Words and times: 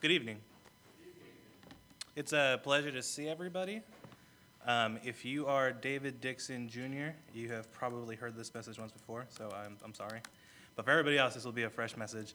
Good 0.00 0.12
evening. 0.12 0.36
It's 2.14 2.32
a 2.32 2.60
pleasure 2.62 2.92
to 2.92 3.02
see 3.02 3.28
everybody. 3.28 3.82
Um, 4.64 5.00
if 5.02 5.24
you 5.24 5.48
are 5.48 5.72
David 5.72 6.20
Dixon 6.20 6.68
Jr., 6.68 7.16
you 7.34 7.48
have 7.48 7.72
probably 7.72 8.14
heard 8.14 8.36
this 8.36 8.54
message 8.54 8.78
once 8.78 8.92
before, 8.92 9.26
so 9.28 9.50
I'm, 9.52 9.76
I'm 9.84 9.92
sorry. 9.92 10.20
But 10.76 10.84
for 10.84 10.92
everybody 10.92 11.18
else, 11.18 11.34
this 11.34 11.44
will 11.44 11.50
be 11.50 11.64
a 11.64 11.68
fresh 11.68 11.96
message. 11.96 12.34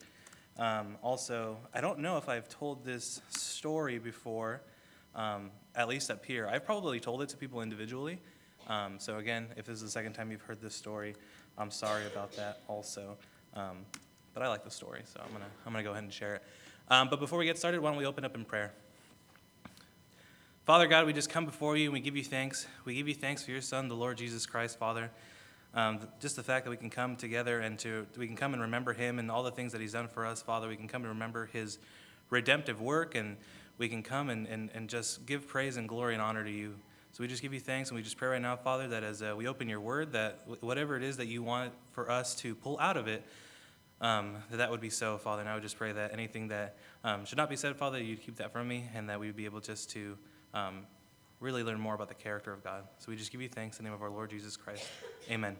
Um, 0.59 0.97
also, 1.01 1.55
I 1.73 1.79
don't 1.79 1.99
know 1.99 2.17
if 2.17 2.27
I've 2.27 2.49
told 2.49 2.83
this 2.83 3.21
story 3.29 3.97
before, 3.97 4.59
um, 5.15 5.49
at 5.73 5.87
least 5.87 6.11
up 6.11 6.25
here. 6.25 6.49
I've 6.51 6.65
probably 6.65 6.99
told 6.99 7.21
it 7.21 7.29
to 7.29 7.37
people 7.37 7.61
individually. 7.61 8.19
Um, 8.67 8.95
so 8.97 9.19
again, 9.19 9.47
if 9.55 9.67
this 9.67 9.75
is 9.75 9.83
the 9.83 9.89
second 9.89 10.11
time 10.11 10.31
you've 10.31 10.41
heard 10.41 10.59
this 10.59 10.75
story, 10.75 11.15
I'm 11.57 11.71
sorry 11.71 12.07
about 12.07 12.35
that 12.35 12.59
also. 12.67 13.15
Um, 13.53 13.85
but 14.33 14.43
I 14.43 14.49
like 14.49 14.65
the 14.65 14.71
story, 14.71 15.03
so 15.05 15.21
I'm 15.23 15.31
gonna 15.31 15.45
I'm 15.65 15.71
gonna 15.71 15.83
go 15.83 15.91
ahead 15.91 16.03
and 16.03 16.11
share 16.11 16.35
it. 16.35 16.43
Um, 16.89 17.09
but 17.09 17.19
before 17.19 17.39
we 17.39 17.45
get 17.45 17.57
started, 17.57 17.81
why 17.81 17.89
don't 17.89 17.97
we 17.97 18.05
open 18.05 18.25
up 18.25 18.35
in 18.35 18.45
prayer? 18.45 18.73
Father 20.65 20.87
God, 20.87 21.05
we 21.05 21.13
just 21.13 21.29
come 21.29 21.45
before 21.45 21.75
you 21.75 21.85
and 21.85 21.93
we 21.93 21.99
give 21.99 22.15
you 22.15 22.23
thanks. 22.23 22.67
We 22.85 22.95
give 22.95 23.07
you 23.07 23.13
thanks 23.13 23.43
for 23.43 23.51
your 23.51 23.61
Son, 23.61 23.87
the 23.87 23.95
Lord 23.95 24.17
Jesus 24.17 24.45
Christ, 24.45 24.79
Father. 24.79 25.11
Um, 25.73 25.99
just 26.19 26.35
the 26.35 26.43
fact 26.43 26.65
that 26.65 26.71
we 26.71 26.77
can 26.77 26.89
come 26.89 27.15
together 27.15 27.59
and 27.61 27.79
to 27.79 28.05
we 28.17 28.27
can 28.27 28.35
come 28.35 28.53
and 28.53 28.61
remember 28.61 28.93
Him 28.93 29.17
and 29.17 29.31
all 29.31 29.43
the 29.43 29.51
things 29.51 29.71
that 29.71 29.81
He's 29.81 29.93
done 29.93 30.07
for 30.07 30.25
us, 30.25 30.41
Father. 30.41 30.67
We 30.67 30.75
can 30.75 30.87
come 30.87 31.01
and 31.01 31.09
remember 31.09 31.47
His 31.47 31.79
redemptive 32.29 32.79
work, 32.79 33.15
and 33.15 33.37
we 33.77 33.89
can 33.89 34.03
come 34.03 34.29
and, 34.29 34.45
and, 34.47 34.69
and 34.73 34.87
just 34.87 35.25
give 35.25 35.47
praise 35.47 35.77
and 35.77 35.89
glory 35.89 36.13
and 36.13 36.21
honor 36.21 36.43
to 36.43 36.51
you. 36.51 36.75
So 37.11 37.23
we 37.23 37.27
just 37.27 37.41
give 37.41 37.53
you 37.53 37.59
thanks, 37.59 37.89
and 37.89 37.95
we 37.95 38.03
just 38.03 38.17
pray 38.17 38.29
right 38.29 38.41
now, 38.41 38.55
Father, 38.55 38.87
that 38.89 39.03
as 39.03 39.21
uh, 39.21 39.33
we 39.35 39.47
open 39.47 39.67
your 39.67 39.79
word, 39.79 40.13
that 40.13 40.41
whatever 40.61 40.95
it 40.95 41.03
is 41.03 41.17
that 41.17 41.27
you 41.27 41.43
want 41.43 41.73
for 41.91 42.09
us 42.09 42.35
to 42.35 42.55
pull 42.55 42.79
out 42.79 42.97
of 42.97 43.07
it, 43.07 43.23
um, 44.03 44.35
that 44.51 44.57
that 44.57 44.69
would 44.69 44.81
be 44.81 44.91
so, 44.91 45.17
Father. 45.17 45.41
And 45.41 45.49
I 45.49 45.55
would 45.55 45.63
just 45.63 45.77
pray 45.77 45.91
that 45.91 46.13
anything 46.13 46.49
that 46.49 46.77
um, 47.03 47.25
should 47.25 47.37
not 47.37 47.49
be 47.49 47.55
said, 47.55 47.75
Father, 47.75 48.01
you'd 48.01 48.21
keep 48.21 48.35
that 48.35 48.51
from 48.53 48.67
me, 48.67 48.85
and 48.93 49.09
that 49.09 49.19
we 49.19 49.25
would 49.25 49.35
be 49.35 49.45
able 49.45 49.59
just 49.59 49.89
to 49.91 50.15
um, 50.53 50.85
really 51.39 51.63
learn 51.63 51.79
more 51.79 51.95
about 51.95 52.09
the 52.09 52.13
character 52.13 52.53
of 52.53 52.63
God. 52.63 52.83
So 52.99 53.05
we 53.09 53.15
just 53.15 53.31
give 53.31 53.41
you 53.41 53.49
thanks 53.49 53.79
in 53.79 53.83
the 53.83 53.89
name 53.89 53.95
of 53.95 54.03
our 54.03 54.11
Lord 54.11 54.29
Jesus 54.29 54.55
Christ. 54.55 54.85
Amen. 55.31 55.55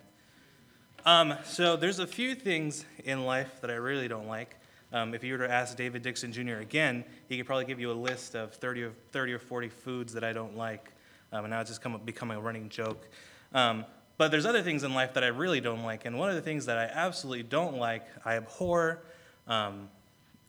Um, 1.06 1.34
so 1.44 1.76
there's 1.76 1.98
a 1.98 2.08
few 2.08 2.36
things 2.36 2.86
in 3.04 3.26
life 3.26 3.62
that 3.62 3.72
I 3.72 3.76
really 3.76 4.08
don't 4.08 4.28
like. 4.28 4.58
Um, 4.92 5.16
if 5.16 5.24
you 5.24 5.34
were 5.34 5.48
to 5.48 5.52
ask 5.52 5.76
David 5.76 6.04
Dixon 6.04 6.32
Jr. 6.32 6.58
again, 6.58 7.04
he 7.28 7.38
could 7.38 7.48
probably 7.48 7.66
give 7.66 7.80
you 7.80 7.92
a 7.92 7.94
list 7.94 8.36
of 8.36 8.54
30 8.54 8.84
or, 8.84 8.92
30 9.12 9.34
or 9.34 9.40
40 9.40 9.70
foods 9.70 10.14
that 10.14 10.24
I 10.24 10.34
don't 10.34 10.56
like 10.56 10.94
um, 11.34 11.46
and 11.46 11.52
now 11.52 11.62
it's 11.62 11.72
just 11.72 11.82
come, 11.82 12.00
becoming 12.06 12.38
a 12.38 12.42
running 12.42 12.70
joke. 12.70 13.10
Um, 13.54 13.86
but 14.18 14.30
there's 14.32 14.46
other 14.46 14.62
things 14.62 14.84
in 14.84 14.94
life 14.94 15.14
that 15.16 15.24
I 15.24 15.28
really 15.28 15.60
don't 15.60 15.84
like, 15.84 16.06
and 16.06 16.18
one 16.18 16.30
of 16.30 16.36
the 16.36 16.42
things 16.42 16.66
that 16.68 16.78
I 16.78 16.86
absolutely 16.86 17.44
don't 17.44 17.78
like, 17.78 18.06
I 18.26 18.36
abhor. 18.36 19.04
Um, 19.48 19.90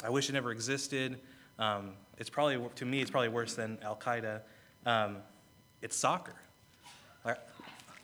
I 0.05 0.11
wish 0.11 0.29
it 0.29 0.33
never 0.33 0.51
existed. 0.53 1.19
Um, 1.59 1.93
it's 2.19 2.31
probably 2.31 2.61
to 2.77 2.85
me, 2.85 3.01
it's 3.01 3.11
probably 3.11 3.29
worse 3.29 3.55
than 3.55 3.79
Al 3.83 3.97
Qaeda. 3.97 4.41
Um, 4.85 5.17
it's 5.83 5.97
soccer. 5.97 6.35
Like, 7.25 7.39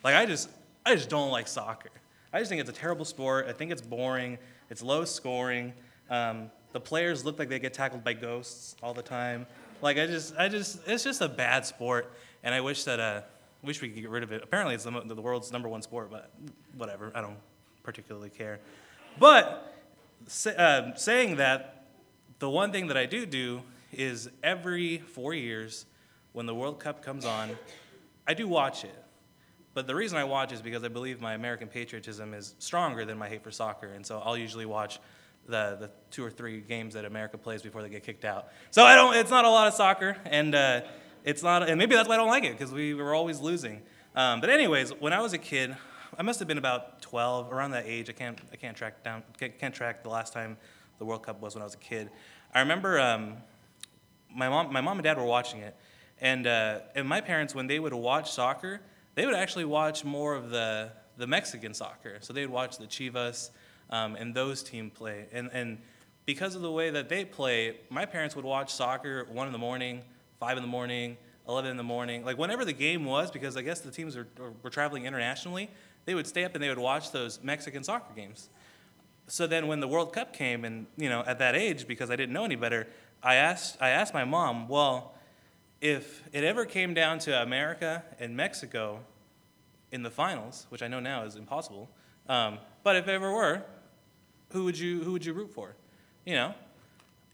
like 0.03 0.14
I 0.14 0.27
just, 0.27 0.48
I 0.84 0.94
just 0.94 1.08
don't 1.08 1.31
like 1.31 1.47
soccer. 1.47 1.91
I 2.33 2.38
just 2.38 2.48
think 2.48 2.61
it's 2.61 2.70
a 2.70 2.75
terrible 2.75 3.05
sport. 3.05 3.47
I 3.48 3.53
think 3.53 3.70
it's 3.70 3.83
boring. 3.83 4.38
It's 4.70 4.83
low 4.83 5.05
scoring. 5.05 5.72
Um, 6.08 6.50
the 6.72 6.81
players 6.81 7.25
look 7.25 7.38
like 7.38 7.48
they 7.48 7.58
get 7.58 7.75
tackled 7.75 8.05
by 8.05 8.14
ghosts 8.14 8.77
all 8.83 8.94
the 8.94 9.03
time. 9.03 9.47
Like 9.83 9.98
I 9.98 10.06
just, 10.06 10.34
I 10.36 10.48
just, 10.48 10.86
it's 10.86 11.05
just 11.05 11.20
a 11.20 11.28
bad 11.28 11.66
sport. 11.66 12.12
And 12.42 12.55
I 12.55 12.61
wish 12.61 12.84
that, 12.84 13.00
uh, 13.00 13.22
wish 13.62 13.80
we 13.80 13.89
could 13.89 14.00
get 14.00 14.11
rid 14.11 14.22
of 14.22 14.33
it. 14.33 14.42
Apparently, 14.42 14.75
it's 14.75 14.84
the, 14.84 14.91
the 14.91 15.20
world's 15.20 15.53
number 15.53 15.69
one 15.69 15.83
sport, 15.83 16.11
but 16.11 16.30
whatever. 16.77 17.12
I 17.14 17.20
don't 17.20 17.39
particularly 17.83 18.30
care. 18.30 18.61
But 19.19 19.75
say, 20.27 20.55
uh, 20.56 20.94
saying 20.94 21.36
that, 21.36 21.86
the 22.38 22.48
one 22.48 22.72
thing 22.72 22.86
that 22.86 22.97
I 22.97 23.06
do 23.06 23.27
do 23.27 23.62
is 23.92 24.31
every 24.42 24.98
four 24.98 25.34
years, 25.34 25.84
when 26.33 26.47
the 26.47 26.55
World 26.55 26.81
Cup 26.81 27.05
comes 27.05 27.25
on, 27.25 27.50
I 28.27 28.34
do 28.34 28.48
watch 28.48 28.84
it. 28.84 29.05
But 29.75 29.86
the 29.86 29.94
reason 29.94 30.19
I 30.19 30.25
watch 30.25 30.53
is 30.53 30.62
because 30.62 30.82
I 30.82 30.88
believe 30.88 31.20
my 31.20 31.34
American 31.34 31.69
patriotism 31.69 32.34
is 32.34 32.54
stronger 32.59 33.04
than 33.04 33.19
my 33.19 33.28
hate 33.28 33.43
for 33.43 33.50
soccer. 33.50 33.88
And 33.88 34.04
so 34.04 34.20
I'll 34.25 34.37
usually 34.37 34.66
watch 34.66 34.99
the, 35.47 35.76
the 35.78 35.91
two 36.10 36.25
or 36.25 36.31
three 36.31 36.60
games 36.60 36.94
that 36.94 37.04
America 37.04 37.38
plays 37.38 37.62
before 37.62 37.82
they 37.82 37.88
get 37.88 38.04
kicked 38.04 38.25
out. 38.25 38.49
So 38.70 38.84
I 38.84 38.94
don't, 38.94 39.15
it's 39.15 39.31
not 39.31 39.44
a 39.44 39.50
lot 39.50 39.69
of 39.69 39.75
soccer. 39.75 40.16
And, 40.25 40.54
uh, 40.54 40.81
it's 41.25 41.42
not, 41.42 41.69
and 41.69 41.78
maybe 41.78 41.94
that's 41.94 42.08
why 42.08 42.14
I 42.14 42.19
don't 42.19 42.28
like 42.28 42.44
it, 42.44 42.53
because 42.53 42.72
we 42.72 42.94
were 42.94 43.14
always 43.14 43.41
losing. 43.41 43.82
Um, 44.14 44.41
but 44.41 44.50
anyways, 44.50 44.91
when 45.00 45.12
I 45.12 45.20
was 45.20 45.32
a 45.32 45.38
kid, 45.38 45.76
I 46.19 46.22
must 46.22 46.38
have 46.38 46.48
been 46.48 46.58
about 46.58 47.00
12, 47.03 47.53
around 47.53 47.70
that 47.72 47.86
age. 47.86 48.10
I 48.10 48.12
can't, 48.12 48.38
I 48.53 48.56
can't 48.56 48.76
track 48.76 49.04
down, 49.04 49.22
can't, 49.38 49.75
track 49.75 50.03
the 50.03 50.08
last 50.08 50.32
time 50.32 50.56
the 50.98 51.04
World 51.04 51.22
Cup 51.22 51.41
was 51.41 51.54
when 51.54 51.62
I 51.62 51.64
was 51.64 51.75
a 51.75 51.78
kid. 51.78 52.10
I 52.53 52.60
remember 52.60 52.98
um, 53.00 53.36
my 54.34 54.48
mom, 54.48 54.72
my 54.72 54.81
mom 54.81 54.98
and 54.98 55.04
dad 55.04 55.16
were 55.16 55.25
watching 55.25 55.60
it, 55.60 55.76
and 56.20 56.47
uh, 56.47 56.81
and 56.94 57.08
my 57.08 57.20
parents, 57.20 57.54
when 57.54 57.66
they 57.66 57.78
would 57.78 57.94
watch 57.94 58.32
soccer, 58.32 58.81
they 59.14 59.25
would 59.25 59.34
actually 59.34 59.64
watch 59.64 60.04
more 60.04 60.34
of 60.34 60.50
the 60.50 60.91
the 61.16 61.26
Mexican 61.26 61.75
soccer. 61.75 62.19
So 62.20 62.32
they 62.32 62.42
would 62.42 62.52
watch 62.52 62.78
the 62.78 62.87
Chivas 62.87 63.50
um, 63.91 64.16
and 64.16 64.34
those 64.34 64.62
team 64.62 64.91
play, 64.91 65.26
and 65.32 65.48
and 65.52 65.78
because 66.26 66.54
of 66.54 66.62
the 66.62 66.70
way 66.70 66.91
that 66.91 67.08
they 67.08 67.25
play, 67.25 67.76
my 67.88 68.04
parents 68.04 68.37
would 68.37 68.44
watch 68.44 68.72
soccer 68.72 69.26
one 69.32 69.47
in 69.47 69.52
the 69.52 69.58
morning, 69.58 70.02
five 70.40 70.56
in 70.56 70.62
the 70.62 70.68
morning, 70.68 71.16
11 71.46 71.70
in 71.70 71.76
the 71.76 71.82
morning, 71.82 72.24
like 72.24 72.38
whenever 72.38 72.64
the 72.64 72.72
game 72.72 73.04
was, 73.04 73.30
because 73.30 73.56
I 73.56 73.62
guess 73.62 73.80
the 73.80 73.90
teams 73.90 74.16
were, 74.16 74.26
were 74.62 74.70
traveling 74.70 75.04
internationally, 75.04 75.70
they 76.06 76.14
would 76.14 76.26
stay 76.26 76.44
up 76.44 76.54
and 76.54 76.64
they 76.64 76.68
would 76.68 76.78
watch 76.78 77.12
those 77.12 77.40
Mexican 77.42 77.84
soccer 77.84 78.12
games. 78.14 78.48
So 79.26 79.46
then 79.46 79.68
when 79.68 79.80
the 79.80 79.86
World 79.86 80.12
Cup 80.12 80.32
came, 80.32 80.64
and 80.64 80.86
you 80.96 81.08
know, 81.08 81.22
at 81.26 81.38
that 81.38 81.54
age, 81.54 81.86
because 81.86 82.10
I 82.10 82.16
didn't 82.16 82.32
know 82.32 82.44
any 82.44 82.56
better, 82.56 82.88
I 83.22 83.36
asked, 83.36 83.76
I 83.80 83.90
asked 83.90 84.14
my 84.14 84.24
mom, 84.24 84.66
well, 84.66 85.14
if 85.80 86.22
it 86.32 86.42
ever 86.42 86.64
came 86.64 86.94
down 86.94 87.18
to 87.20 87.42
America 87.42 88.02
and 88.18 88.36
Mexico 88.36 89.00
in 89.92 90.02
the 90.02 90.10
finals, 90.10 90.66
which 90.70 90.82
I 90.82 90.88
know 90.88 91.00
now 91.00 91.24
is 91.24 91.36
impossible, 91.36 91.90
um, 92.28 92.58
but 92.82 92.96
if 92.96 93.08
it 93.08 93.12
ever 93.12 93.32
were, 93.32 93.62
who 94.52 94.64
would 94.64 94.78
you 94.78 95.02
who 95.02 95.12
would 95.12 95.24
you 95.24 95.32
root 95.32 95.52
for? 95.52 95.74
You 96.24 96.34
know, 96.34 96.54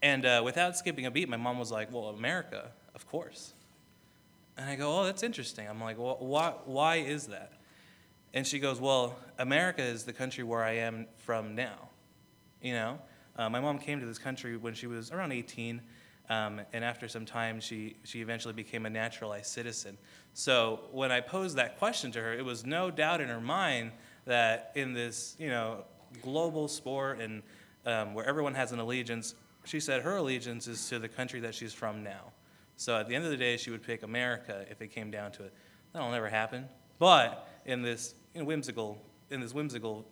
and 0.02 0.24
uh, 0.24 0.42
without 0.44 0.76
skipping 0.76 1.06
a 1.06 1.10
beat, 1.10 1.28
my 1.28 1.36
mom 1.36 1.58
was 1.58 1.70
like, 1.70 1.92
"Well, 1.92 2.08
America." 2.08 2.70
Of 2.96 3.06
course. 3.06 3.52
And 4.56 4.68
I 4.68 4.74
go, 4.74 4.98
Oh, 4.98 5.04
that's 5.04 5.22
interesting. 5.22 5.68
I'm 5.68 5.80
like, 5.80 5.98
Well, 5.98 6.16
why, 6.18 6.54
why 6.64 6.96
is 6.96 7.26
that? 7.28 7.52
And 8.34 8.46
she 8.46 8.58
goes, 8.58 8.80
Well, 8.80 9.16
America 9.38 9.82
is 9.82 10.04
the 10.04 10.12
country 10.12 10.42
where 10.42 10.64
I 10.64 10.72
am 10.72 11.06
from 11.18 11.54
now. 11.54 11.90
You 12.60 12.72
know? 12.72 12.98
Uh, 13.36 13.50
my 13.50 13.60
mom 13.60 13.78
came 13.78 14.00
to 14.00 14.06
this 14.06 14.18
country 14.18 14.56
when 14.56 14.74
she 14.74 14.86
was 14.86 15.12
around 15.12 15.30
18. 15.30 15.82
Um, 16.28 16.62
and 16.72 16.84
after 16.84 17.06
some 17.06 17.24
time, 17.24 17.60
she, 17.60 17.96
she 18.02 18.20
eventually 18.20 18.54
became 18.54 18.86
a 18.86 18.90
naturalized 18.90 19.46
citizen. 19.46 19.96
So 20.32 20.80
when 20.90 21.12
I 21.12 21.20
posed 21.20 21.56
that 21.56 21.78
question 21.78 22.10
to 22.12 22.20
her, 22.20 22.32
it 22.32 22.44
was 22.44 22.64
no 22.64 22.90
doubt 22.90 23.20
in 23.20 23.28
her 23.28 23.40
mind 23.40 23.92
that 24.24 24.72
in 24.74 24.92
this, 24.92 25.36
you 25.38 25.50
know, 25.50 25.84
global 26.22 26.66
sport 26.66 27.20
and 27.20 27.42
um, 27.84 28.14
where 28.14 28.24
everyone 28.24 28.54
has 28.54 28.72
an 28.72 28.80
allegiance, 28.80 29.34
she 29.64 29.78
said 29.78 30.02
her 30.02 30.16
allegiance 30.16 30.66
is 30.66 30.88
to 30.88 30.98
the 30.98 31.08
country 31.08 31.40
that 31.40 31.54
she's 31.54 31.72
from 31.72 32.02
now. 32.02 32.32
So 32.76 32.96
at 32.96 33.08
the 33.08 33.14
end 33.14 33.24
of 33.24 33.30
the 33.30 33.36
day, 33.36 33.56
she 33.56 33.70
would 33.70 33.82
pick 33.82 34.02
America 34.02 34.64
if 34.70 34.80
it 34.82 34.88
came 34.88 35.10
down 35.10 35.32
to 35.32 35.44
it. 35.44 35.52
That'll 35.92 36.10
never 36.10 36.28
happen. 36.28 36.66
But 36.98 37.48
in 37.64 37.82
this 37.82 38.14
whimsical, 38.34 38.98
in 39.30 39.40
this 39.40 39.54
whimsical 39.54 40.06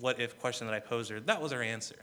what 0.00 0.20
if 0.20 0.38
question 0.38 0.66
that 0.66 0.74
I 0.74 0.80
posed 0.80 1.10
her, 1.10 1.20
that 1.20 1.40
was 1.40 1.52
her 1.52 1.62
answer. 1.62 1.96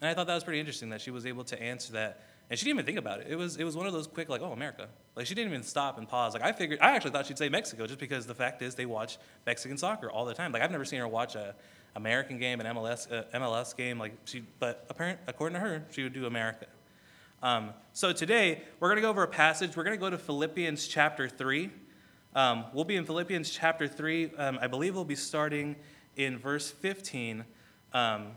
And 0.00 0.08
I 0.08 0.14
thought 0.14 0.26
that 0.26 0.34
was 0.34 0.44
pretty 0.44 0.60
interesting 0.60 0.90
that 0.90 1.00
she 1.00 1.10
was 1.10 1.26
able 1.26 1.44
to 1.44 1.60
answer 1.60 1.92
that. 1.92 2.24
And 2.50 2.58
she 2.58 2.64
didn't 2.64 2.80
even 2.80 2.86
think 2.86 2.98
about 2.98 3.20
it. 3.20 3.28
It 3.30 3.36
was, 3.36 3.56
it 3.56 3.64
was 3.64 3.76
one 3.76 3.86
of 3.86 3.92
those 3.92 4.06
quick, 4.06 4.28
like, 4.28 4.42
oh, 4.42 4.52
America. 4.52 4.88
Like, 5.14 5.26
she 5.26 5.34
didn't 5.34 5.52
even 5.52 5.62
stop 5.62 5.96
and 5.96 6.08
pause. 6.08 6.34
Like, 6.34 6.42
I 6.42 6.52
figured, 6.52 6.80
I 6.80 6.94
actually 6.94 7.12
thought 7.12 7.26
she'd 7.26 7.38
say 7.38 7.48
Mexico 7.48 7.86
just 7.86 8.00
because 8.00 8.26
the 8.26 8.34
fact 8.34 8.60
is 8.62 8.74
they 8.74 8.84
watch 8.84 9.18
Mexican 9.46 9.78
soccer 9.78 10.10
all 10.10 10.24
the 10.24 10.34
time. 10.34 10.52
Like, 10.52 10.60
I've 10.60 10.72
never 10.72 10.84
seen 10.84 10.98
her 10.98 11.08
watch 11.08 11.36
a 11.36 11.54
American 11.94 12.38
game, 12.38 12.60
an 12.60 12.66
MLS, 12.74 13.10
uh, 13.10 13.24
MLS 13.38 13.76
game. 13.76 13.98
Like, 13.98 14.12
she, 14.24 14.42
but 14.58 14.84
apparent, 14.90 15.20
according 15.28 15.54
to 15.54 15.60
her, 15.60 15.84
she 15.92 16.02
would 16.02 16.12
do 16.12 16.26
America. 16.26 16.66
Um, 17.42 17.70
so 17.92 18.12
today, 18.12 18.62
we're 18.78 18.86
going 18.88 18.98
to 18.98 19.02
go 19.02 19.10
over 19.10 19.24
a 19.24 19.28
passage. 19.28 19.76
We're 19.76 19.82
going 19.82 19.96
to 19.96 20.00
go 20.00 20.08
to 20.08 20.16
Philippians 20.16 20.86
chapter 20.86 21.28
3. 21.28 21.70
Um, 22.36 22.66
we'll 22.72 22.84
be 22.84 22.94
in 22.94 23.04
Philippians 23.04 23.50
chapter 23.50 23.88
3. 23.88 24.30
Um, 24.38 24.58
I 24.62 24.68
believe 24.68 24.94
we'll 24.94 25.04
be 25.04 25.16
starting 25.16 25.74
in 26.14 26.38
verse 26.38 26.70
15. 26.70 27.44
Um, 27.94 28.28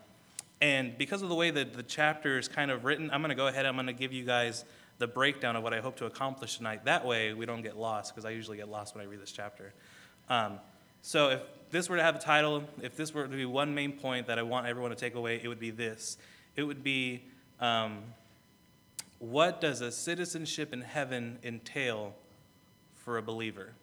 and 0.59 0.97
because 0.97 1.21
of 1.21 1.29
the 1.29 1.35
way 1.35 1.51
that 1.51 1.73
the 1.73 1.83
chapter 1.83 2.39
is 2.39 2.47
kind 2.47 2.71
of 2.71 2.83
written, 2.83 3.11
I'm 3.11 3.21
going 3.21 3.29
to 3.29 3.35
go 3.35 3.45
ahead 3.45 3.67
and 3.67 3.67
I'm 3.67 3.75
going 3.75 3.85
to 3.85 3.93
give 3.93 4.11
you 4.11 4.25
guys 4.25 4.65
the 4.97 5.05
breakdown 5.07 5.55
of 5.55 5.61
what 5.61 5.71
I 5.71 5.81
hope 5.81 5.97
to 5.97 6.07
accomplish 6.07 6.57
tonight. 6.57 6.85
That 6.85 7.05
way, 7.05 7.31
we 7.35 7.45
don't 7.45 7.61
get 7.61 7.77
lost, 7.77 8.15
because 8.15 8.25
I 8.25 8.31
usually 8.31 8.57
get 8.57 8.69
lost 8.69 8.95
when 8.95 9.05
I 9.05 9.07
read 9.07 9.21
this 9.21 9.31
chapter. 9.31 9.71
Um, 10.29 10.57
so 11.03 11.29
if 11.29 11.41
this 11.69 11.89
were 11.89 11.97
to 11.97 12.03
have 12.03 12.15
a 12.15 12.19
title, 12.19 12.63
if 12.81 12.97
this 12.97 13.13
were 13.13 13.27
to 13.27 13.35
be 13.35 13.45
one 13.45 13.75
main 13.75 13.91
point 13.91 14.25
that 14.25 14.39
I 14.39 14.41
want 14.41 14.65
everyone 14.65 14.89
to 14.89 14.97
take 14.97 15.13
away, 15.13 15.39
it 15.43 15.47
would 15.47 15.59
be 15.59 15.69
this. 15.69 16.17
It 16.55 16.63
would 16.63 16.83
be 16.83 17.25
um, 17.59 17.99
what 19.19 19.61
does 19.61 19.81
a 19.81 19.91
citizenship 19.91 20.73
in 20.73 20.81
heaven 20.81 21.39
entail 21.43 22.13
for 22.93 23.17
a 23.17 23.21
believer? 23.21 23.73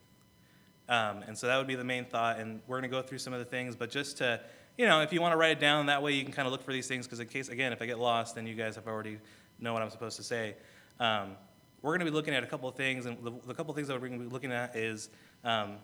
Um, 0.88 1.22
and 1.26 1.36
so 1.36 1.46
that 1.46 1.56
would 1.56 1.66
be 1.66 1.74
the 1.74 1.84
main 1.84 2.04
thought. 2.04 2.38
And 2.38 2.60
we're 2.66 2.80
going 2.80 2.90
to 2.90 2.96
go 2.96 3.02
through 3.02 3.18
some 3.18 3.32
of 3.32 3.38
the 3.38 3.44
things, 3.44 3.76
but 3.76 3.90
just 3.90 4.18
to 4.18 4.40
you 4.78 4.86
know, 4.86 5.02
if 5.02 5.12
you 5.12 5.20
want 5.20 5.32
to 5.32 5.36
write 5.36 5.52
it 5.52 5.60
down, 5.60 5.86
that 5.86 6.02
way 6.02 6.12
you 6.12 6.24
can 6.24 6.32
kind 6.32 6.46
of 6.46 6.52
look 6.52 6.62
for 6.62 6.72
these 6.72 6.86
things, 6.86 7.06
because 7.06 7.20
in 7.20 7.26
case, 7.26 7.48
again, 7.48 7.72
if 7.72 7.82
I 7.82 7.86
get 7.86 7.98
lost, 7.98 8.34
then 8.34 8.46
you 8.46 8.54
guys 8.54 8.76
have 8.76 8.86
already 8.86 9.18
know 9.60 9.72
what 9.74 9.82
I'm 9.82 9.90
supposed 9.90 10.16
to 10.16 10.22
say. 10.22 10.54
Um, 10.98 11.36
we're 11.82 11.90
going 11.90 12.06
to 12.06 12.10
be 12.10 12.10
looking 12.10 12.34
at 12.34 12.42
a 12.42 12.46
couple 12.46 12.68
of 12.68 12.74
things, 12.74 13.06
and 13.06 13.22
the, 13.22 13.32
the 13.46 13.54
couple 13.54 13.70
of 13.70 13.76
things 13.76 13.88
that 13.88 13.94
we're 13.94 14.08
going 14.08 14.18
to 14.18 14.26
be 14.26 14.32
looking 14.32 14.52
at 14.52 14.74
is 14.74 15.10
um, 15.44 15.74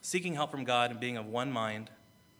seeking 0.00 0.34
help 0.34 0.50
from 0.50 0.64
God 0.64 0.90
and 0.90 0.98
being 0.98 1.16
of 1.16 1.26
one 1.26 1.52
mind, 1.52 1.90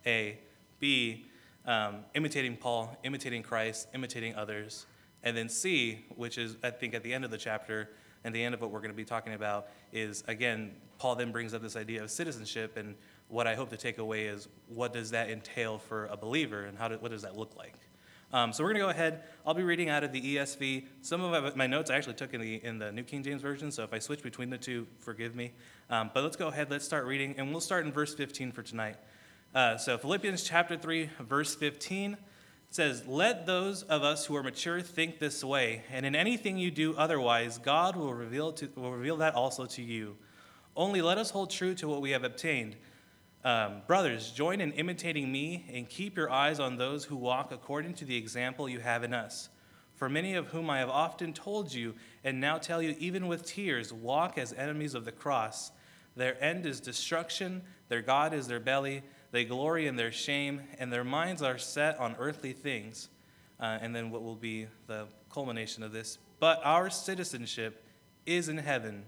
A. 0.06 0.38
B, 0.80 1.26
um, 1.66 1.98
imitating 2.14 2.56
Paul, 2.56 2.96
imitating 3.04 3.42
Christ, 3.42 3.86
imitating 3.94 4.34
others. 4.34 4.86
And 5.22 5.36
then 5.36 5.48
C, 5.48 6.04
which 6.16 6.38
is, 6.38 6.56
I 6.62 6.70
think, 6.70 6.94
at 6.94 7.02
the 7.02 7.12
end 7.12 7.24
of 7.24 7.30
the 7.30 7.38
chapter, 7.38 7.90
and 8.24 8.34
the 8.34 8.42
end 8.42 8.54
of 8.54 8.60
what 8.60 8.70
we're 8.70 8.80
going 8.80 8.90
to 8.90 8.96
be 8.96 9.04
talking 9.04 9.34
about, 9.34 9.68
is 9.92 10.22
again, 10.28 10.72
Paul 10.98 11.16
then 11.16 11.32
brings 11.32 11.54
up 11.54 11.62
this 11.62 11.76
idea 11.76 12.02
of 12.02 12.10
citizenship. 12.10 12.76
And 12.76 12.94
what 13.28 13.46
I 13.46 13.54
hope 13.54 13.70
to 13.70 13.76
take 13.76 13.98
away 13.98 14.26
is 14.26 14.48
what 14.68 14.92
does 14.92 15.10
that 15.10 15.30
entail 15.30 15.78
for 15.78 16.06
a 16.06 16.16
believer, 16.16 16.64
and 16.64 16.78
how 16.78 16.88
do, 16.88 16.96
what 16.96 17.10
does 17.10 17.22
that 17.22 17.36
look 17.36 17.56
like? 17.56 17.74
Um, 18.34 18.52
so 18.52 18.64
we're 18.64 18.70
going 18.70 18.80
to 18.80 18.86
go 18.86 18.90
ahead. 18.90 19.24
I'll 19.46 19.52
be 19.52 19.62
reading 19.62 19.90
out 19.90 20.04
of 20.04 20.12
the 20.12 20.36
ESV. 20.36 20.86
Some 21.02 21.20
of 21.20 21.54
my, 21.54 21.66
notes 21.66 21.90
I 21.90 21.96
actually 21.96 22.14
took 22.14 22.32
in 22.32 22.40
the, 22.40 22.64
in 22.64 22.78
the 22.78 22.90
New 22.90 23.02
King 23.02 23.22
James 23.22 23.42
Version, 23.42 23.70
so 23.70 23.82
if 23.82 23.92
I 23.92 23.98
switch 23.98 24.22
between 24.22 24.48
the 24.48 24.56
two, 24.56 24.86
forgive 25.00 25.34
me. 25.34 25.52
Um, 25.90 26.10
but 26.14 26.22
let's 26.22 26.36
go 26.36 26.48
ahead, 26.48 26.70
let's 26.70 26.84
start 26.84 27.04
reading, 27.04 27.34
and 27.36 27.50
we'll 27.50 27.60
start 27.60 27.84
in 27.84 27.92
verse 27.92 28.14
15 28.14 28.52
for 28.52 28.62
tonight. 28.62 28.96
Uh, 29.54 29.76
so 29.76 29.98
Philippians 29.98 30.44
chapter 30.44 30.78
3, 30.78 31.10
verse 31.20 31.54
15 31.54 32.16
says, 32.74 33.06
Let 33.06 33.46
those 33.46 33.82
of 33.82 34.02
us 34.02 34.26
who 34.26 34.36
are 34.36 34.42
mature 34.42 34.80
think 34.80 35.18
this 35.18 35.44
way, 35.44 35.82
and 35.90 36.06
in 36.06 36.14
anything 36.14 36.56
you 36.56 36.70
do 36.70 36.94
otherwise, 36.96 37.58
God 37.58 37.96
will 37.96 38.14
reveal, 38.14 38.52
to, 38.54 38.68
will 38.76 38.92
reveal 38.92 39.18
that 39.18 39.34
also 39.34 39.66
to 39.66 39.82
you. 39.82 40.16
Only 40.74 41.02
let 41.02 41.18
us 41.18 41.30
hold 41.30 41.50
true 41.50 41.74
to 41.74 41.88
what 41.88 42.00
we 42.00 42.12
have 42.12 42.24
obtained. 42.24 42.76
Um, 43.44 43.82
brothers, 43.86 44.30
join 44.30 44.60
in 44.60 44.72
imitating 44.72 45.30
me 45.30 45.66
and 45.72 45.88
keep 45.88 46.16
your 46.16 46.30
eyes 46.30 46.60
on 46.60 46.76
those 46.76 47.04
who 47.04 47.16
walk 47.16 47.52
according 47.52 47.94
to 47.94 48.04
the 48.04 48.16
example 48.16 48.68
you 48.68 48.80
have 48.80 49.04
in 49.04 49.12
us. 49.12 49.48
For 49.96 50.08
many 50.08 50.34
of 50.34 50.48
whom 50.48 50.70
I 50.70 50.78
have 50.78 50.88
often 50.88 51.32
told 51.32 51.72
you, 51.72 51.94
and 52.24 52.40
now 52.40 52.56
tell 52.56 52.80
you 52.80 52.96
even 52.98 53.26
with 53.26 53.44
tears, 53.44 53.92
walk 53.92 54.38
as 54.38 54.52
enemies 54.54 54.94
of 54.94 55.04
the 55.04 55.12
cross. 55.12 55.72
Their 56.16 56.42
end 56.42 56.66
is 56.66 56.80
destruction, 56.80 57.62
their 57.88 58.02
God 58.02 58.32
is 58.32 58.46
their 58.46 58.60
belly, 58.60 59.02
they 59.32 59.44
glory 59.44 59.86
in 59.86 59.96
their 59.96 60.12
shame, 60.12 60.60
and 60.78 60.92
their 60.92 61.04
minds 61.04 61.42
are 61.42 61.58
set 61.58 61.98
on 61.98 62.14
earthly 62.18 62.52
things. 62.52 63.08
Uh, 63.58 63.78
and 63.80 63.94
then 63.94 64.10
what 64.10 64.22
will 64.22 64.36
be 64.36 64.66
the 64.86 65.06
culmination 65.32 65.82
of 65.82 65.92
this? 65.92 66.18
But 66.38 66.60
our 66.64 66.90
citizenship 66.90 67.84
is 68.26 68.48
in 68.48 68.58
heaven, 68.58 69.04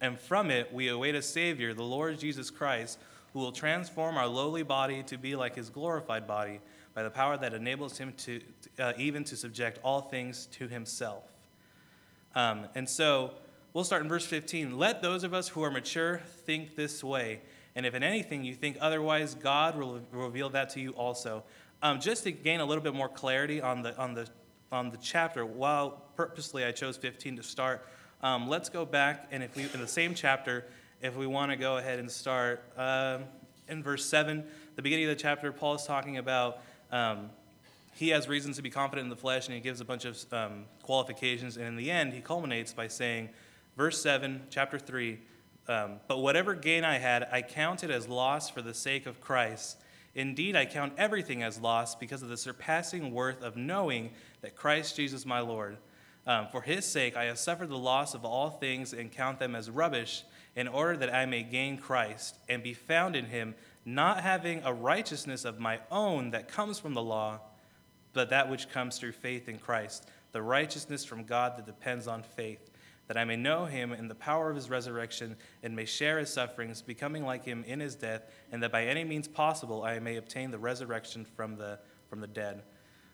and 0.00 0.18
from 0.18 0.50
it 0.50 0.72
we 0.72 0.88
await 0.88 1.14
a 1.14 1.22
Savior, 1.22 1.74
the 1.74 1.82
Lord 1.82 2.18
Jesus 2.18 2.50
Christ, 2.50 2.98
who 3.32 3.38
will 3.38 3.52
transform 3.52 4.16
our 4.16 4.26
lowly 4.26 4.62
body 4.62 5.02
to 5.04 5.16
be 5.16 5.36
like 5.36 5.54
his 5.54 5.70
glorified 5.70 6.26
body 6.26 6.60
by 6.94 7.02
the 7.02 7.10
power 7.10 7.36
that 7.36 7.54
enables 7.54 7.98
him 7.98 8.12
to 8.14 8.40
uh, 8.78 8.92
even 8.96 9.22
to 9.24 9.36
subject 9.36 9.78
all 9.84 10.00
things 10.00 10.46
to 10.46 10.66
himself. 10.66 11.24
Um, 12.34 12.66
and 12.74 12.88
so 12.88 13.32
we'll 13.72 13.84
start 13.84 14.02
in 14.02 14.08
verse 14.08 14.26
15. 14.26 14.76
Let 14.76 15.02
those 15.02 15.22
of 15.22 15.34
us 15.34 15.48
who 15.48 15.62
are 15.62 15.70
mature 15.70 16.22
think 16.46 16.74
this 16.74 17.04
way. 17.04 17.40
And 17.78 17.86
if 17.86 17.94
in 17.94 18.02
anything 18.02 18.42
you 18.42 18.56
think 18.56 18.76
otherwise, 18.80 19.36
God 19.36 19.78
will 19.78 20.00
reveal 20.10 20.50
that 20.50 20.70
to 20.70 20.80
you 20.80 20.90
also. 20.94 21.44
Um, 21.80 22.00
just 22.00 22.24
to 22.24 22.32
gain 22.32 22.58
a 22.58 22.64
little 22.64 22.82
bit 22.82 22.92
more 22.92 23.08
clarity 23.08 23.62
on 23.62 23.82
the, 23.82 23.96
on 23.96 24.14
the, 24.14 24.26
on 24.72 24.90
the 24.90 24.96
chapter, 24.96 25.46
while 25.46 26.02
purposely 26.16 26.64
I 26.64 26.72
chose 26.72 26.96
15 26.96 27.36
to 27.36 27.42
start, 27.44 27.86
um, 28.20 28.48
let's 28.48 28.68
go 28.68 28.84
back 28.84 29.28
and 29.30 29.44
if 29.44 29.54
we, 29.54 29.62
in 29.72 29.80
the 29.80 29.86
same 29.86 30.16
chapter, 30.16 30.66
if 31.02 31.14
we 31.14 31.28
want 31.28 31.52
to 31.52 31.56
go 31.56 31.76
ahead 31.76 32.00
and 32.00 32.10
start 32.10 32.64
um, 32.76 33.22
in 33.68 33.80
verse 33.80 34.04
7, 34.06 34.42
the 34.74 34.82
beginning 34.82 35.04
of 35.04 35.16
the 35.16 35.22
chapter, 35.22 35.52
Paul 35.52 35.76
is 35.76 35.84
talking 35.84 36.16
about 36.16 36.58
um, 36.90 37.30
he 37.94 38.08
has 38.08 38.26
reasons 38.26 38.56
to 38.56 38.62
be 38.62 38.70
confident 38.70 39.04
in 39.04 39.10
the 39.10 39.14
flesh, 39.14 39.46
and 39.46 39.54
he 39.54 39.60
gives 39.60 39.80
a 39.80 39.84
bunch 39.84 40.04
of 40.04 40.18
um, 40.32 40.64
qualifications. 40.82 41.56
And 41.56 41.68
in 41.68 41.76
the 41.76 41.92
end, 41.92 42.12
he 42.12 42.22
culminates 42.22 42.72
by 42.72 42.88
saying, 42.88 43.28
verse 43.76 44.02
7, 44.02 44.48
chapter 44.50 44.80
3, 44.80 45.20
um, 45.68 46.00
but 46.08 46.18
whatever 46.18 46.54
gain 46.54 46.84
I 46.84 46.98
had, 46.98 47.28
I 47.30 47.42
counted 47.42 47.90
as 47.90 48.08
loss 48.08 48.48
for 48.48 48.62
the 48.62 48.74
sake 48.74 49.06
of 49.06 49.20
Christ. 49.20 49.76
Indeed, 50.14 50.56
I 50.56 50.64
count 50.64 50.94
everything 50.96 51.42
as 51.42 51.60
loss 51.60 51.94
because 51.94 52.22
of 52.22 52.28
the 52.28 52.36
surpassing 52.36 53.12
worth 53.12 53.42
of 53.42 53.56
knowing 53.56 54.10
that 54.40 54.56
Christ 54.56 54.96
Jesus 54.96 55.26
my 55.26 55.40
Lord. 55.40 55.76
Um, 56.26 56.48
for 56.50 56.62
his 56.62 56.84
sake, 56.84 57.16
I 57.16 57.24
have 57.24 57.38
suffered 57.38 57.68
the 57.68 57.78
loss 57.78 58.14
of 58.14 58.24
all 58.24 58.50
things 58.50 58.92
and 58.92 59.12
count 59.12 59.38
them 59.38 59.54
as 59.54 59.70
rubbish, 59.70 60.24
in 60.56 60.66
order 60.66 60.96
that 60.96 61.14
I 61.14 61.24
may 61.24 61.42
gain 61.44 61.78
Christ 61.78 62.36
and 62.48 62.62
be 62.62 62.74
found 62.74 63.14
in 63.14 63.26
him, 63.26 63.54
not 63.84 64.22
having 64.22 64.60
a 64.64 64.72
righteousness 64.72 65.44
of 65.44 65.60
my 65.60 65.78
own 65.90 66.30
that 66.32 66.48
comes 66.48 66.78
from 66.78 66.94
the 66.94 67.02
law, 67.02 67.40
but 68.12 68.30
that 68.30 68.50
which 68.50 68.68
comes 68.68 68.98
through 68.98 69.12
faith 69.12 69.48
in 69.48 69.58
Christ, 69.58 70.08
the 70.32 70.42
righteousness 70.42 71.04
from 71.04 71.24
God 71.24 71.56
that 71.56 71.66
depends 71.66 72.08
on 72.08 72.22
faith 72.22 72.67
that 73.08 73.16
I 73.16 73.24
may 73.24 73.36
know 73.36 73.64
him 73.64 73.92
in 73.92 74.06
the 74.06 74.14
power 74.14 74.50
of 74.50 74.56
his 74.56 74.70
resurrection 74.70 75.36
and 75.62 75.74
may 75.74 75.86
share 75.86 76.18
his 76.18 76.30
sufferings, 76.30 76.82
becoming 76.82 77.24
like 77.24 77.44
him 77.44 77.64
in 77.66 77.80
his 77.80 77.94
death, 77.94 78.22
and 78.52 78.62
that 78.62 78.70
by 78.70 78.84
any 78.84 79.02
means 79.02 79.26
possible 79.26 79.82
I 79.82 79.98
may 79.98 80.16
obtain 80.16 80.50
the 80.50 80.58
resurrection 80.58 81.24
from 81.24 81.56
the, 81.56 81.78
from 82.08 82.20
the 82.20 82.26
dead. 82.26 82.62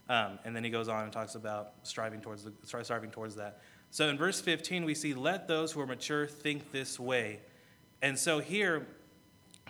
Um, 0.08 0.38
and 0.44 0.54
then 0.54 0.64
he 0.64 0.70
goes 0.70 0.88
on 0.88 1.04
and 1.04 1.12
talks 1.12 1.36
about 1.36 1.72
striving 1.84 2.20
towards, 2.20 2.44
the, 2.44 2.52
striving 2.64 3.10
towards 3.10 3.36
that. 3.36 3.62
So 3.90 4.08
in 4.08 4.18
verse 4.18 4.40
15, 4.40 4.84
we 4.84 4.94
see, 4.94 5.14
Let 5.14 5.48
those 5.48 5.72
who 5.72 5.80
are 5.80 5.86
mature 5.86 6.26
think 6.26 6.72
this 6.72 6.98
way. 6.98 7.40
And 8.02 8.18
so 8.18 8.40
here, 8.40 8.86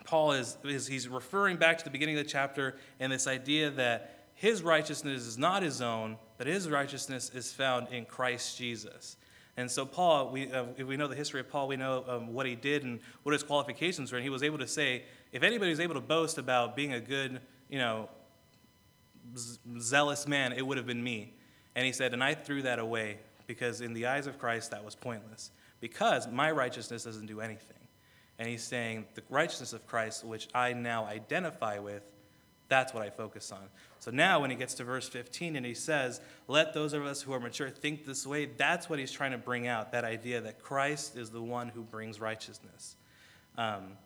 Paul 0.05 0.32
is, 0.32 0.56
is 0.65 0.87
he's 0.87 1.06
referring 1.06 1.59
back 1.59 1.79
to 1.79 1.85
the 1.85 1.91
beginning 1.91 2.19
of 2.19 2.25
the 2.25 2.31
chapter 2.31 2.77
and 2.99 3.12
this 3.12 3.27
idea 3.27 3.70
that 3.73 4.29
his 4.35 4.62
righteousness 4.62 5.23
is 5.23 5.38
not 5.38 5.62
his 5.62 5.81
own, 5.81 6.17
but 6.38 6.47
his 6.47 6.69
righteousness 6.69 7.31
is 7.35 7.53
found 7.53 7.88
in 7.88 8.05
Christ 8.05 8.59
Jesus. 8.59 9.17
And 9.56 9.71
so, 9.71 9.87
Paul, 9.87 10.31
we, 10.31 10.51
uh, 10.51 10.65
if 10.77 10.87
we 10.87 10.97
know 10.97 11.06
the 11.06 11.15
history 11.15 11.41
of 11.41 11.49
Paul, 11.49 11.69
we 11.69 11.77
know 11.77 12.05
um, 12.09 12.33
what 12.33 12.45
he 12.47 12.56
did 12.56 12.83
and 12.83 12.99
what 13.23 13.33
his 13.33 13.43
qualifications 13.43 14.11
were. 14.11 14.19
And 14.19 14.25
he 14.25 14.31
was 14.31 14.43
able 14.43 14.59
to 14.59 14.67
say, 14.67 15.05
if 15.33 15.43
anybody 15.43 15.71
was 15.71 15.81
able 15.81 15.95
to 15.95 16.01
boast 16.01 16.39
about 16.39 16.75
being 16.75 16.93
a 16.93 17.01
good, 17.01 17.41
you 17.69 17.79
know, 17.79 18.09
zealous 19.79 20.27
man, 20.27 20.53
it 20.53 20.67
would 20.67 20.77
have 20.77 20.87
been 20.87 21.03
me. 21.03 21.35
And 21.77 21.87
he 21.87 21.93
said, 21.93 22.12
and 22.12 22.23
I 22.23 22.35
threw 22.35 22.62
that 22.62 22.79
away 22.79 23.19
because 23.47 23.81
in 23.81 23.93
the 23.93 24.06
eyes 24.06 24.27
of 24.27 24.39
Christ, 24.39 24.71
that 24.73 24.85
was 24.85 24.95
pointless 24.95 25.51
because 25.81 26.29
my 26.29 26.51
righteousness 26.51 27.05
doesn't 27.05 27.27
do 27.27 27.41
anything. 27.41 27.77
And 28.39 28.49
he's 28.49 28.65
saying, 28.65 29.06
the 29.15 29.23
righteousness 29.29 29.73
of 29.73 29.87
Christ, 29.87 30.25
which 30.25 30.49
I 30.55 30.73
now 30.73 31.05
identify 31.05 31.79
with, 31.79 32.03
that's 32.69 32.94
what 32.94 33.02
I 33.02 33.11
focus 33.11 33.52
on. 33.52 33.62
So 33.99 34.11
now, 34.11 34.40
when 34.40 34.50
he 34.50 34.56
gets 34.56 34.75
to 34.75 34.84
verse 34.84 35.08
15 35.08 35.56
and 35.56 35.64
he 35.64 35.75
says, 35.75 36.20
Let 36.49 36.75
those 36.75 36.93
of 36.93 37.05
us 37.05 37.22
who 37.22 37.32
are 37.32 37.40
mature 37.40 37.70
think 37.70 38.05
this 38.05 38.26
way, 38.26 38.46
that's 38.46 38.88
what 38.88 38.99
he's 38.99 39.12
trying 39.12 39.32
to 39.32 39.38
bring 39.38 39.66
out 39.66 39.93
that 39.93 40.05
idea 40.05 40.41
that 40.41 40.62
Christ 40.62 41.17
is 41.17 41.31
the 41.31 41.43
one 41.43 41.69
who 41.69 41.82
brings 41.82 42.20
righteousness. 42.20 42.96
Um, 43.56 43.96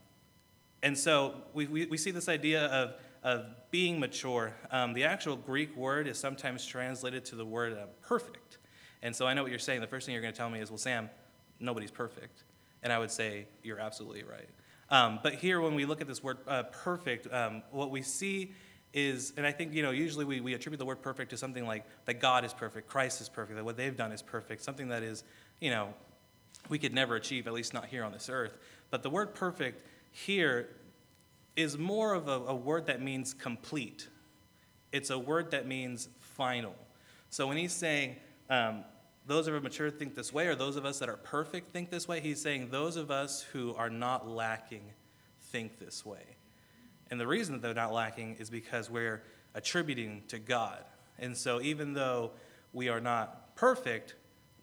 and 0.83 0.97
so 0.97 1.35
we, 1.55 1.67
we, 1.67 1.87
we, 1.87 1.97
see 1.97 2.11
this 2.11 2.29
idea 2.29 2.67
of, 2.67 2.95
of 3.25 3.47
being 3.71 3.99
mature. 3.99 4.55
Um, 4.71 4.93
the 4.93 5.05
actual 5.05 5.37
Greek 5.37 5.77
word 5.77 6.07
is 6.07 6.19
sometimes 6.19 6.65
translated 6.65 7.25
to 7.27 7.35
the 7.35 7.47
word 7.47 7.73
uh, 7.73 7.87
perfect. 8.03 8.59
And 9.03 9.15
so 9.17 9.27
I 9.27 9.35
know 9.35 9.43
what 9.43 9.51
you're 9.51 9.59
saying. 9.59 9.81
The 9.81 9.87
first 9.87 10.07
thing 10.07 10.13
you're 10.13 10.23
going 10.23 10.35
to 10.35 10.39
tell 10.39 10.51
me 10.51 10.61
is, 10.61 10.71
Well, 10.71 10.79
Sam, 10.79 11.11
nobody's 11.61 11.91
perfect. 11.91 12.45
And 12.83 12.93
I 12.93 12.99
would 12.99 13.11
say, 13.11 13.47
You're 13.63 13.81
absolutely 13.81 14.23
right. 14.23 14.49
Um, 14.91 15.21
but 15.23 15.35
here, 15.35 15.61
when 15.61 15.75
we 15.75 15.85
look 15.85 16.01
at 16.01 16.07
this 16.07 16.23
word 16.23 16.39
uh, 16.47 16.65
perfect, 16.65 17.33
um, 17.33 17.63
what 17.71 17.91
we 17.91 18.03
see 18.03 18.53
is, 18.95 19.33
and 19.37 19.47
I 19.47 19.53
think, 19.53 19.75
you 19.75 19.83
know, 19.83 19.91
usually 19.91 20.25
we, 20.25 20.41
we 20.41 20.55
attribute 20.55 20.79
the 20.79 20.87
word 20.87 21.03
perfect 21.03 21.31
to 21.31 21.37
something 21.37 21.67
like 21.67 21.85
that 22.07 22.21
God 22.21 22.45
is 22.45 22.55
perfect, 22.55 22.89
Christ 22.89 23.21
is 23.21 23.29
perfect, 23.29 23.57
that 23.57 23.65
what 23.65 23.77
they've 23.77 23.97
done 23.97 24.13
is 24.13 24.23
perfect, 24.23 24.63
something 24.63 24.89
that 24.89 25.03
is, 25.03 25.25
you 25.61 25.71
know, 25.71 25.93
we 26.69 26.79
could 26.79 26.95
never 26.95 27.17
achieve, 27.17 27.47
at 27.47 27.53
least 27.53 27.75
not 27.75 27.87
here 27.87 28.03
on 28.03 28.13
this 28.13 28.29
earth. 28.31 28.57
But 28.91 29.03
the 29.03 29.11
word 29.11 29.35
perfect 29.35 29.87
here 30.11 30.71
is 31.55 31.77
more 31.77 32.15
of 32.15 32.29
a, 32.29 32.41
a 32.47 32.55
word 32.55 32.87
that 32.87 33.03
means 33.03 33.35
complete, 33.35 34.09
it's 34.93 35.11
a 35.11 35.19
word 35.19 35.51
that 35.51 35.67
means 35.67 36.09
final. 36.21 36.75
So 37.31 37.47
when 37.47 37.59
he's 37.59 37.73
saying, 37.73 38.17
um, 38.49 38.85
those 39.29 39.47
of 39.47 39.55
us 39.55 39.63
mature 39.63 39.91
think 39.91 40.15
this 40.15 40.33
way, 40.33 40.47
or 40.47 40.55
those 40.55 40.77
of 40.77 40.87
us 40.87 40.99
that 40.99 41.09
are 41.09 41.19
perfect 41.19 41.71
think 41.71 41.91
this 41.91 42.09
way. 42.09 42.21
He's 42.21 42.41
saying 42.41 42.71
those 42.71 42.97
of 42.97 43.11
us 43.11 43.43
who 43.53 43.75
are 43.75 43.91
not 43.91 44.27
lacking 44.27 44.83
think 45.41 45.79
this 45.79 46.05
way. 46.05 46.37
And 47.11 47.21
the 47.21 47.27
reason 47.27 47.53
that 47.55 47.63
they're 47.63 47.75
not 47.75 47.93
lacking 47.93 48.37
is 48.39 48.49
because 48.49 48.91
we're 48.91 49.23
attributing 49.55 50.23
to 50.29 50.39
God. 50.39 50.83
And 51.19 51.37
so 51.37 51.61
even 51.61 51.93
though 51.93 52.33
we 52.73 52.89
are 52.89 53.01
not 53.01 53.55
perfect, 53.55 54.15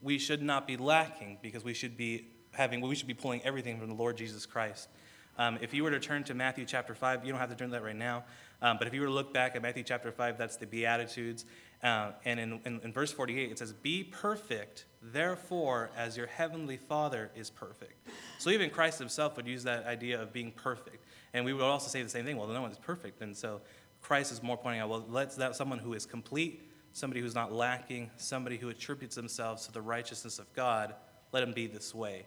we 0.01 0.17
should 0.17 0.41
not 0.41 0.65
be 0.65 0.77
lacking 0.77 1.37
because 1.43 1.63
we 1.63 1.73
should 1.73 1.95
be 1.95 2.27
having 2.51 2.81
we 2.81 2.95
should 2.95 3.07
be 3.07 3.13
pulling 3.13 3.41
everything 3.43 3.79
from 3.79 3.89
the 3.89 3.95
Lord 3.95 4.17
Jesus 4.17 4.47
Christ. 4.47 4.89
Um, 5.37 5.59
if 5.61 5.73
you 5.73 5.83
were 5.83 5.91
to 5.91 5.99
turn 5.99 6.23
to 6.25 6.33
Matthew 6.33 6.65
chapter 6.65 6.95
5, 6.95 7.25
you 7.25 7.31
don't 7.31 7.39
have 7.39 7.49
to 7.49 7.55
turn 7.55 7.69
that 7.71 7.83
right 7.83 7.95
now, 7.95 8.23
um, 8.61 8.77
but 8.77 8.87
if 8.87 8.93
you 8.93 9.01
were 9.01 9.07
to 9.07 9.13
look 9.13 9.33
back 9.33 9.55
at 9.55 9.61
Matthew 9.61 9.83
chapter 9.83 10.11
5, 10.11 10.37
that's 10.37 10.55
the 10.55 10.65
Beatitudes. 10.65 11.45
Uh, 11.85 12.13
and 12.25 12.39
in, 12.39 12.59
in, 12.65 12.81
in 12.83 12.91
verse 12.91 13.11
48, 13.11 13.51
it 13.51 13.59
says, 13.59 13.71
Be 13.71 14.03
perfect, 14.03 14.85
therefore, 15.03 15.91
as 15.95 16.17
your 16.17 16.25
heavenly 16.25 16.77
Father 16.77 17.29
is 17.35 17.51
perfect. 17.51 18.09
So 18.39 18.49
even 18.49 18.71
Christ 18.71 18.97
himself 18.97 19.37
would 19.37 19.45
use 19.45 19.63
that 19.65 19.85
idea 19.85 20.19
of 20.19 20.33
being 20.33 20.51
perfect. 20.51 21.05
And 21.35 21.45
we 21.45 21.53
would 21.53 21.61
also 21.61 21.87
say 21.87 22.01
the 22.01 22.09
same 22.09 22.25
thing 22.25 22.37
well, 22.37 22.47
no 22.47 22.59
one 22.63 22.71
is 22.71 22.79
perfect. 22.79 23.21
And 23.21 23.37
so 23.37 23.61
Christ 24.01 24.31
is 24.31 24.41
more 24.41 24.57
pointing 24.57 24.81
out, 24.81 24.89
well, 24.89 25.05
let's 25.07 25.35
that 25.35 25.55
someone 25.55 25.77
who 25.77 25.93
is 25.93 26.07
complete, 26.07 26.71
somebody 26.91 27.21
who's 27.21 27.35
not 27.35 27.53
lacking, 27.53 28.09
somebody 28.17 28.57
who 28.57 28.69
attributes 28.69 29.15
themselves 29.15 29.67
to 29.67 29.71
the 29.71 29.81
righteousness 29.81 30.39
of 30.39 30.51
God, 30.53 30.95
let 31.33 31.43
him 31.43 31.53
be 31.53 31.67
this 31.67 31.93
way. 31.93 32.25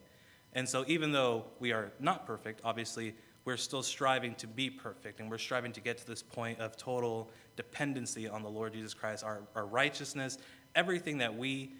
And 0.53 0.69
so, 0.69 0.85
even 0.87 1.11
though 1.11 1.47
we 1.59 1.73
are 1.73 1.91
not 1.99 2.27
perfect, 2.27 2.61
obviously, 2.65 3.17
we're 3.49 3.57
still 3.57 3.83
striving 3.83 4.35
to 4.35 4.47
be 4.47 4.69
perfect, 4.69 5.21
and 5.21 5.31
we're 5.31 5.39
striving 5.39 5.73
to 5.73 5.81
get 5.81 5.97
to 5.97 6.07
this 6.07 6.23
point 6.23 6.61
of 6.61 6.77
total 6.77 7.31
dependency 7.57 8.29
on 8.29 8.43
the 8.43 8.49
Lord 8.51 8.75
Jesus 8.75 8.93
Christ, 8.93 9.25
our, 9.25 9.41
our 9.55 9.65
righteousness, 9.65 10.37
everything 10.75 11.17
that 11.17 11.35
we 11.35 11.73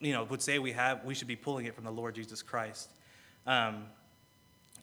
you 0.00 0.12
know, 0.12 0.24
would 0.24 0.42
say 0.42 0.58
we 0.58 0.72
have, 0.72 1.04
we 1.04 1.14
should 1.14 1.28
be 1.28 1.36
pulling 1.36 1.66
it 1.66 1.74
from 1.76 1.84
the 1.84 1.92
Lord 1.92 2.16
Jesus 2.16 2.42
Christ. 2.42 2.90
Um, 3.46 3.84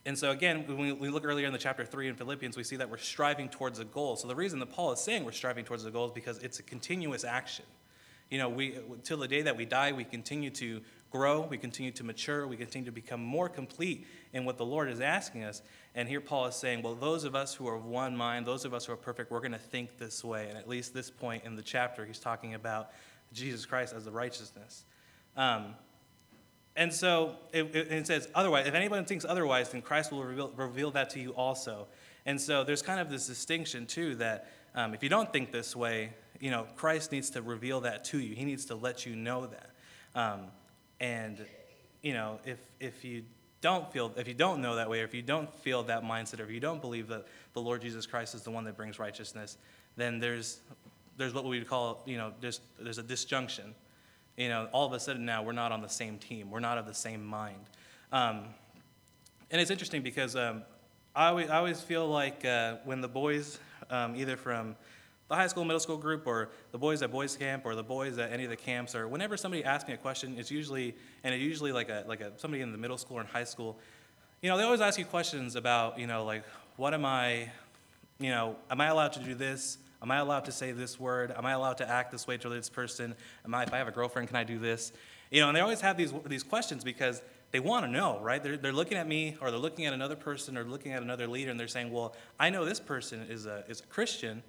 and 0.06 0.18
so, 0.18 0.32
again, 0.32 0.64
when 0.68 1.00
we 1.00 1.10
look 1.10 1.26
earlier 1.26 1.48
in 1.48 1.52
the 1.52 1.60
chapter 1.60 1.84
3 1.84 2.08
in 2.08 2.16
Philippians, 2.16 2.56
we 2.56 2.64
see 2.64 2.78
that 2.78 2.90
we're 2.90 2.96
striving 2.96 3.50
towards 3.50 3.80
a 3.80 3.86
goal. 3.86 4.16
So, 4.16 4.30
the 4.30 4.36
reason 4.36 4.60
that 4.60 4.72
Paul 4.72 4.94
is 4.94 5.02
saying 5.02 5.26
we're 5.26 5.34
striving 5.34 5.66
towards 5.66 5.84
a 5.84 5.92
goal 5.92 6.06
is 6.06 6.14
because 6.14 6.38
it's 6.38 6.60
a 6.60 6.64
continuous 6.64 7.26
action. 7.26 7.66
You 8.30 8.38
know, 8.38 8.48
we, 8.48 8.78
till 9.04 9.18
the 9.18 9.28
day 9.28 9.42
that 9.42 9.58
we 9.58 9.66
die, 9.66 9.92
we 9.92 10.06
continue 10.06 10.50
to 10.52 10.80
grow, 11.16 11.42
we 11.42 11.58
continue 11.58 11.92
to 11.92 12.04
mature, 12.04 12.46
we 12.46 12.58
continue 12.58 12.86
to 12.86 12.92
become 12.92 13.24
more 13.24 13.48
complete 13.48 14.06
in 14.34 14.44
what 14.44 14.58
the 14.58 14.66
Lord 14.66 14.90
is 14.90 15.00
asking 15.00 15.46
us. 15.46 15.62
And 15.96 16.10
here 16.10 16.20
Paul 16.20 16.48
is 16.48 16.56
saying, 16.56 16.82
well, 16.82 16.94
those 16.94 17.24
of 17.24 17.36
us 17.36 17.54
who 17.54 17.68
are 17.70 17.76
of 17.76 17.86
one 17.86 18.18
mind, 18.18 18.46
those 18.46 18.66
of 18.66 18.74
us 18.74 18.86
who 18.86 18.92
are 18.92 18.98
perfect, 18.98 19.32
we're 19.32 19.40
going 19.40 19.54
to 19.54 19.58
think 19.58 19.98
this 19.98 20.26
way. 20.26 20.50
And 20.50 20.58
at 20.58 20.68
least 20.68 20.94
this 20.94 21.10
point 21.10 21.46
in 21.46 21.56
the 21.56 21.62
chapter, 21.62 22.06
he's 22.06 22.20
talking 22.20 22.54
about 22.54 22.90
Jesus 23.32 23.66
Christ 23.66 23.94
as 23.96 24.04
the 24.04 24.12
righteousness. 24.12 24.84
Um, 25.38 25.76
and 26.76 26.94
so 26.94 27.38
it, 27.54 27.74
it, 27.74 28.08
says, 28.08 28.28
otherwise, 28.36 28.68
if 28.68 28.74
anyone 28.74 29.06
thinks 29.06 29.24
otherwise, 29.24 29.70
then 29.70 29.82
Christ 29.82 30.12
will 30.12 30.26
reveal, 30.26 30.52
reveal, 30.58 30.92
that 30.92 31.12
to 31.12 31.22
you 31.22 31.32
also. 31.32 31.88
And 32.26 32.42
so 32.42 32.66
there's 32.66 32.82
kind 32.82 33.00
of 33.00 33.10
this 33.10 33.26
distinction, 33.26 33.86
too, 33.86 34.16
that 34.16 34.52
um, 34.76 34.94
if 34.94 35.02
you 35.02 35.08
don't 35.08 35.32
think 35.32 35.54
this 35.54 35.78
way, 35.78 36.12
you 36.42 36.52
know, 36.52 36.68
Christ 36.76 37.14
needs 37.14 37.30
to 37.30 37.42
reveal 37.42 37.80
that 37.82 38.04
to 38.06 38.20
you. 38.20 38.36
He 38.36 38.44
needs 38.44 38.66
to 38.66 38.76
let 38.76 39.06
you 39.06 39.16
know 39.16 39.48
that. 39.48 39.70
Um, 40.14 40.48
and, 41.00 41.46
you 42.02 42.14
know, 42.14 42.40
if, 42.46 42.60
if 42.80 43.04
you 43.04 43.24
don't 43.62 43.92
feel, 43.92 44.12
if 44.18 44.28
you 44.28 44.34
don't 44.34 44.62
know 44.62 44.76
that 44.76 44.90
way, 44.90 45.02
or 45.02 45.06
if 45.06 45.14
you 45.14 45.22
don't 45.22 45.54
feel 45.54 45.84
that 45.84 46.04
mindset, 46.04 46.40
or 46.40 46.44
if 46.44 46.52
you 46.52 46.60
don't 46.60 46.82
believe 46.82 47.08
that 47.08 47.26
the 47.54 47.62
Lord 47.62 47.82
Jesus 47.82 48.06
Christ 48.06 48.36
is 48.36 48.44
the 48.44 48.52
one 48.52 48.64
that 48.66 48.78
brings 48.78 49.00
righteousness, 49.00 49.58
then 49.98 50.20
there's, 50.20 50.60
there's 51.18 51.34
what 51.34 51.46
we 51.46 51.58
would 51.60 51.68
call, 51.68 52.04
you 52.06 52.18
know, 52.18 52.34
there's, 52.42 52.62
there's 52.80 52.98
a 52.98 53.04
disjunction 53.04 53.74
you 54.38 54.50
know, 54.50 54.68
all 54.72 54.86
of 54.86 54.94
a 54.94 55.00
sudden 55.00 55.26
now 55.26 55.44
we're 55.44 55.54
not 55.54 55.72
on 55.72 55.82
the 55.82 55.90
same 55.90 56.18
team. 56.18 56.52
We're 56.52 56.60
not 56.60 56.78
of 56.78 56.86
the 56.86 56.94
same 56.94 57.26
mind. 57.26 57.70
Um, 58.12 58.46
and 59.52 59.62
it's 59.62 59.72
interesting 59.72 60.02
because 60.02 60.36
um, 60.36 60.64
I, 61.16 61.28
always, 61.28 61.50
I, 61.50 61.58
always, 61.58 61.82
feel 61.82 62.08
like 62.08 62.44
uh, 62.44 62.78
when 62.84 63.02
the 63.02 63.08
boys, 63.08 63.60
um, 63.90 64.16
either 64.16 64.36
from 64.36 64.76
the 65.28 65.36
high 65.36 65.48
school, 65.48 65.66
middle 65.66 65.80
school 65.80 65.98
group, 65.98 66.28
or 66.28 66.50
the 66.72 66.78
boys 66.78 67.02
at 67.02 67.12
boys 67.12 67.36
camp, 67.36 67.64
or 67.66 67.76
the 67.76 67.84
boys 67.84 68.18
at 68.18 68.32
any 68.32 68.44
of 68.44 68.50
the 68.50 68.56
camps, 68.56 68.96
or 68.96 69.08
whenever 69.08 69.38
somebody 69.38 69.64
asks 69.64 69.88
me 69.88 69.94
a 69.94 69.98
question, 69.98 70.36
it's 70.38 70.52
usually, 70.52 70.96
and 71.24 71.34
it's 71.34 71.44
usually 71.44 71.72
like 71.72 71.90
a 71.90 72.04
like 72.08 72.22
a 72.22 72.32
somebody 72.38 72.62
in 72.62 72.72
the 72.72 72.78
middle 72.78 72.98
school 72.98 73.18
or 73.18 73.22
in 73.22 73.28
high 73.28 73.44
school, 73.44 73.78
you 74.42 74.50
know, 74.50 74.58
they 74.58 74.64
always 74.64 74.82
ask 74.82 75.00
you 75.00 75.06
questions 75.06 75.56
about, 75.56 75.98
you 75.98 76.06
know, 76.06 76.24
like, 76.24 76.44
what 76.76 76.94
am 76.94 77.06
I, 77.06 77.50
you 78.20 78.30
know, 78.30 78.56
am 78.70 78.80
I 78.82 78.88
allowed 78.88 79.14
to 79.14 79.20
do 79.20 79.34
this? 79.34 79.80
Am 80.02 80.12
I 80.12 80.18
allowed 80.18 80.46
to 80.46 80.52
say 80.52 80.72
this 80.72 81.00
word? 81.00 81.34
Am 81.36 81.48
I 81.48 81.54
allowed 81.54 81.78
to 81.78 81.90
act 81.90 82.12
this 82.12 82.28
way 82.28 82.38
to 82.38 82.50
this 82.50 82.70
person? 82.70 83.16
Am 83.44 83.56
I, 83.56 83.64
if 83.64 83.74
I 83.74 83.78
have 83.78 83.88
a 83.88 83.92
girlfriend, 83.92 84.28
can 84.28 84.38
I 84.38 84.44
do 84.44 84.60
this? 84.60 84.92
You 85.32 85.42
know, 85.42 85.48
and 85.48 85.58
they 85.58 85.62
always 85.62 85.82
have 85.82 85.98
these, 85.98 86.14
these 86.28 86.44
questions 86.44 86.84
because 86.84 87.24
they 87.50 87.60
want 87.60 87.86
to 87.86 87.92
know, 87.92 88.20
right? 88.22 88.44
They're, 88.44 88.58
they're 88.58 88.72
looking 88.72 89.00
at 89.00 89.08
me 89.08 89.36
or 89.42 89.50
they're 89.50 89.60
looking 89.60 89.88
at 89.88 89.94
another 89.94 90.16
person 90.16 90.58
or 90.58 90.64
looking 90.64 90.92
at 90.92 91.02
another 91.02 91.28
leader 91.28 91.50
and 91.50 91.60
they're 91.60 91.68
saying, 91.68 91.92
well, 91.92 92.14
I 92.40 92.52
know 92.52 92.66
this 92.66 92.80
person 92.80 93.26
is 93.30 93.48
a, 93.48 93.64
is 93.68 93.80
a 93.80 93.86
Christian 93.88 94.44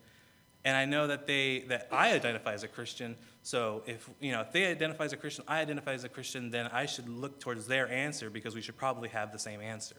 and 0.67 0.77
I 0.77 0.85
know 0.85 1.07
that 1.07 1.29
they 1.29 1.61
that 1.69 1.89
I 1.93 2.13
identify 2.13 2.53
as 2.53 2.65
a 2.65 2.69
Christian. 2.69 3.15
So 3.43 3.85
if 3.87 4.11
you 4.21 4.33
know 4.33 4.41
if 4.41 4.51
they 4.51 4.67
identify 4.67 5.05
as 5.05 5.13
a 5.13 5.17
Christian, 5.17 5.45
I 5.47 5.61
identify 5.61 5.93
as 5.93 6.03
a 6.03 6.09
Christian, 6.09 6.51
then 6.51 6.67
I 6.67 6.87
should 6.87 7.09
look 7.09 7.39
towards 7.39 7.69
their 7.69 7.89
answer 7.89 8.29
because 8.31 8.57
we 8.57 8.61
should 8.61 8.77
probably 8.77 9.09
have 9.11 9.33
the 9.33 9.39
same 9.39 9.61
answer. 9.61 9.97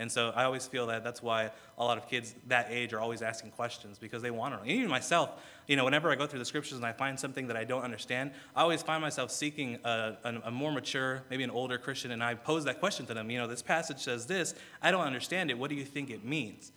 And 0.00 0.10
so 0.10 0.32
I 0.34 0.44
always 0.44 0.66
feel 0.66 0.86
that 0.86 1.02
that's 1.04 1.22
why 1.22 1.50
a 1.76 1.84
lot 1.84 1.98
of 1.98 2.08
kids 2.08 2.34
that 2.46 2.68
age 2.70 2.92
are 2.94 3.00
always 3.00 3.20
asking 3.20 3.50
questions 3.50 3.98
because 3.98 4.22
they 4.22 4.30
want 4.30 4.54
to 4.54 4.58
know. 4.58 4.62
And 4.62 4.70
even 4.70 4.88
myself, 4.88 5.42
you 5.66 5.74
know, 5.74 5.84
whenever 5.84 6.08
I 6.10 6.14
go 6.14 6.24
through 6.24 6.38
the 6.38 6.44
scriptures 6.44 6.78
and 6.78 6.86
I 6.86 6.92
find 6.92 7.18
something 7.18 7.48
that 7.48 7.56
I 7.56 7.64
don't 7.64 7.82
understand, 7.82 8.30
I 8.54 8.62
always 8.62 8.80
find 8.80 9.02
myself 9.02 9.32
seeking 9.32 9.78
a, 9.84 10.16
a, 10.22 10.34
a, 10.44 10.50
more 10.52 10.70
mature, 10.70 11.24
maybe 11.30 11.42
an 11.42 11.50
older 11.50 11.78
Christian, 11.78 12.12
and 12.12 12.22
I 12.22 12.36
pose 12.36 12.64
that 12.66 12.78
question 12.78 13.06
to 13.06 13.14
them. 13.14 13.28
You 13.28 13.38
know, 13.38 13.48
this 13.48 13.60
passage 13.60 13.98
says 13.98 14.26
this. 14.26 14.54
I 14.80 14.92
don't 14.92 15.04
understand 15.04 15.50
it. 15.50 15.58
What 15.58 15.68
do 15.68 15.74
you 15.74 15.84
think 15.84 16.10
it 16.10 16.24
means? 16.24 16.70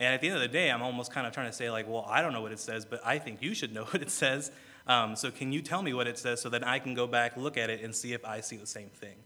And 0.00 0.12
at 0.12 0.20
the 0.20 0.28
end 0.28 0.36
of 0.36 0.42
the 0.42 0.48
day, 0.48 0.70
I'm 0.70 0.82
almost 0.82 1.12
kind 1.12 1.26
of 1.26 1.32
trying 1.32 1.46
to 1.46 1.52
say, 1.52 1.70
like, 1.70 1.88
well, 1.88 2.04
I 2.08 2.20
don't 2.20 2.32
know 2.32 2.42
what 2.42 2.52
it 2.52 2.58
says, 2.58 2.84
but 2.84 3.00
I 3.04 3.18
think 3.18 3.42
you 3.42 3.54
should 3.54 3.72
know 3.72 3.84
what 3.90 4.02
it 4.02 4.10
says. 4.10 4.50
Um, 4.86 5.16
so 5.16 5.30
can 5.30 5.52
you 5.52 5.62
tell 5.62 5.82
me 5.82 5.94
what 5.94 6.06
it 6.06 6.18
says 6.18 6.40
so 6.40 6.48
that 6.50 6.66
I 6.66 6.78
can 6.78 6.94
go 6.94 7.06
back, 7.06 7.36
look 7.36 7.56
at 7.56 7.70
it, 7.70 7.82
and 7.82 7.94
see 7.94 8.12
if 8.12 8.24
I 8.24 8.40
see 8.40 8.56
the 8.56 8.66
same 8.66 8.88
thing? 8.88 9.16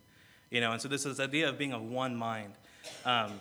You 0.50 0.60
know, 0.60 0.72
and 0.72 0.80
so 0.80 0.88
this 0.88 1.04
is 1.04 1.20
idea 1.20 1.48
of 1.48 1.58
being 1.58 1.72
of 1.72 1.82
one 1.82 2.16
mind. 2.16 2.54
Um, 3.04 3.32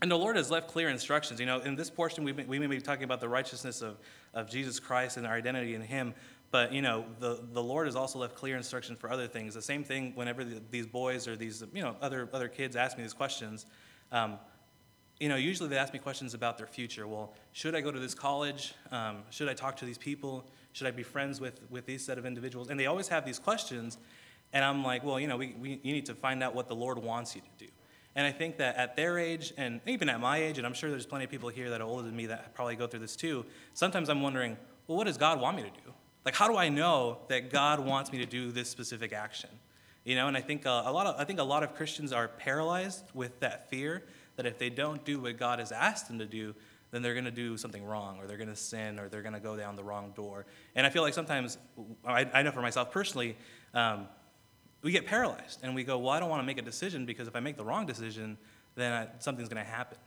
and 0.00 0.10
the 0.10 0.16
Lord 0.16 0.36
has 0.36 0.50
left 0.50 0.68
clear 0.68 0.88
instructions. 0.88 1.40
You 1.40 1.46
know, 1.46 1.60
in 1.60 1.74
this 1.74 1.90
portion, 1.90 2.22
we 2.24 2.32
may, 2.32 2.44
we 2.44 2.58
may 2.58 2.66
be 2.66 2.80
talking 2.80 3.04
about 3.04 3.20
the 3.20 3.28
righteousness 3.28 3.82
of, 3.82 3.98
of 4.34 4.48
Jesus 4.48 4.78
Christ 4.78 5.16
and 5.16 5.26
our 5.26 5.34
identity 5.34 5.74
in 5.74 5.82
Him. 5.82 6.14
But, 6.50 6.72
you 6.72 6.82
know, 6.82 7.04
the, 7.18 7.40
the 7.52 7.62
Lord 7.62 7.86
has 7.86 7.96
also 7.96 8.18
left 8.18 8.34
clear 8.34 8.56
instructions 8.56 8.98
for 8.98 9.10
other 9.10 9.26
things. 9.26 9.54
The 9.54 9.62
same 9.62 9.84
thing 9.84 10.12
whenever 10.14 10.44
the, 10.44 10.62
these 10.70 10.86
boys 10.86 11.28
or 11.28 11.36
these, 11.36 11.62
you 11.74 11.82
know, 11.82 11.96
other, 12.00 12.28
other 12.32 12.48
kids 12.48 12.74
ask 12.74 12.96
me 12.96 13.02
these 13.02 13.12
questions. 13.12 13.66
Um, 14.12 14.38
you 15.20 15.28
know, 15.28 15.36
usually 15.36 15.68
they 15.68 15.76
ask 15.76 15.92
me 15.92 15.98
questions 15.98 16.34
about 16.34 16.58
their 16.58 16.66
future. 16.66 17.08
Well, 17.08 17.32
should 17.52 17.74
I 17.74 17.80
go 17.80 17.90
to 17.90 17.98
this 17.98 18.14
college? 18.14 18.74
Um, 18.92 19.18
should 19.30 19.48
I 19.48 19.54
talk 19.54 19.76
to 19.78 19.84
these 19.84 19.98
people? 19.98 20.44
Should 20.72 20.86
I 20.86 20.92
be 20.92 21.02
friends 21.02 21.40
with, 21.40 21.60
with 21.70 21.86
these 21.86 22.04
set 22.04 22.18
of 22.18 22.26
individuals? 22.26 22.70
And 22.70 22.78
they 22.78 22.86
always 22.86 23.08
have 23.08 23.24
these 23.24 23.38
questions. 23.38 23.98
And 24.52 24.64
I'm 24.64 24.84
like, 24.84 25.04
well, 25.04 25.18
you 25.18 25.26
know, 25.26 25.36
we, 25.36 25.54
we, 25.60 25.80
you 25.82 25.92
need 25.92 26.06
to 26.06 26.14
find 26.14 26.42
out 26.42 26.54
what 26.54 26.68
the 26.68 26.74
Lord 26.74 26.98
wants 26.98 27.34
you 27.34 27.42
to 27.42 27.64
do. 27.66 27.70
And 28.14 28.26
I 28.26 28.32
think 28.32 28.58
that 28.58 28.76
at 28.76 28.96
their 28.96 29.18
age, 29.18 29.52
and 29.56 29.80
even 29.86 30.08
at 30.08 30.20
my 30.20 30.38
age, 30.38 30.58
and 30.58 30.66
I'm 30.66 30.72
sure 30.72 30.90
there's 30.90 31.06
plenty 31.06 31.24
of 31.24 31.30
people 31.30 31.48
here 31.48 31.70
that 31.70 31.80
are 31.80 31.84
older 31.86 32.02
than 32.02 32.16
me 32.16 32.26
that 32.26 32.54
probably 32.54 32.76
go 32.76 32.86
through 32.86 33.00
this 33.00 33.16
too, 33.16 33.44
sometimes 33.74 34.08
I'm 34.08 34.22
wondering, 34.22 34.56
well, 34.86 34.98
what 34.98 35.06
does 35.06 35.16
God 35.16 35.40
want 35.40 35.56
me 35.56 35.62
to 35.64 35.70
do? 35.70 35.92
Like, 36.24 36.34
how 36.34 36.48
do 36.48 36.56
I 36.56 36.68
know 36.68 37.18
that 37.28 37.50
God 37.50 37.80
wants 37.80 38.12
me 38.12 38.18
to 38.18 38.26
do 38.26 38.50
this 38.50 38.68
specific 38.68 39.12
action? 39.12 39.50
You 40.04 40.14
know, 40.14 40.26
and 40.28 40.36
I 40.36 40.40
think 40.40 40.64
uh, 40.66 40.82
a 40.86 40.92
lot 40.92 41.06
of 41.06 41.20
I 41.20 41.24
think 41.24 41.38
a 41.38 41.44
lot 41.44 41.62
of 41.62 41.74
Christians 41.74 42.12
are 42.12 42.28
paralyzed 42.28 43.04
with 43.14 43.38
that 43.40 43.68
fear 43.68 44.04
that 44.38 44.46
if 44.46 44.56
they 44.56 44.70
don't 44.70 45.04
do 45.04 45.20
what 45.20 45.36
God 45.36 45.58
has 45.58 45.72
asked 45.72 46.06
them 46.06 46.20
to 46.20 46.26
do, 46.26 46.54
then 46.92 47.02
they're 47.02 47.12
going 47.12 47.24
to 47.24 47.30
do 47.30 47.56
something 47.56 47.84
wrong, 47.84 48.18
or 48.18 48.26
they're 48.26 48.36
going 48.36 48.48
to 48.48 48.56
sin, 48.56 48.98
or 49.00 49.08
they're 49.08 49.20
going 49.20 49.34
to 49.34 49.40
go 49.40 49.56
down 49.56 49.74
the 49.74 49.82
wrong 49.82 50.12
door. 50.14 50.46
And 50.76 50.86
I 50.86 50.90
feel 50.90 51.02
like 51.02 51.12
sometimes, 51.12 51.58
I, 52.06 52.24
I 52.32 52.42
know 52.42 52.52
for 52.52 52.62
myself 52.62 52.92
personally, 52.92 53.36
um, 53.74 54.06
we 54.82 54.92
get 54.92 55.06
paralyzed 55.06 55.58
and 55.64 55.74
we 55.74 55.82
go, 55.82 55.98
well, 55.98 56.10
I 56.10 56.20
don't 56.20 56.30
want 56.30 56.40
to 56.40 56.46
make 56.46 56.56
a 56.56 56.62
decision 56.62 57.04
because 57.04 57.26
if 57.26 57.34
I 57.34 57.40
make 57.40 57.56
the 57.56 57.64
wrong 57.64 57.84
decision, 57.84 58.38
then 58.76 58.92
I, 58.92 59.08
something's 59.18 59.48
going 59.48 59.62
to 59.62 59.68
happen. 59.68 59.98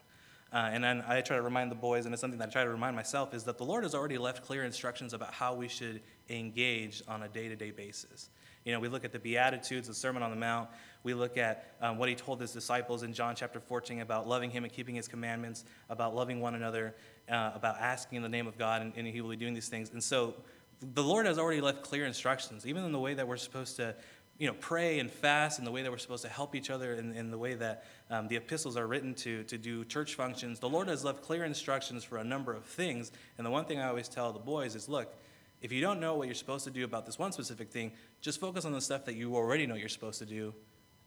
Uh, 0.53 0.69
and 0.71 0.81
then 0.81 1.03
I 1.07 1.19
try 1.21 1.35
to 1.35 1.41
remind 1.41 1.71
the 1.71 1.75
boys, 1.75 2.05
and 2.05 2.13
it's 2.13 2.21
something 2.21 2.39
that 2.39 2.49
I 2.49 2.51
try 2.51 2.63
to 2.63 2.69
remind 2.69 2.95
myself, 2.95 3.33
is 3.33 3.43
that 3.43 3.57
the 3.57 3.65
Lord 3.65 3.83
has 3.83 3.93
already 3.93 4.17
left 4.17 4.45
clear 4.45 4.63
instructions 4.63 5.13
about 5.13 5.33
how 5.33 5.53
we 5.53 5.67
should 5.67 6.01
engage 6.29 7.03
on 7.07 7.23
a 7.23 7.27
day 7.27 7.49
to 7.49 7.55
day 7.55 7.71
basis. 7.71 8.29
You 8.65 8.73
know, 8.73 8.79
we 8.79 8.87
look 8.87 9.03
at 9.03 9.11
the 9.11 9.19
Beatitudes, 9.19 9.87
the 9.87 9.93
Sermon 9.93 10.21
on 10.21 10.29
the 10.29 10.35
Mount. 10.35 10.69
We 11.03 11.13
look 11.13 11.37
at 11.37 11.75
um, 11.81 11.97
what 11.97 12.09
he 12.09 12.15
told 12.15 12.39
his 12.39 12.51
disciples 12.51 13.01
in 13.03 13.13
John 13.13 13.35
chapter 13.35 13.59
14 13.59 14.01
about 14.01 14.27
loving 14.27 14.51
him 14.51 14.63
and 14.63 14.71
keeping 14.71 14.93
his 14.93 15.07
commandments, 15.07 15.65
about 15.89 16.15
loving 16.15 16.39
one 16.39 16.53
another, 16.53 16.95
uh, 17.29 17.51
about 17.55 17.79
asking 17.79 18.17
in 18.17 18.21
the 18.23 18.29
name 18.29 18.45
of 18.45 18.57
God, 18.57 18.81
and, 18.81 18.93
and 18.95 19.07
he 19.07 19.21
will 19.21 19.31
be 19.31 19.35
doing 19.35 19.55
these 19.55 19.69
things. 19.69 19.89
And 19.91 20.03
so 20.03 20.35
the 20.93 21.03
Lord 21.03 21.25
has 21.25 21.39
already 21.39 21.61
left 21.61 21.81
clear 21.81 22.05
instructions, 22.05 22.67
even 22.67 22.83
in 22.83 22.91
the 22.91 22.99
way 22.99 23.15
that 23.15 23.27
we're 23.27 23.37
supposed 23.37 23.77
to 23.77 23.95
you 24.41 24.47
know, 24.47 24.55
pray 24.59 24.97
and 24.97 25.11
fast 25.11 25.59
in 25.59 25.65
the 25.65 25.71
way 25.71 25.83
that 25.83 25.91
we're 25.91 25.99
supposed 25.99 26.23
to 26.23 26.29
help 26.29 26.55
each 26.55 26.71
other 26.71 26.95
in, 26.95 27.13
in 27.13 27.29
the 27.29 27.37
way 27.37 27.53
that 27.53 27.85
um, 28.09 28.27
the 28.27 28.35
epistles 28.35 28.75
are 28.75 28.87
written 28.87 29.13
to, 29.13 29.43
to 29.43 29.55
do 29.55 29.85
church 29.85 30.15
functions. 30.15 30.59
The 30.59 30.67
Lord 30.67 30.87
has 30.87 31.03
left 31.03 31.21
clear 31.21 31.43
instructions 31.43 32.03
for 32.03 32.17
a 32.17 32.23
number 32.23 32.51
of 32.51 32.65
things. 32.65 33.11
And 33.37 33.45
the 33.45 33.51
one 33.51 33.65
thing 33.65 33.79
I 33.79 33.87
always 33.87 34.09
tell 34.09 34.33
the 34.33 34.39
boys 34.39 34.73
is 34.73 34.89
look, 34.89 35.15
if 35.61 35.71
you 35.71 35.81
don't 35.81 35.99
know 35.99 36.15
what 36.15 36.27
you're 36.27 36.35
supposed 36.35 36.65
to 36.65 36.71
do 36.71 36.83
about 36.83 37.05
this 37.05 37.19
one 37.19 37.31
specific 37.31 37.71
thing, 37.71 37.91
just 38.21 38.39
focus 38.39 38.65
on 38.65 38.71
the 38.71 38.81
stuff 38.81 39.05
that 39.05 39.15
you 39.15 39.35
already 39.35 39.65
know 39.67 39.75
you're 39.75 39.89
supposed 39.89 40.19
to 40.19 40.25
do, 40.25 40.53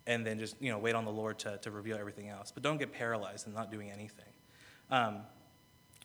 and 0.06 0.26
then 0.26 0.38
just 0.38 0.60
you 0.60 0.70
know 0.70 0.78
wait 0.78 0.94
on 0.94 1.04
the 1.04 1.12
Lord 1.12 1.38
to, 1.40 1.58
to 1.58 1.70
reveal 1.70 1.96
everything 1.96 2.28
else. 2.28 2.50
But 2.52 2.62
don't 2.62 2.78
get 2.78 2.92
paralyzed 2.92 3.46
and 3.46 3.54
not 3.54 3.70
doing 3.70 3.90
anything. 3.90 4.32
Um, 4.90 5.18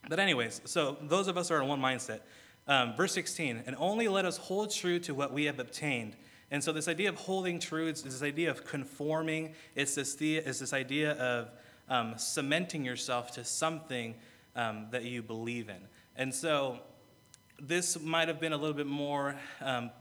but 0.07 0.19
anyways, 0.19 0.61
so 0.65 0.97
those 1.01 1.27
of 1.27 1.37
us 1.37 1.51
are 1.51 1.61
in 1.61 1.67
one 1.67 1.81
mindset. 1.81 2.21
Um, 2.67 2.95
verse 2.95 3.13
16, 3.13 3.63
and 3.65 3.75
only 3.79 4.07
let 4.07 4.25
us 4.25 4.37
hold 4.37 4.71
true 4.71 4.99
to 4.99 5.15
what 5.15 5.33
we 5.33 5.45
have 5.45 5.59
obtained 5.59 6.15
and 6.51 6.63
so, 6.63 6.71
this 6.71 6.87
idea 6.87 7.09
of 7.09 7.15
holding 7.15 7.59
true, 7.59 7.87
it's 7.87 8.01
this 8.01 8.23
idea 8.23 8.49
of 8.49 8.65
conforming, 8.65 9.53
it's 9.75 9.95
this, 9.95 10.15
the, 10.15 10.37
it's 10.37 10.59
this 10.59 10.73
idea 10.73 11.11
of 11.13 11.51
um, 11.89 12.15
cementing 12.17 12.83
yourself 12.83 13.31
to 13.31 13.43
something 13.43 14.15
um, 14.55 14.87
that 14.91 15.03
you 15.03 15.21
believe 15.21 15.69
in. 15.69 15.81
And 16.15 16.33
so, 16.33 16.79
this 17.61 17.99
might 17.99 18.27
have 18.27 18.39
been 18.39 18.53
a 18.53 18.57
little 18.57 18.75
bit 18.75 18.87
more 18.87 19.35
um, 19.61 19.91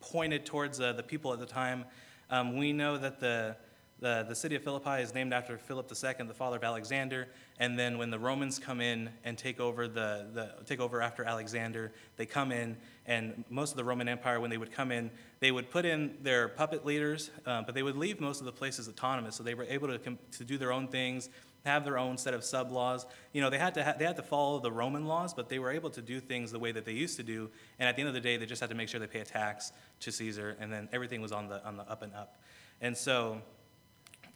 pointed 0.00 0.46
towards 0.46 0.80
uh, 0.80 0.92
the 0.92 1.02
people 1.02 1.32
at 1.32 1.38
the 1.38 1.46
time. 1.46 1.84
Um, 2.30 2.56
we 2.56 2.72
know 2.72 2.98
that 2.98 3.20
the 3.20 3.56
the, 4.02 4.26
the 4.28 4.34
city 4.34 4.56
of 4.56 4.64
Philippi 4.64 5.00
is 5.00 5.14
named 5.14 5.32
after 5.32 5.56
Philip 5.56 5.88
II, 5.90 6.26
the 6.26 6.34
father 6.34 6.56
of 6.56 6.64
Alexander. 6.64 7.28
And 7.60 7.78
then 7.78 7.98
when 7.98 8.10
the 8.10 8.18
Romans 8.18 8.58
come 8.58 8.80
in 8.80 9.10
and 9.22 9.38
take 9.38 9.60
over, 9.60 9.86
the, 9.86 10.26
the, 10.34 10.50
take 10.66 10.80
over 10.80 11.00
after 11.00 11.22
Alexander, 11.22 11.92
they 12.16 12.26
come 12.26 12.50
in, 12.50 12.76
and 13.06 13.44
most 13.48 13.70
of 13.70 13.76
the 13.76 13.84
Roman 13.84 14.08
Empire, 14.08 14.40
when 14.40 14.50
they 14.50 14.58
would 14.58 14.72
come 14.72 14.90
in, 14.90 15.08
they 15.38 15.52
would 15.52 15.70
put 15.70 15.84
in 15.84 16.16
their 16.20 16.48
puppet 16.48 16.84
leaders, 16.84 17.30
uh, 17.46 17.62
but 17.62 17.76
they 17.76 17.84
would 17.84 17.96
leave 17.96 18.20
most 18.20 18.40
of 18.40 18.44
the 18.44 18.52
places 18.52 18.88
autonomous. 18.88 19.36
So 19.36 19.44
they 19.44 19.54
were 19.54 19.66
able 19.68 19.86
to, 19.86 19.98
to 19.98 20.44
do 20.44 20.58
their 20.58 20.72
own 20.72 20.88
things, 20.88 21.28
have 21.64 21.84
their 21.84 21.98
own 21.98 22.18
set 22.18 22.34
of 22.34 22.44
sub 22.44 22.72
laws. 22.72 23.06
You 23.32 23.40
know, 23.40 23.50
they 23.50 23.58
had, 23.58 23.74
to 23.74 23.84
ha- 23.84 23.94
they 23.98 24.04
had 24.04 24.16
to 24.16 24.22
follow 24.22 24.58
the 24.58 24.72
Roman 24.72 25.06
laws, 25.06 25.32
but 25.32 25.48
they 25.48 25.58
were 25.58 25.70
able 25.70 25.90
to 25.90 26.02
do 26.02 26.20
things 26.20 26.50
the 26.50 26.58
way 26.58 26.72
that 26.72 26.84
they 26.84 26.92
used 26.92 27.16
to 27.16 27.22
do. 27.22 27.50
And 27.78 27.88
at 27.88 27.96
the 27.96 28.02
end 28.02 28.08
of 28.08 28.14
the 28.14 28.20
day, 28.20 28.36
they 28.36 28.46
just 28.46 28.60
had 28.60 28.70
to 28.70 28.76
make 28.76 28.88
sure 28.88 28.98
they 28.98 29.06
pay 29.06 29.20
a 29.20 29.24
tax 29.24 29.72
to 30.00 30.12
Caesar, 30.12 30.56
and 30.60 30.72
then 30.72 30.88
everything 30.92 31.20
was 31.20 31.32
on 31.32 31.48
the, 31.48 31.64
on 31.64 31.76
the 31.76 31.84
up 31.84 32.02
and 32.02 32.12
up. 32.14 32.40
And 32.80 32.96
so, 32.96 33.40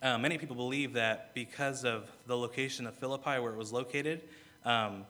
uh, 0.02 0.18
many 0.18 0.38
people 0.38 0.54
believe 0.54 0.92
that 0.92 1.34
because 1.34 1.84
of 1.84 2.10
the 2.26 2.36
location 2.36 2.86
of 2.86 2.94
Philippi, 2.94 3.38
where 3.40 3.52
it 3.52 3.56
was 3.56 3.72
located, 3.72 4.22
um, 4.64 5.04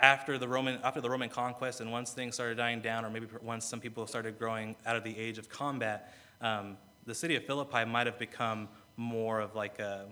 after 0.00 0.36
the 0.36 0.48
Roman 0.48 0.80
after 0.82 1.00
the 1.00 1.08
Roman 1.08 1.28
conquest, 1.28 1.80
and 1.80 1.90
once 1.92 2.12
things 2.12 2.34
started 2.34 2.56
dying 2.56 2.80
down, 2.80 3.04
or 3.04 3.10
maybe 3.10 3.26
once 3.40 3.64
some 3.64 3.80
people 3.80 4.06
started 4.06 4.38
growing 4.38 4.74
out 4.84 4.96
of 4.96 5.04
the 5.04 5.16
age 5.16 5.38
of 5.38 5.48
combat, 5.48 6.12
um, 6.40 6.76
the 7.06 7.14
city 7.14 7.36
of 7.36 7.44
Philippi 7.44 7.84
might 7.84 8.06
have 8.06 8.18
become 8.18 8.68
more 8.96 9.40
of 9.40 9.54
like 9.54 9.78
a 9.78 10.06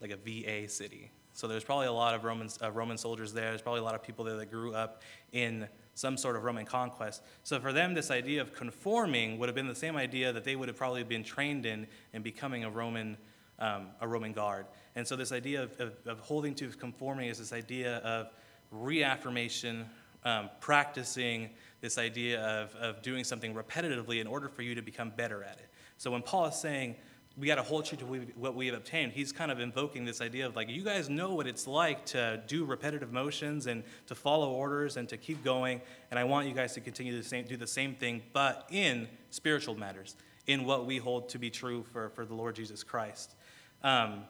like 0.00 0.10
a 0.10 0.16
VA 0.16 0.68
city. 0.68 1.10
So 1.32 1.46
there's 1.46 1.64
probably 1.64 1.86
a 1.86 1.92
lot 1.92 2.14
of 2.14 2.24
Roman 2.24 2.48
uh, 2.62 2.70
Roman 2.72 2.96
soldiers 2.96 3.32
there. 3.32 3.50
There's 3.50 3.62
probably 3.62 3.80
a 3.80 3.84
lot 3.84 3.94
of 3.94 4.02
people 4.02 4.24
there 4.24 4.36
that 4.36 4.50
grew 4.50 4.74
up 4.74 5.02
in 5.32 5.68
some 5.94 6.16
sort 6.16 6.36
of 6.36 6.44
Roman 6.44 6.64
conquest. 6.64 7.22
So 7.42 7.60
for 7.60 7.72
them, 7.72 7.94
this 7.94 8.10
idea 8.10 8.40
of 8.40 8.54
conforming 8.54 9.38
would 9.38 9.48
have 9.48 9.56
been 9.56 9.66
the 9.66 9.74
same 9.74 9.96
idea 9.96 10.32
that 10.32 10.44
they 10.44 10.56
would 10.56 10.68
have 10.68 10.76
probably 10.76 11.02
been 11.02 11.22
trained 11.22 11.66
in 11.66 11.86
in 12.12 12.22
becoming 12.22 12.64
a 12.64 12.70
Roman 12.70 13.16
um, 13.58 13.88
a 14.00 14.08
Roman 14.08 14.32
guard. 14.32 14.66
And 14.94 15.06
so 15.06 15.16
this 15.16 15.32
idea 15.32 15.62
of, 15.62 15.80
of, 15.80 15.92
of, 16.06 16.20
holding 16.20 16.54
to 16.56 16.68
conforming 16.68 17.28
is 17.28 17.38
this 17.38 17.52
idea 17.52 17.98
of 17.98 18.30
reaffirmation, 18.70 19.86
um, 20.24 20.50
practicing 20.60 21.50
this 21.80 21.98
idea 21.98 22.42
of, 22.42 22.74
of 22.76 23.02
doing 23.02 23.24
something 23.24 23.54
repetitively 23.54 24.20
in 24.20 24.26
order 24.26 24.48
for 24.48 24.62
you 24.62 24.74
to 24.74 24.82
become 24.82 25.10
better 25.16 25.42
at 25.42 25.58
it. 25.58 25.68
So 25.96 26.10
when 26.10 26.22
Paul 26.22 26.46
is 26.46 26.56
saying, 26.56 26.96
we 27.38 27.46
got 27.46 27.56
to 27.56 27.62
hold 27.62 27.84
true 27.84 27.98
to 27.98 28.04
what 28.36 28.54
we 28.54 28.66
have 28.66 28.74
obtained. 28.74 29.12
He's 29.12 29.30
kind 29.30 29.50
of 29.50 29.60
invoking 29.60 30.06
this 30.06 30.22
idea 30.22 30.46
of 30.46 30.56
like, 30.56 30.70
you 30.70 30.82
guys 30.82 31.10
know 31.10 31.34
what 31.34 31.46
it's 31.46 31.66
like 31.66 32.06
to 32.06 32.42
do 32.46 32.64
repetitive 32.64 33.12
motions 33.12 33.66
and 33.66 33.84
to 34.06 34.14
follow 34.14 34.50
orders 34.52 34.96
and 34.96 35.06
to 35.10 35.18
keep 35.18 35.44
going. 35.44 35.82
And 36.10 36.18
I 36.18 36.24
want 36.24 36.48
you 36.48 36.54
guys 36.54 36.72
to 36.74 36.80
continue 36.80 37.20
to 37.20 37.42
do 37.42 37.56
the 37.56 37.66
same 37.66 37.94
thing, 37.94 38.22
but 38.32 38.66
in 38.70 39.06
spiritual 39.30 39.74
matters, 39.74 40.16
in 40.46 40.64
what 40.64 40.86
we 40.86 40.96
hold 40.96 41.28
to 41.30 41.38
be 41.38 41.50
true 41.50 41.84
for, 41.92 42.08
for 42.10 42.24
the 42.24 42.34
Lord 42.34 42.56
Jesus 42.56 42.82
Christ. 42.82 43.34
Um, 43.82 44.22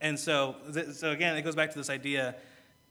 and 0.00 0.18
so, 0.18 0.56
so 0.92 1.12
again, 1.12 1.36
it 1.36 1.42
goes 1.42 1.54
back 1.54 1.70
to 1.70 1.78
this 1.78 1.90
idea 1.90 2.34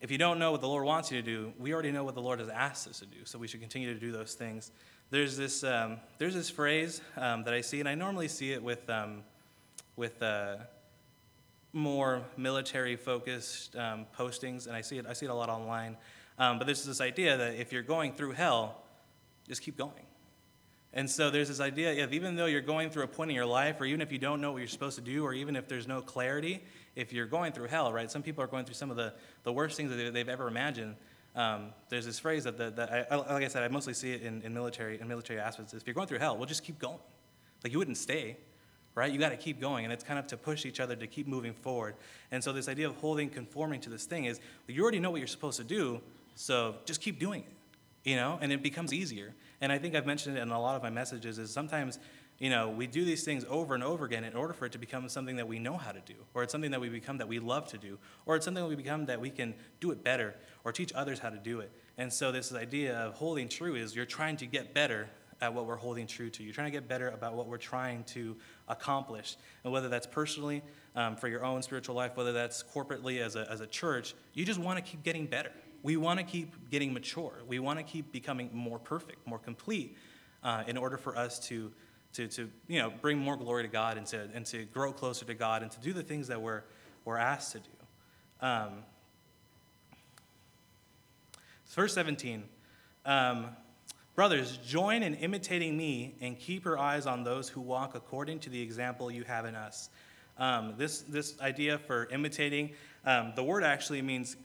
if 0.01 0.11
you 0.11 0.17
don't 0.17 0.39
know 0.39 0.51
what 0.51 0.61
the 0.61 0.67
Lord 0.67 0.85
wants 0.85 1.11
you 1.11 1.21
to 1.21 1.25
do, 1.25 1.51
we 1.59 1.73
already 1.73 1.91
know 1.91 2.05
what 2.05 2.15
the 2.15 2.21
Lord 2.21 2.39
has 2.39 2.47
asked 2.47 2.87
us 2.87 2.99
to 2.99 3.05
do, 3.05 3.17
so 3.25 3.37
we 3.37 3.47
should 3.47 3.59
continue 3.59 3.93
to 3.93 3.99
do 3.99 4.11
those 4.11 4.33
things. 4.33 4.71
There's 5.11 5.35
this, 5.35 5.63
um, 5.63 5.97
there's 6.19 6.35
this 6.35 6.51
phrase 6.51 7.01
um, 7.17 7.43
that 7.45 7.53
I 7.53 7.61
see, 7.61 7.79
and 7.79 7.89
I 7.89 7.95
normally 7.95 8.27
see 8.27 8.51
it 8.51 8.61
with, 8.61 8.87
um, 8.91 9.23
with 9.95 10.21
uh, 10.21 10.57
more 11.73 12.21
military 12.37 12.95
focused 12.95 13.75
um, 13.75 14.05
postings, 14.15 14.67
and 14.67 14.75
I 14.75 14.81
see, 14.81 14.99
it, 14.99 15.07
I 15.07 15.13
see 15.13 15.25
it 15.25 15.29
a 15.29 15.33
lot 15.33 15.49
online. 15.49 15.97
Um, 16.37 16.59
but 16.59 16.65
there's 16.65 16.85
this 16.85 17.01
idea 17.01 17.37
that 17.37 17.55
if 17.55 17.71
you're 17.71 17.81
going 17.81 18.13
through 18.13 18.33
hell, 18.33 18.83
just 19.47 19.63
keep 19.63 19.77
going. 19.77 20.05
And 20.93 21.09
so 21.09 21.31
there's 21.31 21.47
this 21.47 21.59
idea 21.59 22.03
of 22.03 22.13
even 22.13 22.35
though 22.35 22.45
you're 22.45 22.61
going 22.61 22.91
through 22.91 23.03
a 23.03 23.07
point 23.07 23.31
in 23.31 23.35
your 23.35 23.47
life, 23.47 23.81
or 23.81 23.85
even 23.85 24.01
if 24.01 24.11
you 24.11 24.19
don't 24.19 24.41
know 24.41 24.51
what 24.51 24.59
you're 24.59 24.67
supposed 24.67 24.95
to 24.97 25.03
do, 25.03 25.25
or 25.25 25.33
even 25.33 25.55
if 25.55 25.67
there's 25.67 25.87
no 25.87 26.01
clarity, 26.01 26.63
if 26.95 27.11
you're 27.13 27.25
going 27.25 27.51
through 27.51 27.67
hell, 27.67 27.91
right? 27.91 28.11
Some 28.11 28.21
people 28.21 28.43
are 28.43 28.47
going 28.47 28.65
through 28.65 28.75
some 28.75 28.91
of 28.91 28.97
the, 28.97 29.13
the 29.43 29.51
worst 29.51 29.75
things 29.75 29.89
that 29.89 30.13
they've 30.13 30.29
ever 30.29 30.47
imagined. 30.47 30.95
Um, 31.39 31.69
there's 31.87 32.05
this 32.05 32.19
phrase 32.19 32.43
that, 32.43 32.57
that, 32.57 32.75
that 32.75 33.07
I, 33.09 33.15
like 33.15 33.45
I 33.45 33.47
said, 33.47 33.63
I 33.63 33.69
mostly 33.69 33.93
see 33.93 34.11
it 34.11 34.23
in, 34.23 34.41
in 34.41 34.53
military 34.53 34.99
in 34.99 35.07
military 35.07 35.39
aspects. 35.39 35.73
If 35.73 35.87
you're 35.87 35.93
going 35.93 36.07
through 36.07 36.19
hell, 36.19 36.35
well, 36.35 36.45
just 36.45 36.65
keep 36.65 36.77
going. 36.79 36.99
Like 37.63 37.71
you 37.71 37.79
wouldn't 37.79 37.95
stay, 37.95 38.35
right? 38.93 39.09
You 39.09 39.17
got 39.17 39.29
to 39.29 39.37
keep 39.37 39.61
going, 39.61 39.85
and 39.85 39.93
it's 39.93 40.03
kind 40.03 40.19
of 40.19 40.27
to 40.27 40.35
push 40.35 40.65
each 40.65 40.81
other 40.81 40.97
to 40.97 41.07
keep 41.07 41.27
moving 41.27 41.53
forward. 41.53 41.95
And 42.31 42.43
so 42.43 42.51
this 42.51 42.67
idea 42.67 42.89
of 42.89 42.97
holding, 42.97 43.29
conforming 43.29 43.79
to 43.81 43.89
this 43.89 44.03
thing 44.03 44.25
is 44.25 44.41
you 44.67 44.83
already 44.83 44.99
know 44.99 45.11
what 45.11 45.19
you're 45.19 45.27
supposed 45.27 45.57
to 45.59 45.63
do, 45.63 46.01
so 46.35 46.75
just 46.83 46.99
keep 46.99 47.19
doing 47.19 47.43
it, 47.43 48.09
you 48.09 48.17
know, 48.17 48.37
and 48.41 48.51
it 48.51 48.61
becomes 48.61 48.91
easier. 48.91 49.33
And 49.61 49.71
I 49.71 49.77
think 49.77 49.95
I've 49.95 50.05
mentioned 50.05 50.37
it 50.37 50.41
in 50.41 50.49
a 50.49 50.59
lot 50.59 50.75
of 50.75 50.83
my 50.83 50.89
messages 50.89 51.39
is 51.39 51.51
sometimes, 51.51 51.99
you 52.39 52.49
know, 52.49 52.69
we 52.69 52.87
do 52.87 53.03
these 53.03 53.23
things 53.23 53.45
over 53.49 53.75
and 53.75 53.83
over 53.83 54.05
again 54.05 54.23
in 54.23 54.33
order 54.33 54.53
for 54.53 54.65
it 54.65 54.71
to 54.71 54.77
become 54.77 55.07
something 55.09 55.35
that 55.35 55.47
we 55.47 55.59
know 55.59 55.77
how 55.77 55.91
to 55.91 55.99
do, 56.01 56.15
or 56.33 56.43
it's 56.43 56.51
something 56.51 56.71
that 56.71 56.81
we 56.81 56.89
become 56.89 57.17
that 57.17 57.27
we 57.27 57.39
love 57.39 57.67
to 57.67 57.77
do, 57.77 57.97
or 58.25 58.35
it's 58.35 58.45
something 58.45 58.63
that 58.63 58.69
we 58.69 58.75
become 58.75 59.05
that 59.05 59.19
we 59.19 59.29
can 59.29 59.53
do 59.79 59.91
it 59.91 60.03
better, 60.03 60.35
or 60.63 60.71
teach 60.71 60.91
others 60.93 61.19
how 61.19 61.29
to 61.29 61.37
do 61.37 61.59
it. 61.59 61.71
And 61.97 62.11
so 62.11 62.31
this 62.31 62.53
idea 62.53 62.97
of 62.97 63.15
holding 63.15 63.49
true 63.49 63.75
is 63.75 63.95
you're 63.95 64.05
trying 64.05 64.37
to 64.37 64.45
get 64.45 64.73
better 64.73 65.09
at 65.41 65.53
what 65.53 65.65
we're 65.65 65.75
holding 65.75 66.07
true 66.07 66.29
to. 66.29 66.43
You're 66.43 66.53
trying 66.53 66.67
to 66.67 66.71
get 66.71 66.87
better 66.87 67.09
about 67.09 67.33
what 67.33 67.47
we're 67.47 67.57
trying 67.57 68.03
to 68.05 68.35
accomplish. 68.67 69.37
And 69.63 69.71
whether 69.71 69.87
that's 69.87 70.07
personally 70.07 70.61
um, 70.95 71.15
for 71.15 71.27
your 71.27 71.45
own 71.45 71.61
spiritual 71.61 71.95
life, 71.95 72.17
whether 72.17 72.33
that's 72.33 72.63
corporately 72.63 73.21
as 73.21 73.35
a, 73.35 73.49
as 73.49 73.61
a 73.61 73.67
church, 73.67 74.15
you 74.33 74.45
just 74.45 74.59
want 74.59 74.77
to 74.77 74.83
keep 74.83 75.03
getting 75.03 75.25
better. 75.25 75.51
We 75.81 75.95
want 75.95 76.19
to 76.19 76.25
keep 76.25 76.69
getting 76.69 76.93
mature. 76.93 77.33
We 77.47 77.59
want 77.59 77.79
to 77.79 77.83
keep 77.83 78.11
becoming 78.11 78.49
more 78.53 78.79
perfect, 78.79 79.25
more 79.25 79.39
complete, 79.39 79.95
uh, 80.43 80.63
in 80.67 80.77
order 80.77 80.97
for 80.97 81.17
us 81.17 81.39
to, 81.47 81.71
to, 82.13 82.27
to 82.27 82.49
you 82.67 82.79
know, 82.79 82.91
bring 83.01 83.17
more 83.17 83.37
glory 83.37 83.63
to 83.63 83.69
God 83.69 83.97
and 83.97 84.05
to, 84.07 84.29
and 84.33 84.45
to 84.47 84.65
grow 84.65 84.91
closer 84.91 85.25
to 85.25 85.33
God 85.33 85.61
and 85.61 85.71
to 85.71 85.79
do 85.79 85.93
the 85.93 86.03
things 86.03 86.27
that 86.27 86.41
we're, 86.41 86.63
we're 87.05 87.17
asked 87.17 87.53
to 87.53 87.59
do. 87.59 88.45
Um, 88.45 88.69
verse 91.67 91.93
17. 91.93 92.43
Um, 93.05 93.47
Brothers, 94.19 94.57
join 94.57 95.01
in 95.01 95.15
imitating 95.15 95.77
me 95.77 96.13
and 96.19 96.37
keep 96.37 96.65
your 96.65 96.77
eyes 96.77 97.05
on 97.05 97.23
those 97.23 97.47
who 97.47 97.61
walk 97.61 97.95
according 97.95 98.39
to 98.39 98.49
the 98.49 98.61
example 98.61 99.09
you 99.09 99.23
have 99.23 99.45
in 99.45 99.55
us. 99.55 99.89
Um, 100.37 100.73
this, 100.77 101.03
this 101.03 101.39
idea 101.39 101.77
for 101.77 102.05
imitating, 102.07 102.71
um, 103.05 103.31
the 103.37 103.43
word 103.45 103.63
actually 103.63 104.01
means 104.01 104.35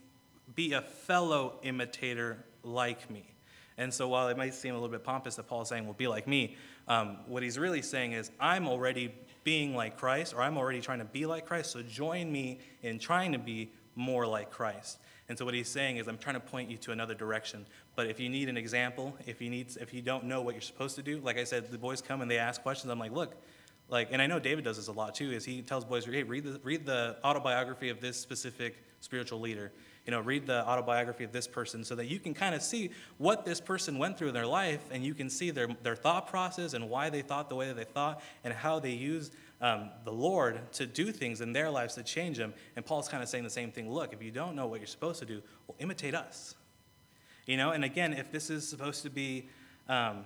be 0.55 0.75
a 0.75 0.81
fellow 0.81 1.59
imitator 1.65 2.39
like 2.63 3.11
me. 3.11 3.34
And 3.77 3.93
so 3.93 4.09
while 4.09 4.29
it 4.29 4.37
might 4.37 4.55
seem 4.55 4.73
a 4.73 4.79
little 4.79 4.89
bit 4.89 5.03
pompous 5.03 5.37
that 5.37 5.49
Paul's 5.49 5.69
saying, 5.69 5.85
well, 5.85 5.95
be 5.95 6.07
like 6.07 6.29
me, 6.29 6.57
um, 6.87 7.19
what 7.27 7.43
he's 7.43 7.59
really 7.59 7.83
saying 7.83 8.13
is, 8.13 8.31
I'm 8.39 8.69
already 8.69 9.15
being 9.43 9.75
like 9.75 9.99
Christ, 9.99 10.35
or 10.35 10.43
I'm 10.43 10.57
already 10.57 10.81
trying 10.81 11.01
to 11.01 11.05
be 11.05 11.27
like 11.27 11.47
Christ, 11.47 11.73
so 11.73 11.83
join 11.83 12.31
me 12.31 12.61
in 12.83 12.99
trying 12.99 13.33
to 13.33 13.39
be 13.39 13.71
more 13.97 14.27
like 14.27 14.51
Christ. 14.51 14.99
And 15.29 15.39
so 15.39 15.45
what 15.45 15.55
he's 15.55 15.69
saying 15.69 15.97
is, 15.97 16.07
I'm 16.07 16.19
trying 16.19 16.35
to 16.35 16.41
point 16.41 16.71
you 16.71 16.77
to 16.79 16.93
another 16.93 17.15
direction. 17.15 17.67
But 17.97 18.09
if 18.09 18.21
you 18.21 18.29
need 18.29 18.49
an 18.49 18.57
example, 18.57 19.17
if 19.27 19.41
you 19.41 19.51
need, 19.51 19.75
if 19.81 19.95
you 19.95 20.03
don't 20.03 20.25
know 20.25 20.43
what 20.43 20.55
you're 20.55 20.61
supposed 20.61 20.97
to 20.97 21.03
do, 21.03 21.19
like 21.21 21.39
I 21.39 21.45
said, 21.45 21.71
the 21.71 21.79
boys 21.79 22.03
come 22.03 22.21
and 22.21 22.31
they 22.31 22.39
ask 22.39 22.63
questions. 22.63 22.91
I'm 22.91 22.99
like, 22.99 23.13
look, 23.13 23.35
like, 23.89 24.09
and 24.13 24.21
I 24.21 24.27
know 24.27 24.39
David 24.39 24.65
does 24.65 24.77
this 24.77 24.89
a 24.89 24.93
lot 24.93 25.15
too. 25.15 25.31
Is 25.31 25.45
he 25.45 25.63
tells 25.63 25.85
boys, 25.85 26.05
hey, 26.05 26.23
read 26.23 26.45
the 26.45 26.61
read 26.63 26.87
the 26.87 27.17
autobiography 27.25 27.89
of 27.91 28.01
this 28.01 28.19
specific 28.19 28.83
spiritual 29.05 29.41
leader 29.41 29.71
you 30.07 30.11
know, 30.11 30.21
read 30.21 30.47
the 30.47 30.67
autobiography 30.69 31.25
of 31.25 31.33
this 31.33 31.47
person 31.47 31.83
so 31.83 31.95
that 31.95 32.07
you 32.07 32.19
can 32.19 32.35
kind 32.35 32.55
of 32.55 32.63
see 32.63 32.91
what 33.17 33.45
this 33.45 33.61
person 33.61 33.97
went 33.99 34.19
through 34.19 34.29
in 34.29 34.35
their 34.35 34.47
life 34.47 34.83
and 34.91 35.03
you 35.03 35.15
can 35.15 35.31
see 35.31 35.51
their, 35.51 35.69
their 35.83 35.97
thought 35.97 36.27
process 36.27 36.75
and 36.75 36.91
why 36.91 37.09
they 37.09 37.23
thought 37.23 37.49
the 37.49 37.55
way 37.55 37.67
that 37.69 37.77
they 37.77 37.85
thought 37.85 38.23
and 38.45 38.53
how 38.53 38.79
they 38.79 38.91
used 38.91 39.35
um, 39.63 39.89
the 40.05 40.13
Lord 40.13 40.61
to 40.73 40.85
do 40.85 41.11
things 41.11 41.41
in 41.41 41.53
their 41.55 41.71
lives 41.71 41.95
to 41.95 42.03
change 42.03 42.37
them. 42.37 42.53
And 42.77 42.85
Paul's 42.85 43.09
kind 43.09 43.23
of 43.23 43.29
saying 43.31 43.45
the 43.45 43.51
same 43.51 43.73
thing 43.73 43.91
look, 43.91 44.13
if 44.13 44.23
you 44.23 44.31
don't 44.31 44.55
know 44.55 44.67
what 44.67 44.81
you're 44.81 44.87
supposed 44.87 45.21
to 45.21 45.27
do, 45.27 45.41
well, 45.67 45.77
imitate 45.79 46.15
us. 46.15 46.55
You 47.47 47.57
know, 47.57 47.71
and 47.71 47.85
again, 47.85 48.13
if 48.13 48.31
this 48.31 48.51
is 48.51 48.69
supposed 48.69 49.03
to 49.05 49.11
be 49.11 49.49
um, 49.89 50.25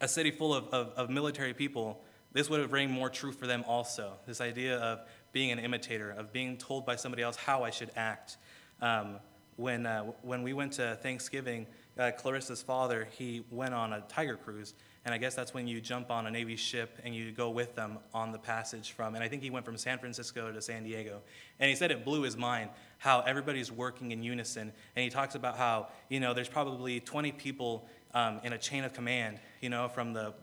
a 0.00 0.06
city 0.06 0.30
full 0.30 0.54
of, 0.54 0.68
of, 0.68 0.92
of 0.96 1.10
military 1.10 1.54
people, 1.54 2.04
this 2.32 2.48
would 2.48 2.60
have 2.60 2.72
ring 2.72 2.90
more 2.90 3.10
true 3.10 3.32
for 3.32 3.48
them 3.48 3.64
also. 3.66 4.12
This 4.26 4.40
idea 4.40 4.78
of 4.78 5.00
being 5.32 5.50
an 5.50 5.58
imitator, 5.58 6.10
of 6.10 6.32
being 6.32 6.56
told 6.56 6.86
by 6.86 6.96
somebody 6.96 7.22
else 7.22 7.36
how 7.36 7.62
I 7.62 7.70
should 7.70 7.90
act. 7.96 8.36
Um, 8.80 9.16
when, 9.56 9.84
uh, 9.84 10.04
when 10.22 10.42
we 10.42 10.52
went 10.52 10.72
to 10.74 10.98
Thanksgiving, 11.02 11.66
uh, 11.98 12.10
Clarissa's 12.16 12.62
father, 12.62 13.06
he 13.18 13.44
went 13.50 13.74
on 13.74 13.92
a 13.92 14.00
tiger 14.02 14.36
cruise. 14.36 14.74
And 15.04 15.14
I 15.14 15.18
guess 15.18 15.34
that's 15.34 15.54
when 15.54 15.66
you 15.66 15.80
jump 15.80 16.10
on 16.10 16.26
a 16.26 16.30
Navy 16.30 16.56
ship 16.56 16.98
and 17.04 17.14
you 17.14 17.32
go 17.32 17.50
with 17.50 17.74
them 17.74 17.98
on 18.12 18.32
the 18.32 18.38
passage 18.38 18.92
from, 18.92 19.14
and 19.14 19.24
I 19.24 19.28
think 19.28 19.42
he 19.42 19.50
went 19.50 19.64
from 19.64 19.78
San 19.78 19.98
Francisco 19.98 20.52
to 20.52 20.60
San 20.60 20.84
Diego. 20.84 21.20
And 21.58 21.68
he 21.70 21.76
said 21.76 21.90
it 21.90 22.04
blew 22.04 22.22
his 22.22 22.36
mind 22.36 22.70
how 22.98 23.20
everybody's 23.20 23.72
working 23.72 24.12
in 24.12 24.22
unison. 24.22 24.72
And 24.96 25.02
he 25.02 25.08
talks 25.08 25.34
about 25.34 25.56
how, 25.56 25.88
you 26.08 26.20
know, 26.20 26.34
there's 26.34 26.48
probably 26.48 27.00
20 27.00 27.32
people 27.32 27.88
um, 28.12 28.40
in 28.44 28.52
a 28.52 28.58
chain 28.58 28.84
of 28.84 28.92
command, 28.92 29.40
you 29.60 29.70
know, 29.70 29.88
from 29.88 30.12
the 30.12 30.34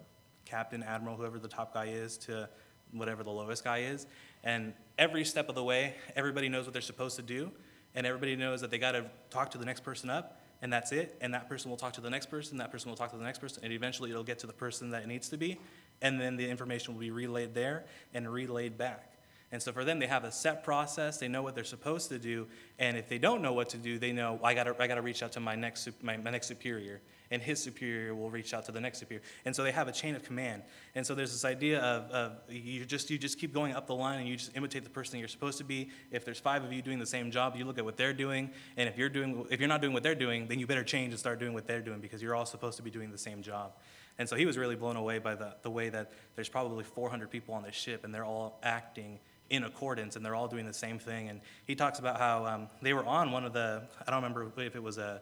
captain, 0.45 0.82
admiral, 0.82 1.15
whoever 1.15 1.38
the 1.38 1.47
top 1.47 1.73
guy 1.73 1.86
is, 1.86 2.17
to 2.17 2.50
whatever 2.93 3.23
the 3.23 3.30
lowest 3.30 3.63
guy 3.63 3.80
is. 3.80 4.08
And 4.43 4.73
every 4.97 5.26
step 5.26 5.50
of 5.50 5.56
the 5.56 5.63
way, 5.63 5.95
everybody 6.15 6.50
knows 6.50 6.65
what 6.65 6.73
they're 6.73 6.82
supposed 6.82 7.15
to 7.17 7.21
do 7.21 7.52
and 7.95 8.06
everybody 8.06 8.36
knows 8.36 8.62
that 8.62 8.71
they 8.71 8.78
got 8.78 8.91
to 8.91 9.06
talk 9.30 9.52
to 9.52 9.58
the 9.58 9.65
next 9.65 9.84
person 9.84 10.10
up 10.10 10.39
and 10.62 10.71
that's 10.71 10.91
it. 10.91 11.15
And 11.21 11.34
that 11.34 11.47
person 11.47 11.69
will 11.69 11.78
talk 11.78 11.93
to 11.93 12.02
the 12.02 12.10
next 12.10 12.28
person, 12.28 12.58
that 12.58 12.71
person 12.71 12.89
will 12.89 12.97
talk 12.97 13.12
to 13.12 13.17
the 13.17 13.23
next 13.23 13.39
person, 13.39 13.63
and 13.63 13.73
eventually 13.73 14.10
it'll 14.10 14.23
get 14.23 14.39
to 14.39 14.47
the 14.47 14.54
person 14.54 14.89
that 14.91 15.04
it 15.04 15.08
needs 15.08 15.30
to 15.30 15.38
be. 15.38 15.60
And 16.02 16.19
then 16.19 16.36
the 16.36 16.47
information 16.50 16.93
will 16.93 17.02
be 17.02 17.12
relayed 17.12 17.54
there 17.54 17.86
and 18.13 18.32
relayed 18.32 18.78
back. 18.78 19.16
And 19.49 19.63
so 19.63 19.71
for 19.71 19.86
them, 19.86 19.99
they 19.99 20.07
have 20.07 20.25
a 20.25 20.31
set 20.31 20.62
process. 20.62 21.19
They 21.19 21.29
know 21.29 21.41
what 21.41 21.55
they're 21.55 21.63
supposed 21.63 22.10
to 22.10 22.19
do. 22.19 22.47
And 22.79 22.97
if 22.97 23.07
they 23.07 23.17
don't 23.17 23.41
know 23.41 23.53
what 23.53 23.69
to 23.69 23.77
do, 23.77 23.97
they 23.97 24.12
know 24.12 24.39
I 24.43 24.53
got 24.53 24.67
I 24.67 24.88
to 24.88 25.01
reach 25.01 25.23
out 25.23 25.31
to 25.33 25.39
my 25.39 25.55
next, 25.55 25.88
my, 26.01 26.17
my 26.17 26.31
next 26.31 26.47
superior. 26.47 27.01
And 27.31 27.41
his 27.41 27.62
superior 27.62 28.13
will 28.13 28.29
reach 28.29 28.53
out 28.53 28.65
to 28.65 28.73
the 28.73 28.81
next 28.81 28.99
superior. 28.99 29.23
And 29.45 29.55
so 29.55 29.63
they 29.63 29.71
have 29.71 29.88
a 29.88 29.93
chain 29.93 30.15
of 30.15 30.23
command. 30.23 30.63
And 30.95 31.05
so 31.05 31.15
there's 31.15 31.31
this 31.31 31.45
idea 31.45 31.79
of, 31.79 32.12
of 32.12 32.31
you, 32.49 32.83
just, 32.83 33.10
you 33.10 33.17
just 33.17 33.39
keep 33.39 33.53
going 33.53 33.73
up 33.73 33.88
the 33.88 33.95
line 33.95 34.19
and 34.19 34.27
you 34.27 34.36
just 34.36 34.55
imitate 34.55 34.83
the 34.83 34.89
person 34.89 35.17
you're 35.17 35.29
supposed 35.29 35.57
to 35.60 35.63
be. 35.63 35.91
If 36.12 36.25
there's 36.25 36.39
five 36.39 36.65
of 36.65 36.73
you 36.73 36.81
doing 36.81 36.99
the 36.99 37.05
same 37.05 37.31
job, 37.31 37.55
you 37.55 37.63
look 37.63 37.77
at 37.77 37.86
what 37.86 37.95
they're 37.95 38.13
doing. 38.13 38.49
And 38.75 38.89
if 38.89 38.97
you're, 38.97 39.10
doing, 39.10 39.45
if 39.49 39.62
you're 39.62 39.69
not 39.69 39.81
doing 39.81 39.93
what 39.93 40.03
they're 40.03 40.15
doing, 40.15 40.47
then 40.47 40.60
you 40.60 40.67
better 40.67 40.83
change 40.83 41.12
and 41.12 41.19
start 41.19 41.39
doing 41.39 41.53
what 41.53 41.67
they're 41.67 41.81
doing 41.81 41.99
because 41.99 42.21
you're 42.21 42.36
all 42.36 42.45
supposed 42.45 42.77
to 42.77 42.83
be 42.83 42.91
doing 42.91 43.12
the 43.12 43.17
same 43.17 43.41
job. 43.41 43.73
And 44.19 44.27
so 44.27 44.36
he 44.36 44.45
was 44.45 44.57
really 44.57 44.75
blown 44.75 44.95
away 44.95 45.19
by 45.19 45.36
the, 45.36 45.55
the 45.62 45.69
way 45.69 45.89
that 45.89 46.12
there's 46.36 46.49
probably 46.49 46.83
400 46.83 47.29
people 47.29 47.53
on 47.53 47.63
this 47.63 47.75
ship 47.75 48.03
and 48.03 48.13
they're 48.13 48.25
all 48.25 48.60
acting 48.62 49.19
in 49.49 49.63
accordance 49.63 50.15
and 50.15 50.25
they're 50.25 50.36
all 50.36 50.47
doing 50.47 50.65
the 50.65 50.73
same 50.73 50.99
thing. 50.99 51.29
And 51.29 51.41
he 51.65 51.75
talks 51.75 51.99
about 51.99 52.17
how 52.19 52.45
um, 52.45 52.67
they 52.81 52.93
were 52.93 53.05
on 53.05 53.31
one 53.31 53.45
of 53.45 53.53
the, 53.53 53.83
I 54.05 54.12
don't 54.12 54.21
remember 54.21 54.51
if 54.57 54.75
it 54.75 54.83
was 54.83 54.97
a, 54.97 55.21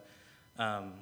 um, 0.58 0.92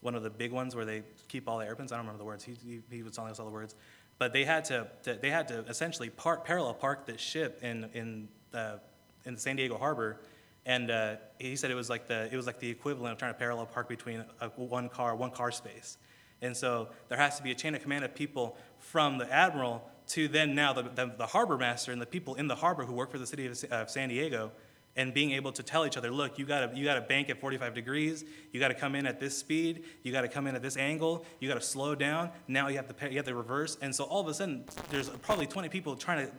one 0.00 0.14
of 0.14 0.22
the 0.22 0.30
big 0.30 0.52
ones 0.52 0.74
where 0.74 0.84
they 0.84 1.02
keep 1.28 1.48
all 1.48 1.58
the 1.58 1.66
airplanes. 1.66 1.92
I 1.92 1.96
don't 1.96 2.06
remember 2.06 2.22
the 2.22 2.26
words. 2.26 2.44
He, 2.44 2.54
he, 2.66 2.80
he 2.90 3.02
was 3.02 3.14
telling 3.14 3.30
us 3.30 3.38
all 3.38 3.46
the 3.46 3.52
words. 3.52 3.74
But 4.18 4.32
they 4.32 4.44
had 4.44 4.64
to, 4.66 4.86
to 5.04 5.14
they 5.14 5.30
had 5.30 5.48
to 5.48 5.60
essentially 5.68 6.10
park, 6.10 6.44
parallel 6.44 6.74
park 6.74 7.06
this 7.06 7.20
ship 7.20 7.60
in, 7.62 7.88
in, 7.94 8.28
the, 8.50 8.80
in 9.24 9.34
the 9.34 9.40
San 9.40 9.56
Diego 9.56 9.78
harbor. 9.78 10.18
And 10.66 10.90
uh, 10.90 11.16
he 11.38 11.56
said 11.56 11.70
it 11.70 11.74
was 11.74 11.90
like 11.90 12.06
the, 12.06 12.28
it 12.32 12.36
was 12.36 12.46
like 12.46 12.60
the 12.60 12.70
equivalent 12.70 13.12
of 13.12 13.18
trying 13.18 13.32
to 13.32 13.38
parallel 13.38 13.66
park 13.66 13.88
between 13.88 14.24
a, 14.40 14.48
one 14.48 14.88
car, 14.88 15.16
one 15.16 15.30
car 15.30 15.50
space. 15.50 15.98
And 16.40 16.56
so 16.56 16.88
there 17.08 17.18
has 17.18 17.36
to 17.36 17.42
be 17.42 17.52
a 17.52 17.54
chain 17.54 17.74
of 17.74 17.82
command 17.82 18.04
of 18.04 18.14
people 18.14 18.56
from 18.78 19.18
the 19.18 19.32
admiral 19.32 19.88
to 20.12 20.28
then 20.28 20.54
now 20.54 20.74
the, 20.74 20.82
the, 20.82 21.12
the, 21.16 21.26
harbor 21.26 21.56
master 21.56 21.90
and 21.90 22.00
the 22.00 22.06
people 22.06 22.34
in 22.34 22.46
the 22.46 22.54
harbor 22.54 22.84
who 22.84 22.92
work 22.92 23.10
for 23.10 23.18
the 23.18 23.26
city 23.26 23.46
of, 23.70 23.90
San 23.90 24.10
Diego 24.10 24.52
and 24.94 25.14
being 25.14 25.30
able 25.30 25.50
to 25.52 25.62
tell 25.62 25.86
each 25.86 25.96
other, 25.96 26.10
look, 26.10 26.38
you 26.38 26.44
got 26.44 26.76
you 26.76 26.84
gotta 26.84 27.00
bank 27.00 27.30
at 27.30 27.40
45 27.40 27.74
degrees, 27.74 28.24
you 28.52 28.60
got 28.60 28.68
to 28.68 28.74
come 28.74 28.94
in 28.94 29.06
at 29.06 29.18
this 29.18 29.36
speed, 29.38 29.84
you 30.02 30.12
got 30.12 30.20
to 30.20 30.28
come 30.28 30.46
in 30.46 30.54
at 30.54 30.60
this 30.60 30.76
angle, 30.76 31.24
you 31.40 31.48
got 31.48 31.54
to 31.54 31.66
slow 31.66 31.94
down. 31.94 32.30
Now 32.46 32.68
you 32.68 32.76
have 32.76 32.88
to 32.88 32.94
pay, 32.94 33.08
you 33.08 33.16
have 33.16 33.24
to 33.24 33.34
reverse, 33.34 33.78
and 33.80 33.94
so 33.94 34.04
all 34.04 34.20
of 34.20 34.28
a 34.28 34.34
sudden 34.34 34.64
there's 34.90 35.08
probably 35.08 35.46
20 35.46 35.70
people 35.70 35.96
trying 35.96 36.26
to 36.26 36.32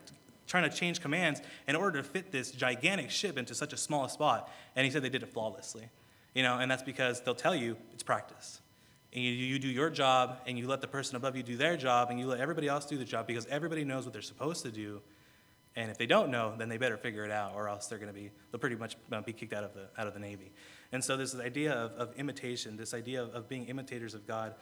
trying 0.45 0.69
to 0.69 0.75
change 0.75 1.01
commands 1.01 1.41
in 1.67 1.75
order 1.75 2.01
to 2.01 2.07
fit 2.07 2.31
this 2.31 2.51
gigantic 2.51 3.09
ship 3.09 3.39
into 3.39 3.55
such 3.55 3.73
a 3.73 3.77
small 3.77 4.07
spot. 4.07 4.51
And 4.75 4.85
he 4.85 4.91
said 4.91 5.01
they 5.01 5.09
did 5.09 5.23
it 5.23 5.29
flawlessly, 5.33 5.87
you 6.35 6.43
know, 6.43 6.59
and 6.59 6.69
that's 6.69 6.83
because 6.83 7.21
they'll 7.21 7.33
tell 7.33 7.55
you 7.55 7.75
it's 7.91 8.03
practice 8.03 8.59
and 9.13 9.23
you, 9.23 9.31
you 9.31 9.59
do 9.59 9.67
your 9.67 9.89
job 9.89 10.39
and 10.47 10.57
you 10.57 10.67
let 10.67 10.81
the 10.81 10.87
person 10.87 11.15
above 11.15 11.35
you 11.35 11.43
do 11.43 11.55
their 11.55 11.77
job 11.77 12.09
and 12.09 12.19
you 12.19 12.25
let 12.27 12.39
everybody 12.39 12.67
else 12.67 12.85
do 12.85 12.97
the 12.97 13.05
job 13.05 13.27
because 13.27 13.45
everybody 13.45 13.83
knows 13.83 14.05
what 14.05 14.13
they're 14.13 14.21
supposed 14.21 14.63
to 14.63 14.71
do. 14.71 15.01
And 15.75 15.91
if 15.91 15.97
they 15.97 16.07
don't 16.07 16.29
know 16.29 16.55
then 16.57 16.67
they 16.67 16.77
better 16.77 16.97
figure 16.97 17.23
it 17.23 17.31
out 17.31 17.53
or 17.55 17.69
else 17.69 17.87
they're 17.87 17.99
going 17.99 18.13
to 18.13 18.19
be 18.19 18.31
they'll 18.51 18.59
pretty 18.59 18.75
much 18.75 18.97
uh, 19.11 19.21
be 19.21 19.33
kicked 19.33 19.53
out 19.53 19.63
of 19.63 19.73
the 19.73 19.87
out 19.97 20.07
of 20.07 20.13
the 20.13 20.19
navy. 20.19 20.51
And 20.91 21.03
so 21.03 21.15
this 21.15 21.35
idea 21.35 21.73
of, 21.73 21.91
of 21.93 22.15
imitation 22.15 22.75
this 22.75 22.93
idea 22.93 23.21
of, 23.21 23.29
of 23.33 23.47
being 23.47 23.65
imitators 23.65 24.13
of 24.13 24.25
god 24.27 24.55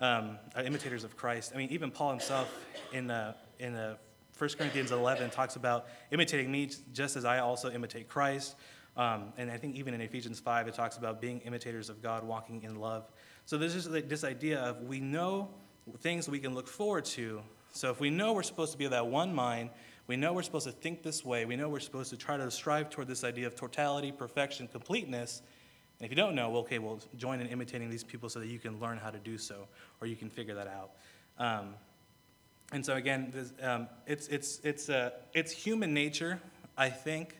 um, 0.00 0.38
uh, 0.56 0.62
imitators 0.62 1.04
of 1.04 1.16
christ. 1.16 1.52
I 1.54 1.58
mean 1.58 1.70
even 1.70 1.90
paul 1.90 2.10
himself 2.10 2.48
in 2.92 3.10
uh, 3.10 3.34
in 3.58 3.74
uh, 3.74 3.96
1 4.38 4.50
corinthians 4.56 4.92
11 4.92 5.30
talks 5.30 5.56
about 5.56 5.88
imitating 6.10 6.50
me 6.50 6.70
just 6.92 7.16
as 7.16 7.26
i 7.26 7.38
also 7.38 7.70
imitate 7.70 8.08
christ. 8.08 8.54
Um, 8.96 9.32
and 9.36 9.50
i 9.50 9.56
think 9.56 9.76
even 9.76 9.94
in 9.94 10.00
ephesians 10.00 10.40
5 10.40 10.68
it 10.68 10.74
talks 10.74 10.96
about 10.96 11.20
being 11.20 11.40
imitators 11.40 11.90
of 11.90 12.02
god 12.02 12.24
walking 12.24 12.62
in 12.62 12.76
love 12.76 13.10
so 13.50 13.58
there's 13.58 13.74
just 13.74 13.90
this 14.08 14.22
idea 14.22 14.60
of 14.60 14.82
we 14.82 15.00
know 15.00 15.48
things 16.02 16.28
we 16.28 16.38
can 16.38 16.54
look 16.54 16.68
forward 16.68 17.04
to. 17.06 17.42
So 17.72 17.90
if 17.90 17.98
we 17.98 18.08
know 18.08 18.32
we're 18.32 18.44
supposed 18.44 18.70
to 18.70 18.78
be 18.78 18.84
of 18.84 18.92
that 18.92 19.08
one 19.08 19.34
mind, 19.34 19.70
we 20.06 20.14
know 20.14 20.32
we're 20.32 20.44
supposed 20.44 20.66
to 20.66 20.72
think 20.72 21.02
this 21.02 21.24
way, 21.24 21.44
we 21.44 21.56
know 21.56 21.68
we're 21.68 21.80
supposed 21.80 22.10
to 22.10 22.16
try 22.16 22.36
to 22.36 22.48
strive 22.52 22.90
toward 22.90 23.08
this 23.08 23.24
idea 23.24 23.48
of 23.48 23.56
totality, 23.56 24.12
perfection, 24.12 24.68
completeness. 24.68 25.42
And 25.98 26.04
if 26.04 26.12
you 26.12 26.16
don't 26.16 26.36
know, 26.36 26.48
well, 26.50 26.60
okay, 26.60 26.78
well, 26.78 27.00
join 27.16 27.40
in 27.40 27.48
imitating 27.48 27.90
these 27.90 28.04
people 28.04 28.28
so 28.28 28.38
that 28.38 28.46
you 28.46 28.60
can 28.60 28.78
learn 28.78 28.98
how 28.98 29.10
to 29.10 29.18
do 29.18 29.36
so, 29.36 29.66
or 30.00 30.06
you 30.06 30.14
can 30.14 30.30
figure 30.30 30.54
that 30.54 30.68
out. 30.68 30.90
Um, 31.36 31.74
and 32.70 32.86
so 32.86 32.94
again, 32.94 33.32
this, 33.34 33.52
um, 33.64 33.88
it's 34.06 34.28
it's 34.28 34.60
it's 34.62 34.88
uh, 34.88 35.10
it's 35.34 35.50
human 35.50 35.92
nature. 35.92 36.40
I 36.78 36.88
think 36.88 37.36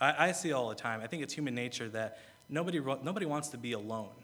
I, 0.00 0.28
I 0.28 0.32
see 0.32 0.52
all 0.52 0.70
the 0.70 0.74
time. 0.74 1.02
I 1.02 1.06
think 1.06 1.22
it's 1.22 1.34
human 1.34 1.54
nature 1.54 1.90
that 1.90 2.18
nobody 2.48 2.80
nobody 2.80 3.26
wants 3.26 3.48
to 3.48 3.58
be 3.58 3.72
alone, 3.72 4.14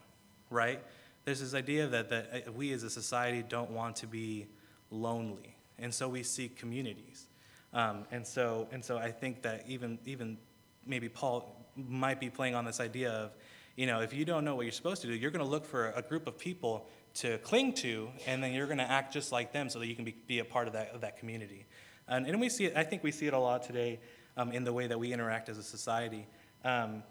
right? 0.49 0.81
There's 1.25 1.41
this 1.41 1.55
idea 1.55 1.87
that, 1.87 2.11
that 2.11 2.45
uh, 2.49 2.53
we 2.53 2.73
as 2.73 2.83
a 2.83 2.91
society 2.91 3.45
don't 3.47 3.71
want 3.71 3.97
to 3.97 4.07
be 4.07 4.47
lonely, 4.91 5.57
and 5.79 5.93
so 5.93 6.09
we 6.09 6.23
seek 6.23 6.57
communities. 6.57 7.27
Um, 7.73 8.05
and 8.11 8.27
so, 8.27 8.67
and 8.73 8.85
so 8.85 8.99
I 8.99 9.13
think 9.13 9.43
that 9.43 9.65
even, 9.69 9.99
even 10.05 10.39
maybe 10.87 11.09
Paul 11.09 11.57
might 11.77 12.19
be 12.19 12.29
playing 12.29 12.55
on 12.55 12.65
this 12.65 12.81
idea 12.81 13.11
of, 13.11 13.31
you 13.77 13.87
know, 13.87 14.01
if 14.01 14.13
you 14.13 14.25
don't 14.25 14.45
know 14.45 14.57
what 14.57 14.63
you're 14.63 14.73
supposed 14.73 15.03
to 15.03 15.09
do, 15.09 15.15
you're 15.15 15.31
going 15.31 15.45
to 15.45 15.51
look 15.51 15.65
for 15.65 15.91
a 15.91 16.03
group 16.03 16.27
of 16.27 16.37
people 16.37 16.89
to 17.15 17.39
cling 17.39 17.73
to, 17.75 18.09
and 18.27 18.43
then 18.43 18.53
you're 18.53 18.67
going 18.67 18.79
to 18.79 18.91
act 18.91 19.13
just 19.13 19.31
like 19.31 19.53
them 19.53 19.69
so 19.69 19.79
that 19.79 19.87
you 19.87 19.95
can 19.95 20.05
be, 20.05 20.15
be 20.27 20.41
a 20.41 20.45
part 20.45 20.67
of 20.67 20.73
that, 20.73 20.91
of 20.95 21.01
that 21.03 21.19
community. 21.19 21.67
And, 22.09 22.27
and 22.27 22.41
we 22.41 22.49
see 22.49 22.65
it, 22.65 22.77
I 22.77 22.83
think 22.83 23.05
we 23.05 23.13
see 23.13 23.27
it 23.27 23.35
a 23.35 23.39
lot 23.39 23.63
today 23.63 24.01
um, 24.37 24.53
in 24.53 24.65
the 24.65 24.73
way 24.73 24.87
that 24.87 24.99
we 24.99 25.13
interact 25.13 25.49
as 25.49 25.59
a 25.59 25.63
society. 25.63 26.27
Um, 26.65 27.03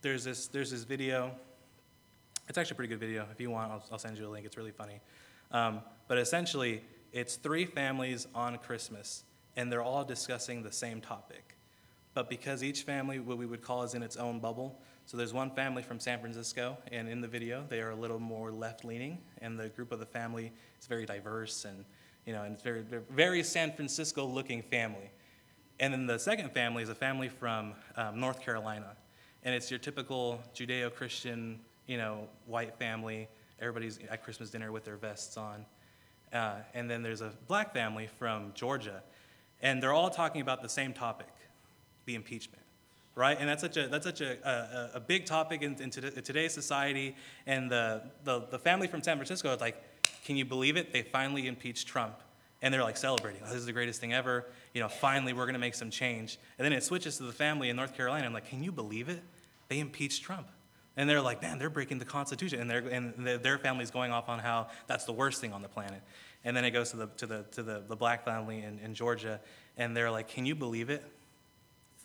there's, 0.00 0.24
this, 0.24 0.46
there's 0.48 0.70
this 0.70 0.84
video 0.84 1.32
it's 2.48 2.58
actually 2.58 2.74
a 2.74 2.76
pretty 2.76 2.88
good 2.88 3.00
video. 3.00 3.26
If 3.32 3.40
you 3.40 3.50
want, 3.50 3.72
I'll, 3.72 3.84
I'll 3.92 3.98
send 3.98 4.18
you 4.18 4.26
a 4.26 4.30
link. 4.30 4.46
It's 4.46 4.56
really 4.56 4.70
funny. 4.70 5.00
Um, 5.52 5.80
but 6.08 6.18
essentially, 6.18 6.82
it's 7.12 7.36
three 7.36 7.64
families 7.64 8.26
on 8.34 8.58
Christmas, 8.58 9.24
and 9.56 9.70
they're 9.70 9.82
all 9.82 10.04
discussing 10.04 10.62
the 10.62 10.72
same 10.72 11.00
topic. 11.00 11.56
But 12.14 12.30
because 12.30 12.62
each 12.62 12.82
family, 12.82 13.18
what 13.18 13.38
we 13.38 13.46
would 13.46 13.62
call, 13.62 13.82
is 13.82 13.94
in 13.94 14.02
its 14.02 14.16
own 14.16 14.40
bubble, 14.40 14.80
so 15.06 15.16
there's 15.16 15.32
one 15.32 15.50
family 15.50 15.82
from 15.82 16.00
San 16.00 16.18
Francisco, 16.18 16.76
and 16.90 17.08
in 17.08 17.20
the 17.20 17.28
video, 17.28 17.64
they 17.68 17.80
are 17.80 17.90
a 17.90 17.94
little 17.94 18.18
more 18.18 18.50
left-leaning, 18.50 19.18
and 19.40 19.58
the 19.58 19.68
group 19.68 19.92
of 19.92 20.00
the 20.00 20.06
family 20.06 20.52
is 20.80 20.86
very 20.86 21.06
diverse, 21.06 21.64
and 21.64 21.84
you 22.24 22.32
know, 22.32 22.42
and 22.42 22.54
it's 22.54 22.62
very, 22.62 22.82
very 23.08 23.42
San 23.44 23.72
Francisco-looking 23.72 24.62
family. 24.62 25.10
And 25.78 25.92
then 25.92 26.06
the 26.06 26.18
second 26.18 26.50
family 26.52 26.82
is 26.82 26.88
a 26.88 26.94
family 26.94 27.28
from 27.28 27.74
um, 27.96 28.18
North 28.18 28.40
Carolina, 28.40 28.96
and 29.44 29.54
it's 29.54 29.70
your 29.70 29.78
typical 29.78 30.42
Judeo-Christian 30.54 31.60
you 31.86 31.96
know, 31.96 32.28
white 32.46 32.78
family, 32.78 33.28
everybody's 33.60 33.98
at 34.10 34.22
Christmas 34.22 34.50
dinner 34.50 34.72
with 34.72 34.84
their 34.84 34.96
vests 34.96 35.36
on. 35.36 35.64
Uh, 36.32 36.56
and 36.74 36.90
then 36.90 37.02
there's 37.02 37.20
a 37.20 37.32
black 37.46 37.72
family 37.72 38.08
from 38.18 38.52
Georgia, 38.54 39.02
and 39.62 39.82
they're 39.82 39.92
all 39.92 40.10
talking 40.10 40.40
about 40.40 40.62
the 40.62 40.68
same 40.68 40.92
topic, 40.92 41.28
the 42.04 42.14
impeachment, 42.14 42.62
right? 43.14 43.36
And 43.38 43.48
that's 43.48 43.62
such 43.62 43.76
a, 43.76 43.88
that's 43.88 44.04
such 44.04 44.20
a, 44.20 44.36
a, 44.94 44.96
a 44.96 45.00
big 45.00 45.24
topic 45.24 45.62
in, 45.62 45.80
in, 45.80 45.90
today's 45.90 46.52
society. 46.52 47.14
And 47.46 47.70
the, 47.70 48.02
the, 48.24 48.46
the 48.50 48.58
family 48.58 48.88
from 48.88 49.02
San 49.02 49.16
Francisco 49.16 49.54
is 49.54 49.60
like, 49.60 49.76
can 50.24 50.36
you 50.36 50.44
believe 50.44 50.76
it? 50.76 50.92
They 50.92 51.02
finally 51.02 51.46
impeached 51.46 51.86
Trump. 51.86 52.16
And 52.62 52.72
they're 52.72 52.82
like 52.82 52.96
celebrating, 52.96 53.42
oh, 53.44 53.48
this 53.48 53.58
is 53.58 53.66
the 53.66 53.72
greatest 53.72 54.00
thing 54.00 54.12
ever. 54.12 54.46
You 54.74 54.80
know, 54.80 54.88
finally 54.88 55.32
we're 55.32 55.44
to 55.52 55.58
make 55.58 55.74
some 55.74 55.90
change. 55.90 56.38
And 56.58 56.64
then 56.64 56.72
it 56.72 56.82
switches 56.82 57.18
to 57.18 57.22
the 57.22 57.32
family 57.32 57.68
in 57.68 57.76
North 57.76 57.94
Carolina. 57.94 58.26
I'm 58.26 58.32
like, 58.32 58.48
can 58.48 58.62
you 58.62 58.72
believe 58.72 59.08
it? 59.08 59.22
They 59.68 59.78
impeached 59.78 60.22
Trump. 60.22 60.48
And 60.96 61.08
they're 61.08 61.20
like, 61.20 61.42
man, 61.42 61.58
they're 61.58 61.70
breaking 61.70 61.98
the 61.98 62.04
Constitution. 62.04 62.70
And, 62.70 62.86
and 62.88 63.26
their 63.42 63.58
family's 63.58 63.90
going 63.90 64.12
off 64.12 64.28
on 64.28 64.38
how 64.38 64.68
that's 64.86 65.04
the 65.04 65.12
worst 65.12 65.40
thing 65.40 65.52
on 65.52 65.62
the 65.62 65.68
planet. 65.68 66.00
And 66.44 66.56
then 66.56 66.64
it 66.64 66.70
goes 66.70 66.90
to 66.92 66.96
the, 66.96 67.06
to 67.18 67.26
the, 67.26 67.44
to 67.52 67.62
the, 67.62 67.82
the 67.86 67.96
black 67.96 68.24
family 68.24 68.62
in, 68.62 68.78
in 68.78 68.94
Georgia, 68.94 69.40
and 69.76 69.96
they're 69.96 70.10
like, 70.10 70.28
can 70.28 70.46
you 70.46 70.54
believe 70.54 70.90
it? 70.90 71.04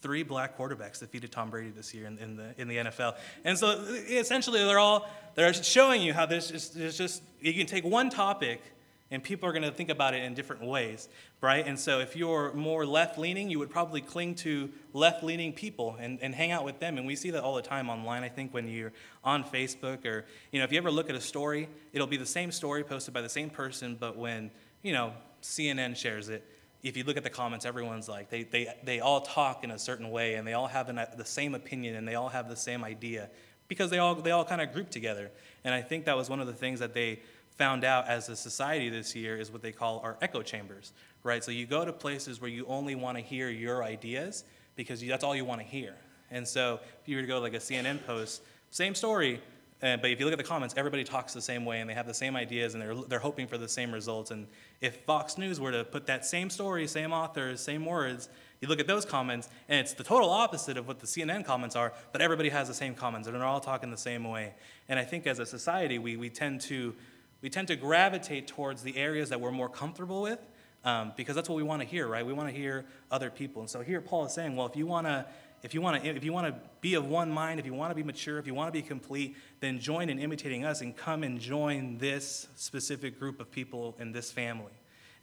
Three 0.01 0.23
black 0.23 0.57
quarterbacks 0.57 0.99
defeated 0.99 1.31
Tom 1.31 1.51
Brady 1.51 1.69
this 1.69 1.93
year 1.93 2.07
in, 2.07 2.17
in, 2.17 2.35
the, 2.35 2.55
in 2.57 2.67
the 2.67 2.77
NFL. 2.77 3.15
And 3.45 3.57
so 3.57 3.69
essentially, 4.09 4.63
they're 4.63 4.79
all 4.79 5.07
they're 5.35 5.53
showing 5.53 6.01
you 6.01 6.13
how 6.13 6.25
this 6.25 6.49
is, 6.49 6.69
there's 6.71 6.97
just 6.97 7.21
you 7.39 7.53
can 7.53 7.67
take 7.67 7.85
one 7.85 8.09
topic 8.09 8.61
and 9.11 9.21
people 9.21 9.47
are 9.47 9.51
going 9.51 9.63
to 9.63 9.71
think 9.71 9.89
about 9.89 10.13
it 10.13 10.23
in 10.23 10.33
different 10.33 10.63
ways, 10.63 11.09
right? 11.41 11.67
And 11.67 11.77
so 11.77 11.99
if 11.99 12.15
you're 12.15 12.53
more 12.53 12.85
left 12.85 13.19
leaning, 13.19 13.49
you 13.49 13.59
would 13.59 13.69
probably 13.69 13.99
cling 13.99 14.35
to 14.35 14.69
left 14.93 15.21
leaning 15.21 15.51
people 15.51 15.97
and, 15.99 16.17
and 16.21 16.33
hang 16.33 16.51
out 16.51 16.63
with 16.63 16.79
them. 16.79 16.97
And 16.97 17.05
we 17.05 17.17
see 17.17 17.29
that 17.31 17.43
all 17.43 17.55
the 17.55 17.61
time 17.61 17.89
online, 17.89 18.23
I 18.23 18.29
think, 18.29 18.53
when 18.53 18.69
you're 18.69 18.93
on 19.23 19.43
Facebook 19.43 20.05
or, 20.05 20.25
you 20.51 20.59
know, 20.59 20.65
if 20.65 20.71
you 20.71 20.77
ever 20.77 20.89
look 20.89 21.09
at 21.09 21.15
a 21.15 21.21
story, 21.21 21.67
it'll 21.91 22.07
be 22.07 22.17
the 22.17 22.25
same 22.25 22.51
story 22.51 22.83
posted 22.83 23.13
by 23.13 23.21
the 23.21 23.29
same 23.29 23.49
person, 23.49 23.97
but 23.99 24.17
when, 24.17 24.49
you 24.81 24.93
know, 24.93 25.11
CNN 25.43 25.95
shares 25.97 26.29
it, 26.29 26.47
if 26.81 26.97
you 26.97 27.03
look 27.03 27.17
at 27.17 27.23
the 27.23 27.29
comments, 27.29 27.65
everyone's 27.65 28.09
like, 28.09 28.29
they, 28.29 28.43
they, 28.43 28.73
they 28.83 28.99
all 29.01 29.21
talk 29.21 29.63
in 29.63 29.71
a 29.71 29.77
certain 29.77 30.09
way 30.09 30.35
and 30.35 30.47
they 30.47 30.53
all 30.53 30.67
have 30.67 30.89
an, 30.89 30.99
the 31.17 31.25
same 31.25 31.53
opinion 31.53 31.95
and 31.95 32.07
they 32.07 32.15
all 32.15 32.29
have 32.29 32.49
the 32.49 32.55
same 32.55 32.83
idea 32.83 33.29
because 33.67 33.89
they 33.89 33.99
all, 33.99 34.15
they 34.15 34.31
all 34.31 34.43
kind 34.43 34.61
of 34.61 34.73
group 34.73 34.89
together. 34.89 35.29
And 35.63 35.73
I 35.73 35.81
think 35.81 36.05
that 36.05 36.17
was 36.17 36.29
one 36.29 36.39
of 36.39 36.47
the 36.47 36.53
things 36.53 36.79
that 36.79 36.93
they 36.93 37.19
found 37.61 37.83
out 37.83 38.07
as 38.07 38.27
a 38.27 38.35
society 38.35 38.89
this 38.89 39.15
year 39.15 39.37
is 39.37 39.51
what 39.51 39.61
they 39.61 39.71
call 39.71 39.99
our 39.99 40.17
echo 40.19 40.41
chambers, 40.41 40.93
right? 41.21 41.43
So 41.43 41.51
you 41.51 41.67
go 41.67 41.85
to 41.85 41.93
places 41.93 42.41
where 42.41 42.49
you 42.49 42.65
only 42.65 42.95
want 42.95 43.19
to 43.19 43.23
hear 43.23 43.49
your 43.49 43.83
ideas 43.83 44.45
because 44.75 44.99
that's 44.99 45.23
all 45.23 45.35
you 45.35 45.45
want 45.45 45.61
to 45.61 45.67
hear. 45.67 45.93
And 46.31 46.47
so 46.47 46.79
if 46.99 47.07
you 47.07 47.17
were 47.17 47.21
to 47.21 47.27
go 47.27 47.39
like 47.39 47.53
a 47.53 47.59
CNN 47.59 48.03
post, 48.07 48.41
same 48.71 48.95
story, 48.95 49.39
but 49.79 50.05
if 50.05 50.19
you 50.19 50.25
look 50.25 50.33
at 50.33 50.39
the 50.39 50.43
comments, 50.43 50.73
everybody 50.75 51.03
talks 51.03 51.33
the 51.33 51.41
same 51.41 51.63
way 51.63 51.81
and 51.81 51.87
they 51.87 51.93
have 51.93 52.07
the 52.07 52.15
same 52.15 52.35
ideas 52.35 52.73
and 52.73 52.81
they're, 52.81 52.95
they're 52.95 53.19
hoping 53.19 53.45
for 53.45 53.59
the 53.59 53.67
same 53.67 53.91
results. 53.91 54.31
And 54.31 54.47
if 54.81 54.95
Fox 55.05 55.37
News 55.37 55.59
were 55.59 55.71
to 55.71 55.83
put 55.83 56.07
that 56.07 56.25
same 56.25 56.49
story, 56.49 56.87
same 56.87 57.13
authors, 57.13 57.61
same 57.61 57.85
words, 57.85 58.27
you 58.59 58.69
look 58.69 58.79
at 58.79 58.87
those 58.87 59.05
comments 59.05 59.49
and 59.69 59.79
it's 59.79 59.93
the 59.93 60.03
total 60.03 60.31
opposite 60.31 60.77
of 60.77 60.87
what 60.87 60.99
the 60.99 61.05
CNN 61.05 61.45
comments 61.45 61.75
are, 61.75 61.93
but 62.11 62.23
everybody 62.23 62.49
has 62.49 62.69
the 62.69 62.73
same 62.73 62.95
comments 62.95 63.27
and 63.27 63.35
they're 63.35 63.45
all 63.45 63.59
talking 63.59 63.91
the 63.91 63.97
same 63.97 64.23
way. 64.23 64.55
And 64.89 64.97
I 64.97 65.03
think 65.03 65.27
as 65.27 65.37
a 65.37 65.45
society, 65.45 65.99
we, 65.99 66.17
we, 66.17 66.31
tend, 66.31 66.61
to, 66.61 66.95
we 67.41 67.49
tend 67.49 67.67
to 67.69 67.75
gravitate 67.75 68.47
towards 68.47 68.83
the 68.83 68.97
areas 68.97 69.29
that 69.29 69.41
we're 69.41 69.51
more 69.51 69.69
comfortable 69.69 70.21
with 70.21 70.39
um, 70.83 71.13
because 71.15 71.35
that's 71.35 71.49
what 71.49 71.55
we 71.55 71.63
want 71.63 71.81
to 71.81 71.87
hear, 71.87 72.07
right? 72.07 72.25
We 72.25 72.33
want 72.33 72.49
to 72.49 72.55
hear 72.55 72.85
other 73.09 73.29
people. 73.29 73.61
And 73.61 73.69
so 73.69 73.81
here 73.81 74.01
Paul 74.01 74.25
is 74.25 74.33
saying, 74.33 74.55
well, 74.55 74.67
if 74.67 74.75
you 74.75 74.87
want 74.87 75.07
to 75.07 75.25
if 75.63 75.73
you 75.73 75.81
want 75.81 76.01
to 76.01 76.09
if 76.09 76.23
you 76.23 76.33
want 76.33 76.47
to 76.47 76.55
be 76.81 76.95
of 76.95 77.05
one 77.05 77.31
mind 77.31 77.59
if 77.59 77.65
you 77.65 77.73
want 77.73 77.91
to 77.91 77.95
be 77.95 78.03
mature 78.03 78.39
if 78.39 78.47
you 78.47 78.53
want 78.53 78.67
to 78.67 78.71
be 78.71 78.81
complete 78.81 79.35
then 79.59 79.79
join 79.79 80.09
in 80.09 80.19
imitating 80.19 80.65
us 80.65 80.81
and 80.81 80.97
come 80.97 81.23
and 81.23 81.39
join 81.39 81.97
this 81.97 82.47
specific 82.55 83.19
group 83.19 83.39
of 83.39 83.51
people 83.51 83.95
in 83.99 84.11
this 84.11 84.31
family 84.31 84.71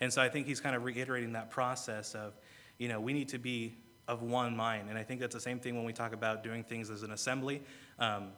and 0.00 0.12
so 0.12 0.22
i 0.22 0.28
think 0.28 0.46
he's 0.46 0.60
kind 0.60 0.76
of 0.76 0.84
reiterating 0.84 1.32
that 1.32 1.50
process 1.50 2.14
of 2.14 2.34
you 2.78 2.88
know 2.88 3.00
we 3.00 3.12
need 3.12 3.28
to 3.28 3.38
be 3.38 3.74
of 4.06 4.22
one 4.22 4.56
mind 4.56 4.88
and 4.88 4.96
i 4.96 5.02
think 5.02 5.20
that's 5.20 5.34
the 5.34 5.40
same 5.40 5.58
thing 5.58 5.74
when 5.74 5.84
we 5.84 5.92
talk 5.92 6.12
about 6.12 6.44
doing 6.44 6.62
things 6.62 6.88
as 6.88 7.02
an 7.02 7.10
assembly 7.10 7.60
um, 7.98 8.28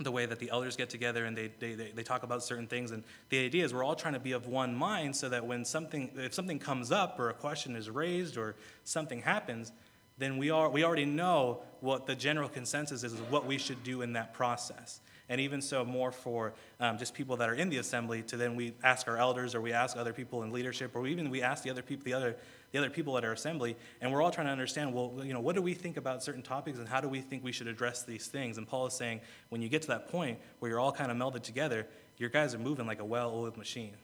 the 0.00 0.12
way 0.12 0.26
that 0.26 0.38
the 0.38 0.50
elders 0.50 0.76
get 0.76 0.88
together 0.88 1.24
and 1.24 1.36
they, 1.36 1.50
they, 1.58 1.74
they, 1.74 2.02
talk 2.02 2.22
about 2.22 2.42
certain 2.42 2.66
things 2.66 2.90
and 2.92 3.02
the 3.30 3.44
idea 3.44 3.64
is 3.64 3.74
we're 3.74 3.84
all 3.84 3.96
trying 3.96 4.14
to 4.14 4.20
be 4.20 4.32
of 4.32 4.46
one 4.46 4.74
mind 4.74 5.14
so 5.14 5.28
that 5.28 5.44
when 5.44 5.64
something 5.64 6.10
if 6.16 6.32
something 6.32 6.58
comes 6.58 6.92
up 6.92 7.18
or 7.18 7.30
a 7.30 7.34
question 7.34 7.74
is 7.74 7.90
raised 7.90 8.36
or 8.36 8.54
something 8.84 9.20
happens 9.20 9.72
then 10.18 10.36
we, 10.36 10.50
are, 10.50 10.68
we 10.68 10.84
already 10.84 11.04
know 11.04 11.62
what 11.80 12.06
the 12.06 12.14
general 12.14 12.48
consensus 12.48 13.04
is 13.04 13.12
of 13.12 13.30
what 13.30 13.46
we 13.46 13.56
should 13.56 13.82
do 13.84 14.02
in 14.02 14.12
that 14.14 14.34
process. 14.34 15.00
And 15.28 15.40
even 15.40 15.60
so, 15.60 15.84
more 15.84 16.10
for 16.10 16.54
um, 16.80 16.96
just 16.96 17.12
people 17.12 17.36
that 17.36 17.48
are 17.48 17.54
in 17.54 17.68
the 17.68 17.78
assembly, 17.78 18.22
to 18.22 18.36
then 18.36 18.56
we 18.56 18.74
ask 18.82 19.06
our 19.08 19.18
elders 19.18 19.54
or 19.54 19.60
we 19.60 19.72
ask 19.72 19.96
other 19.96 20.12
people 20.12 20.42
in 20.42 20.52
leadership, 20.52 20.92
or 20.94 21.06
even 21.06 21.28
we 21.28 21.42
ask 21.42 21.62
the 21.62 21.70
other 21.70 21.82
people, 21.82 22.04
the 22.04 22.14
other, 22.14 22.36
the 22.72 22.78
other 22.78 22.88
people 22.88 23.16
at 23.18 23.24
our 23.24 23.32
assembly, 23.32 23.76
and 24.00 24.12
we're 24.12 24.22
all 24.22 24.30
trying 24.30 24.46
to 24.46 24.52
understand, 24.52 24.94
well, 24.94 25.12
you 25.22 25.32
know, 25.32 25.40
what 25.40 25.54
do 25.54 25.62
we 25.62 25.74
think 25.74 25.96
about 25.96 26.22
certain 26.22 26.42
topics 26.42 26.78
and 26.78 26.88
how 26.88 27.00
do 27.00 27.08
we 27.08 27.20
think 27.20 27.44
we 27.44 27.52
should 27.52 27.68
address 27.68 28.04
these 28.04 28.26
things? 28.26 28.58
And 28.58 28.66
Paul 28.66 28.86
is 28.86 28.94
saying, 28.94 29.20
when 29.50 29.60
you 29.60 29.68
get 29.68 29.82
to 29.82 29.88
that 29.88 30.08
point 30.08 30.38
where 30.60 30.70
you're 30.70 30.80
all 30.80 30.92
kind 30.92 31.10
of 31.10 31.16
melded 31.16 31.42
together, 31.42 31.86
your 32.16 32.30
guys 32.30 32.54
are 32.54 32.58
moving 32.58 32.86
like 32.86 33.00
a 33.00 33.04
well-oiled 33.04 33.56
machine, 33.56 33.94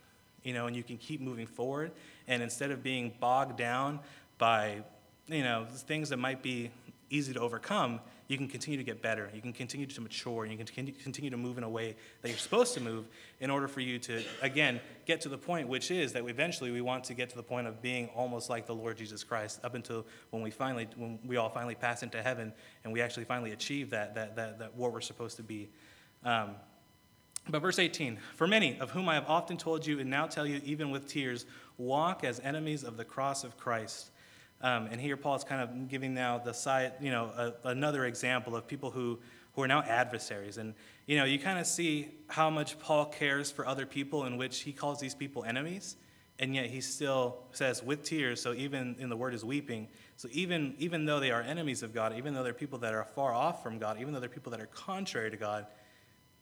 you 0.43 0.53
know, 0.53 0.67
and 0.67 0.77
you 0.77 0.83
can 0.83 0.99
keep 0.99 1.21
moving 1.21 1.47
forward. 1.47 1.93
And 2.29 2.43
instead 2.43 2.71
of 2.71 2.83
being 2.83 3.13
bogged 3.19 3.57
down 3.57 4.01
by 4.39 4.83
you 5.27 5.43
know, 5.43 5.67
things 5.71 6.11
that 6.11 6.19
might 6.19 6.43
be 6.43 6.71
easy 7.11 7.33
to 7.33 7.41
overcome, 7.41 8.01
you 8.27 8.39
can 8.39 8.49
continue 8.49 8.79
to 8.79 8.85
get 8.85 9.03
better. 9.03 9.31
You 9.35 9.43
can 9.43 9.53
continue 9.53 9.87
to 9.87 10.01
mature. 10.01 10.47
You 10.47 10.57
can 10.57 10.67
continue 10.67 11.31
to 11.31 11.37
move 11.37 11.59
in 11.59 11.65
a 11.65 11.69
way 11.69 11.95
that 12.23 12.29
you're 12.29 12.39
supposed 12.39 12.73
to 12.75 12.81
move 12.81 13.07
in 13.41 13.51
order 13.51 13.69
for 13.69 13.81
you 13.81 13.99
to, 13.99 14.23
again, 14.41 14.81
get 15.05 15.21
to 15.23 15.29
the 15.29 15.37
point, 15.37 15.69
which 15.69 15.91
is 15.91 16.15
that 16.15 16.27
eventually 16.27 16.71
we 16.71 16.81
want 16.81 17.05
to 17.05 17.15
get 17.15 17.29
to 17.31 17.37
the 17.37 17.43
point 17.43 17.67
of 17.67 17.83
being 17.83 18.09
almost 18.15 18.49
like 18.49 18.67
the 18.67 18.75
Lord 18.75 18.97
Jesus 18.97 19.23
Christ 19.23 19.61
up 19.63 19.75
until 19.75 20.07
when 20.31 20.43
we 20.43 20.51
finally, 20.51 20.89
when 20.97 21.19
we 21.27 21.37
all 21.37 21.51
finally 21.51 21.75
pass 21.75 22.03
into 22.03 22.23
heaven 22.23 22.53
and 22.83 22.93
we 22.93 23.03
actually 23.03 23.25
finally 23.25 23.53
achieve 23.53 23.91
that, 23.91 24.15
that, 24.15 24.37
that, 24.37 24.59
that 24.59 24.75
what 24.75 24.93
we're 24.93 25.03
supposed 25.03 25.37
to 25.37 25.43
be. 25.43 25.69
Um, 26.25 26.53
but 27.51 27.61
verse 27.61 27.79
18, 27.79 28.19
for 28.37 28.47
many 28.47 28.79
of 28.81 28.91
whom 28.91 29.07
I 29.07 29.15
have 29.15 29.29
often 29.29 29.59
told 29.59 29.87
you 29.87 30.01
and 30.01 30.09
now 30.09 30.27
tell 30.27 30.47
you 30.47 30.63
even 30.65 30.91
with 30.91 31.07
tears, 31.07 31.45
walk 31.77 32.25
as 32.25 32.41
enemies 32.41 32.85
of 32.85 32.97
the 32.97 33.05
cross 33.05 33.45
of 33.45 33.59
Christ 33.59 34.11
um, 34.65 34.89
and 34.91 34.99
here 34.99 35.19
Paul 35.19 35.35
is 35.35 35.45
kind 35.45 35.61
of 35.61 35.89
giving 35.89 36.15
now 36.15 36.39
the 36.39 36.55
side, 36.55 36.95
you 36.99 37.11
know, 37.11 37.27
a, 37.37 37.69
another 37.69 38.07
example 38.07 38.57
of 38.57 38.67
people 38.67 38.91
who, 38.91 39.19
who 39.53 39.61
are 39.61 39.69
now 39.69 39.83
adversaries. 39.83 40.57
And, 40.57 40.73
you 41.07 41.19
know, 41.19 41.27
you 41.27 41.39
kind 41.39 41.59
of 41.59 41.67
see 41.67 42.09
how 42.29 42.49
much 42.49 42.79
Paul 42.79 43.05
cares 43.05 43.51
for 43.51 43.67
other 43.67 43.85
people 43.85 44.25
in 44.25 44.39
which 44.39 44.61
he 44.61 44.73
calls 44.73 44.99
these 44.99 45.15
people 45.15 45.45
enemies. 45.45 45.97
And 46.39 46.55
yet 46.55 46.71
he 46.71 46.81
still 46.81 47.43
says 47.53 47.83
with 47.83 48.05
tears, 48.05 48.41
so 48.41 48.55
even 48.55 48.97
in 48.99 49.11
the 49.11 49.17
word 49.19 49.35
is 49.35 49.45
weeping. 49.45 49.87
So 50.17 50.29
even, 50.33 50.75
even 50.79 51.05
though 51.05 51.21
they 51.21 51.31
are 51.31 51.43
enemies 51.43 51.83
of 51.83 51.93
God, 51.93 52.17
even 52.17 52.33
though 52.33 52.43
they're 52.43 52.55
people 52.55 52.79
that 52.79 52.95
are 52.95 53.05
far 53.05 53.35
off 53.35 53.63
from 53.63 53.79
God, 53.79 54.01
even 54.01 54.15
though 54.15 54.21
they're 54.21 54.31
people 54.31 54.51
that 54.53 54.63
are 54.63 54.67
contrary 54.67 55.31
to 55.31 55.37
God, 55.37 55.67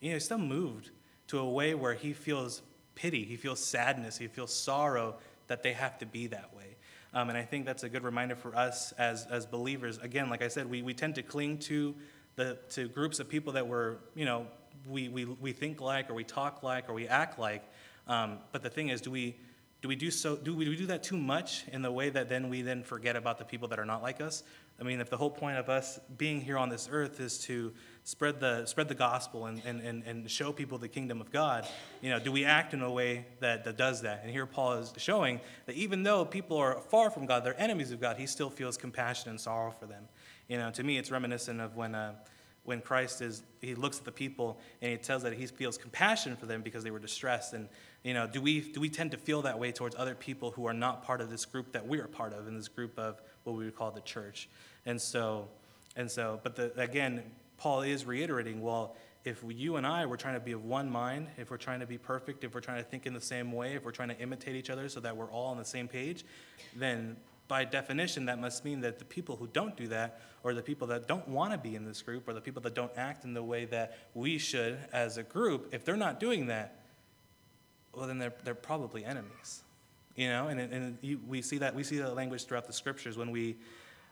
you 0.01 0.11
know, 0.11 0.15
he's 0.15 0.25
still 0.25 0.39
moved 0.39 0.91
to 1.27 1.41
a 1.41 1.51
way 1.51 1.75
where 1.75 1.95
he 1.95 2.13
feels 2.13 2.63
pity, 2.95 3.25
he 3.25 3.35
feels 3.35 3.59
sadness, 3.59 4.17
he 4.17 4.29
feels 4.29 4.55
sorrow 4.55 5.17
that 5.49 5.65
they 5.65 5.73
have 5.73 5.99
to 5.99 6.07
be 6.07 6.29
that 6.29 6.55
way. 6.55 6.72
Um, 7.15 7.29
and 7.29 7.37
I 7.37 7.43
think 7.43 7.67
that's 7.67 7.83
a 7.83 7.89
good 7.89 8.05
reminder 8.05 8.35
for 8.35 8.57
us 8.57 8.93
as, 8.93 9.27
as 9.27 9.45
believers. 9.45 9.99
Again, 9.99 10.31
like 10.31 10.43
I 10.43 10.49
said, 10.49 10.69
we, 10.69 10.83
we 10.83 10.95
tend 10.95 11.15
to 11.17 11.23
cling 11.23 11.59
to, 11.59 11.95
the, 12.37 12.59
to 12.71 12.89
groups 12.89 13.21
of 13.21 13.29
people 13.29 13.53
that 13.53 13.67
we're, 13.67 13.97
you 14.15 14.25
know, 14.25 14.47
we, 14.89 15.09
we, 15.09 15.25
we 15.27 15.53
think 15.53 15.81
like 15.81 16.09
or 16.09 16.15
we 16.15 16.25
talk 16.25 16.63
like 16.63 16.89
or 16.89 16.95
we 16.95 17.07
act 17.07 17.39
like. 17.39 17.63
Um, 18.09 18.39
but 18.51 18.63
the 18.63 18.71
thing 18.71 18.89
is, 18.89 19.01
do 19.01 19.11
we, 19.11 19.37
do 19.83 19.89
we 19.89 19.97
do 19.97 20.13
so 20.13 20.37
do 20.37 20.55
we 20.55 20.77
do 20.77 20.87
that 20.87 21.03
too 21.03 21.17
much 21.17 21.65
in 21.73 21.83
the 21.83 21.91
way 21.91 22.09
that 22.09 22.29
then 22.29 22.49
we 22.49 22.63
then 22.63 22.85
forget 22.85 23.17
about 23.17 23.37
the 23.37 23.45
people 23.45 23.67
that 23.69 23.81
are 23.81 23.85
not 23.85 24.01
like 24.01 24.21
us? 24.21 24.45
I 24.81 24.85
mean 24.85 25.01
if 25.01 25.11
the 25.11 25.17
whole 25.17 25.31
point 25.31 25.59
of 25.59 25.69
us 25.69 25.99
being 26.17 26.41
here 26.41 26.57
on 26.57 26.69
this 26.69 26.89
earth 26.91 27.19
is 27.21 27.39
to 27.41 27.73
spread 28.05 28.39
the 28.39 28.65
spread 28.67 28.87
the 28.89 28.95
gospel 28.95 29.47
and, 29.47 29.61
and, 29.65 29.81
and, 29.81 30.05
and 30.05 30.31
show 30.31 30.53
people 30.53 30.79
the 30.79 30.89
kingdom 30.89 31.21
of 31.21 31.33
god 31.33 31.67
you 32.01 32.11
know 32.11 32.21
do 32.21 32.31
we 32.31 32.45
act 32.45 32.75
in 32.75 32.83
a 32.83 32.91
way 32.91 33.27
that, 33.41 33.65
that 33.65 33.77
does 33.77 34.03
that? 34.03 34.21
And 34.23 34.31
here 34.31 34.47
paul 34.47 34.75
is 34.75 34.93
showing 34.99 35.41
that 35.67 35.75
even 35.75 36.05
though 36.05 36.25
people 36.25 36.57
are 36.57 36.81
far 36.89 37.11
from 37.11 37.27
god 37.27 37.45
they're 37.45 37.61
enemies 37.61 37.91
of 37.91 38.01
god 38.01 38.17
he 38.17 38.27
still 38.27 38.51
feels 38.51 38.77
compassion 38.77 39.31
and 39.31 39.41
sorrow 39.41 39.73
for 39.73 39.87
them. 39.87 40.05
You 40.47 40.59
know 40.59 40.71
to 40.71 40.85
me 40.85 40.97
it's 40.97 41.11
reminiscent 41.11 41.61
of 41.61 41.75
when 41.75 41.97
uh, 41.97 42.15
when 42.65 42.81
Christ 42.81 43.21
is, 43.21 43.43
he 43.61 43.75
looks 43.75 43.99
at 43.99 44.05
the 44.05 44.13
people 44.13 44.59
and 44.81 44.93
he 44.93 44.97
tells 44.97 45.23
that 45.25 45.33
he 45.33 45.47
feels 45.47 45.77
compassion 45.77 46.37
for 46.37 46.47
them 46.47 46.63
because 46.63 46.85
they 46.85 46.91
were 46.91 47.01
distressed. 47.01 47.55
And, 47.55 47.69
you 48.05 48.15
know, 48.15 48.27
do 48.27 48.41
we, 48.41 48.61
do 48.61 48.81
we 48.81 48.89
tend 48.89 49.11
to 49.11 49.17
feel 49.17 49.43
that 49.43 49.59
way 49.59 49.73
towards 49.73 49.97
other 49.97 50.15
people 50.15 50.53
who 50.53 50.67
are 50.67 50.73
not 50.73 51.03
part 51.03 51.21
of 51.21 51.29
this 51.29 51.45
group 51.45 51.73
that 51.73 51.87
we 51.87 51.99
are 51.99 52.07
part 52.07 52.33
of 52.33 52.47
in 52.47 52.55
this 52.57 52.69
group 52.69 52.99
of 52.99 53.21
what 53.45 53.57
we 53.57 53.65
would 53.65 53.75
call 53.75 53.91
the 53.91 54.01
church? 54.03 54.49
And 54.87 55.01
so, 55.01 55.49
and 55.97 56.11
so, 56.11 56.41
but 56.43 56.55
the, 56.55 56.73
again, 56.81 57.23
Paul 57.57 57.83
is 57.83 58.05
reiterating, 58.05 58.63
well, 58.63 58.97
if 59.25 59.45
you 59.47 59.77
and 59.77 59.87
I 59.87 60.07
were 60.07 60.17
trying 60.17 60.35
to 60.35 60.41
be 60.41 60.53
of 60.53 60.65
one 60.65 60.91
mind, 60.91 61.29
if 61.39 61.51
we're 61.51 61.57
trying 61.57 61.81
to 61.81 61.87
be 61.87 61.99
perfect, 61.99 62.43
if 62.45 62.55
we're 62.55 62.61
trying 62.61 62.83
to 62.83 62.89
think 62.89 63.07
in 63.07 63.15
the 63.15 63.21
same 63.21 63.53
way, 63.53 63.75
if 63.75 63.85
we're 63.85 63.93
trying 63.93 64.09
to 64.09 64.19
imitate 64.19 64.57
each 64.57 64.71
other 64.71 64.89
so 64.89 65.01
that 65.01 65.17
we're 65.17 65.31
all 65.31 65.47
on 65.47 65.59
the 65.59 65.65
same 65.65 65.87
page, 65.87 66.25
then 66.75 67.17
by 67.53 67.67
definition, 67.67 68.25
that 68.25 68.41
must 68.41 68.65
mean 68.65 68.81
that 68.81 68.99
the 68.99 69.05
people 69.05 69.37
who 69.37 69.47
don't 69.53 69.77
do 69.77 69.87
that, 69.89 70.23
or 70.43 70.55
the 70.55 70.63
people 70.63 70.87
that 70.87 71.07
don't 71.07 71.29
want 71.29 71.53
to 71.53 71.59
be 71.59 71.77
in 71.77 71.85
this 71.85 72.01
group, 72.01 72.27
or 72.27 72.33
the 72.33 72.41
people 72.41 72.63
that 72.63 72.75
don't 72.75 72.91
act 72.97 73.27
in 73.27 73.35
the 73.35 73.43
way 73.43 73.67
that 73.67 73.99
we 74.15 74.39
should 74.39 74.79
as 74.91 75.19
a 75.19 75.23
group, 75.23 75.69
if 75.71 75.85
they're 75.85 75.95
not 75.95 76.19
doing 76.19 76.47
that, 76.47 76.81
well, 77.95 78.07
then 78.07 78.19
they're, 78.19 78.33
they're 78.43 78.55
probably 78.55 79.05
enemies. 79.05 79.65
You 80.17 80.31
know, 80.31 80.49
and, 80.49 80.61
and 80.61 80.97
you, 81.03 81.21
we 81.29 81.43
see 81.43 81.59
that 81.59 81.75
we 81.75 81.85
see 81.85 81.99
that 81.99 82.15
language 82.15 82.47
throughout 82.47 82.67
the 82.67 82.73
scriptures 82.73 83.19
when 83.19 83.31
we, 83.31 83.57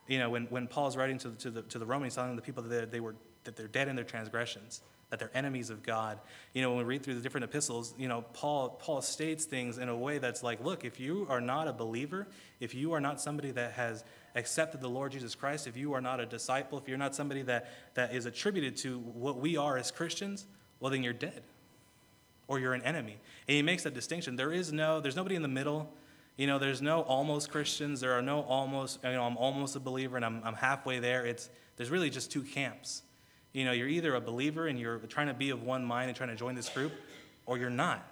you 0.07 0.19
know, 0.19 0.29
when, 0.29 0.45
when 0.51 0.67
Paul's 0.67 0.99
writing 0.99 1.17
to 1.21 1.31
the, 1.31 1.37
to 1.37 1.51
the, 1.51 1.63
to 1.63 1.79
the 1.79 1.87
Romans, 1.87 2.17
telling 2.17 2.37
the 2.37 2.43
people 2.43 2.63
that 2.65 2.69
they, 2.69 2.85
they 2.85 3.01
were 3.01 3.15
that 3.45 3.57
they're 3.57 3.69
dead 3.69 3.89
in 3.89 3.97
their 3.97 4.05
transgressions 4.05 4.83
that 5.11 5.19
they're 5.19 5.31
enemies 5.35 5.71
of 5.71 5.83
God. 5.83 6.19
You 6.55 6.63
know, 6.63 6.71
when 6.71 6.79
we 6.79 6.85
read 6.85 7.03
through 7.03 7.15
the 7.15 7.21
different 7.21 7.45
epistles, 7.45 7.95
you 7.99 8.09
know, 8.09 8.23
Paul, 8.33 8.71
Paul 8.71 9.03
states 9.03 9.45
things 9.45 9.77
in 9.77 9.89
a 9.89 9.97
way 9.97 10.19
that's 10.19 10.43
like, 10.43 10.65
look, 10.65 10.85
if 10.85 10.99
you 10.99 11.27
are 11.29 11.41
not 11.41 11.69
a 11.69 11.73
believer, 11.73 12.29
if 12.61 12.75
you 12.75 12.93
are 12.93 13.01
not 13.01 13.21
somebody 13.21 13.51
that 13.51 13.73
has 13.73 14.05
accepted 14.37 14.81
the 14.81 14.89
Lord 14.89 15.13
Jesus 15.13 15.35
Christ, 15.35 15.67
if 15.67 15.77
you 15.77 15.93
are 15.95 16.01
not 16.01 16.21
a 16.21 16.27
disciple, 16.27 16.79
if 16.79 16.89
you're 16.89 16.97
not 16.97 17.15
somebody 17.15 17.43
that, 17.43 17.69
that 17.95 18.15
is 18.15 18.25
attributed 18.25 18.77
to 18.79 18.99
what 19.01 19.39
we 19.39 19.57
are 19.57 19.77
as 19.77 19.91
Christians, 19.91 20.47
well, 20.79 20.91
then 20.91 21.03
you're 21.03 21.13
dead 21.13 21.43
or 22.47 22.61
you're 22.61 22.75
an 22.75 22.83
enemy. 22.83 23.19
And 23.49 23.57
he 23.57 23.63
makes 23.63 23.83
that 23.83 23.95
distinction. 23.95 24.37
There 24.37 24.53
is 24.53 24.73
no, 24.73 25.01
there's 25.01 25.17
nobody 25.17 25.35
in 25.35 25.43
the 25.43 25.49
middle. 25.49 25.93
You 26.37 26.47
know, 26.47 26.59
there's 26.59 26.81
no 26.81 27.03
almost 27.03 27.51
Christians. 27.51 28.01
There 28.01 28.13
are 28.13 28.23
no 28.23 28.43
almost, 28.43 29.01
you 29.03 29.11
know, 29.11 29.25
I'm 29.25 29.37
almost 29.37 29.75
a 29.75 29.81
believer 29.81 30.17
and 30.17 30.25
I'm, 30.25 30.41
I'm 30.45 30.55
halfway 30.55 31.01
there. 31.01 31.27
It's, 31.27 31.51
there's 31.77 31.91
really 31.91 32.11
just 32.11 32.31
two 32.31 32.43
camps. 32.43 33.03
You 33.53 33.65
know, 33.65 33.73
you're 33.73 33.89
either 33.89 34.15
a 34.15 34.21
believer 34.21 34.69
and 34.69 34.79
you're 34.79 34.99
trying 34.99 35.27
to 35.27 35.35
be 35.35 35.51
of 35.51 35.63
one 35.63 35.85
mind 35.85 36.09
and 36.09 36.17
trying 36.17 36.31
to 36.31 36.37
join 36.37 36.55
this 36.55 36.69
group, 36.69 36.93
or 37.47 37.59
you're 37.59 37.71
not. 37.71 38.07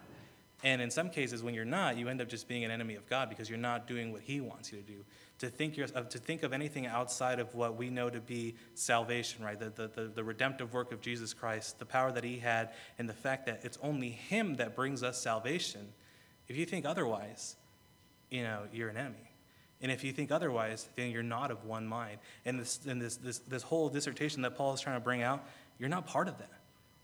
And 0.65 0.83
in 0.83 0.91
some 0.91 1.09
cases, 1.11 1.43
when 1.43 1.55
you're 1.55 1.65
not, 1.65 1.97
you 1.97 2.09
end 2.09 2.21
up 2.21 2.29
just 2.29 2.49
being 2.49 2.65
an 2.65 2.71
enemy 2.73 2.97
of 2.97 3.09
God 3.09 3.29
because 3.29 3.49
you're 3.49 3.59
not 3.59 3.87
doing 3.87 4.13
what 4.13 4.23
He 4.23 4.41
wants 4.41 4.73
you 4.73 4.79
to 4.79 4.85
do. 4.85 5.05
To 5.39 5.49
think, 5.49 5.77
to 5.77 6.19
think 6.19 6.43
of 6.43 6.53
anything 6.53 6.87
outside 6.87 7.39
of 7.39 7.55
what 7.55 7.77
we 7.77 7.91
know 7.91 8.11
to 8.11 8.21
be 8.21 8.57
salvation, 8.75 9.45
right? 9.45 9.59
The, 9.59 9.71
the, 9.71 9.87
the, 9.87 10.09
the 10.09 10.25
redemptive 10.25 10.73
work 10.73 10.91
of 10.91 11.01
Jesus 11.01 11.33
Christ, 11.33 11.79
the 11.79 11.87
power 11.87 12.11
that 12.11 12.25
He 12.25 12.39
had, 12.39 12.71
and 12.99 13.09
the 13.09 13.15
fact 13.15 13.47
that 13.47 13.61
it's 13.63 13.79
only 13.81 14.11
Him 14.11 14.57
that 14.57 14.75
brings 14.75 15.05
us 15.05 15.23
salvation. 15.23 15.93
If 16.49 16.57
you 16.57 16.67
think 16.67 16.85
otherwise, 16.85 17.55
you 18.31 18.43
know, 18.43 18.63
you're 18.73 18.89
an 18.89 18.97
enemy. 18.97 19.28
And 19.81 19.93
if 19.93 20.03
you 20.03 20.13
think 20.13 20.33
otherwise, 20.33 20.89
then 20.97 21.11
you're 21.11 21.23
not 21.23 21.51
of 21.51 21.65
one 21.65 21.87
mind. 21.87 22.19
And 22.45 22.59
this, 22.59 22.81
and 22.87 23.01
this, 23.01 23.17
this, 23.17 23.39
this 23.39 23.63
whole 23.63 23.89
dissertation 23.89 24.43
that 24.43 24.57
Paul 24.57 24.75
is 24.75 24.81
trying 24.81 24.97
to 24.97 25.05
bring 25.05 25.23
out, 25.23 25.45
you're 25.79 25.89
not 25.89 26.07
part 26.07 26.29
of 26.29 26.37
that 26.39 26.51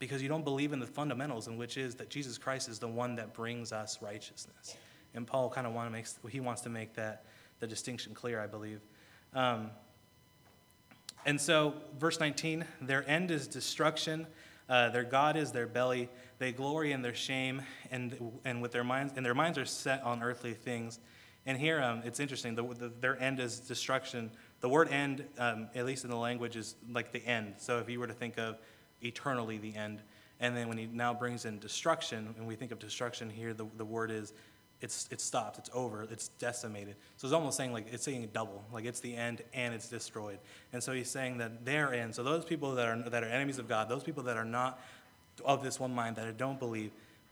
because 0.01 0.21
you 0.21 0.29
don't 0.29 0.45
believe 0.45 0.73
in 0.73 0.81
the 0.81 0.87
fundamentals, 0.87 1.47
in 1.47 1.57
which 1.57 1.77
is 1.77 1.95
that 1.95 2.11
Jesus 2.11 2.37
Christ 2.37 2.69
is 2.69 2.79
the 2.79 2.89
one 2.89 3.15
that 3.15 3.33
brings 3.33 3.73
us 3.73 4.03
righteousness. 4.03 4.77
And 5.15 5.27
Paul 5.27 5.49
kind 5.49 5.67
of 5.67 5.73
want 5.73 5.87
to 5.87 5.93
make, 5.93 6.07
he 6.33 6.41
wants 6.41 6.63
to 6.63 6.69
make 6.69 6.95
that 6.95 7.25
the 7.61 7.67
distinction 7.67 8.13
clear, 8.13 8.41
I 8.41 8.49
believe. 8.49 8.81
Um, 9.33 9.71
And 11.27 11.41
so, 11.41 11.75
verse 11.99 12.21
19, 12.21 12.67
their 12.83 13.09
end 13.09 13.31
is 13.31 13.49
destruction. 13.49 14.27
Uh, 14.69 14.91
their 14.91 15.05
God 15.05 15.37
is 15.37 15.53
their 15.53 15.67
belly. 15.67 16.09
They 16.39 16.53
glory 16.53 16.93
in 16.93 17.01
their 17.01 17.15
shame, 17.15 17.63
and, 17.91 18.41
and 18.45 18.61
with 18.61 18.73
their 18.73 18.85
minds, 18.85 19.15
and 19.17 19.25
their 19.25 19.35
minds 19.35 19.57
are 19.57 19.65
set 19.65 20.03
on 20.03 20.23
earthly 20.23 20.53
things. 20.53 20.99
And 21.47 21.59
here, 21.59 21.83
um, 21.83 22.03
it's 22.05 22.21
interesting. 22.21 22.55
The, 22.55 22.63
the, 22.63 22.93
their 23.01 23.21
end 23.21 23.39
is 23.39 23.61
destruction. 23.61 24.31
The 24.61 24.69
word 24.69 24.89
"end," 24.91 25.25
um, 25.39 25.69
at 25.75 25.85
least 25.85 26.05
in 26.05 26.11
the 26.11 26.17
language, 26.17 26.57
is 26.57 26.75
like 26.91 27.13
the 27.13 27.25
end. 27.27 27.55
So 27.59 27.79
if 27.79 27.89
you 27.89 28.01
were 28.01 28.07
to 28.07 28.15
think 28.15 28.39
of 28.39 28.57
eternally 29.03 29.59
the 29.59 29.75
end, 29.77 30.01
and 30.41 30.57
then 30.57 30.69
when 30.69 30.79
he 30.79 30.87
now 30.87 31.13
brings 31.13 31.45
in 31.45 31.59
destruction, 31.59 32.35
and 32.39 32.47
we 32.47 32.57
think 32.57 32.73
of 32.73 32.79
destruction 32.79 33.29
here, 33.29 33.53
the, 33.53 33.67
the 33.77 33.85
word 33.85 34.11
is 34.11 34.33
it's, 34.81 35.09
it's 35.11 35.25
stopped, 35.25 35.59
it's 35.59 35.71
over, 35.73 36.07
it's 36.11 36.29
decimated. 36.29 36.97
So 37.17 37.27
it's 37.27 37.35
almost 37.35 37.57
saying 37.57 37.73
like 37.73 37.87
it's 37.93 38.05
saying 38.05 38.29
double, 38.33 38.63
like 38.73 38.85
it's 38.85 39.01
the 39.01 39.17
end 39.17 39.43
and 39.55 39.75
it's 39.75 39.89
destroyed. 39.89 40.39
And 40.73 40.83
so 40.83 40.93
he's 40.93 41.11
saying 41.11 41.39
that 41.39 41.65
their 41.65 41.95
end, 41.95 42.15
so 42.15 42.23
those 42.23 42.45
people 42.45 42.75
that 42.75 42.87
are, 42.87 43.09
that 43.09 43.25
are 43.25 43.29
enemies 43.29 43.59
of 43.59 43.69
God, 43.69 43.89
those 43.89 44.03
people 44.03 44.23
that 44.25 44.37
are 44.37 44.45
not 44.45 44.79
of 45.45 45.63
this 45.63 45.81
one 45.81 45.95
mind, 45.95 46.17
that 46.17 46.37
don't 46.37 46.59
believe, 46.59 46.91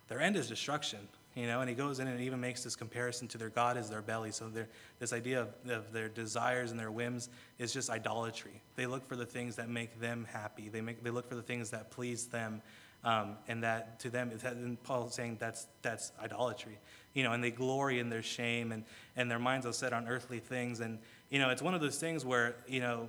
their 0.09 0.21
end 0.21 0.37
is 0.37 0.49
destruction. 0.49 1.01
You 1.35 1.47
know, 1.47 1.61
and 1.61 1.69
he 1.69 1.75
goes 1.75 1.99
in 1.99 2.09
and 2.09 2.21
even 2.21 2.41
makes 2.41 2.63
this 2.63 2.77
comparison 2.77 3.27
to 3.29 3.39
their 3.39 3.49
God 3.49 3.79
is 3.79 3.89
their 3.89 4.03
belly. 4.03 4.33
So 4.33 4.51
this 4.99 5.13
idea 5.13 5.41
of, 5.41 5.49
of 5.71 5.93
their 5.93 6.09
desires 6.09 6.71
and 6.71 6.79
their 6.79 6.91
whims 6.91 7.31
is 7.59 7.73
just 7.73 7.89
idolatry. 7.89 8.61
They 8.77 8.87
look 8.87 9.09
for 9.09 9.17
the 9.17 9.25
things 9.25 9.57
that 9.57 9.71
make 9.71 9.99
them 9.99 10.27
happy. 10.31 10.69
They, 10.69 10.83
make, 10.83 11.03
they 11.03 11.11
look 11.11 11.29
for 11.29 11.35
the 11.35 11.43
things 11.43 11.71
that 11.71 11.91
please 11.91 12.27
them. 12.27 12.61
Um, 13.05 13.37
and 13.49 13.65
that 13.65 13.99
to 14.01 14.11
them, 14.11 14.31
and 14.45 14.81
Paul's 14.85 15.17
saying 15.17 15.39
that's, 15.41 15.67
that's 15.83 16.13
idolatry. 16.23 16.79
You 17.15 17.25
know, 17.25 17.33
and 17.33 17.43
they 17.43 17.51
glory 17.51 17.99
in 17.99 18.11
their 18.11 18.23
shame 18.23 18.71
and, 18.71 18.85
and 19.17 19.29
their 19.29 19.41
minds 19.41 19.67
are 19.67 19.73
set 19.73 19.93
on 19.93 20.07
earthly 20.07 20.39
things. 20.39 20.79
And, 20.79 21.01
you 21.29 21.41
know, 21.41 21.51
it's 21.51 21.63
one 21.63 21.75
of 21.75 21.81
those 21.81 21.99
things 21.99 22.25
where, 22.25 22.55
you 22.69 22.79
know, 22.79 23.09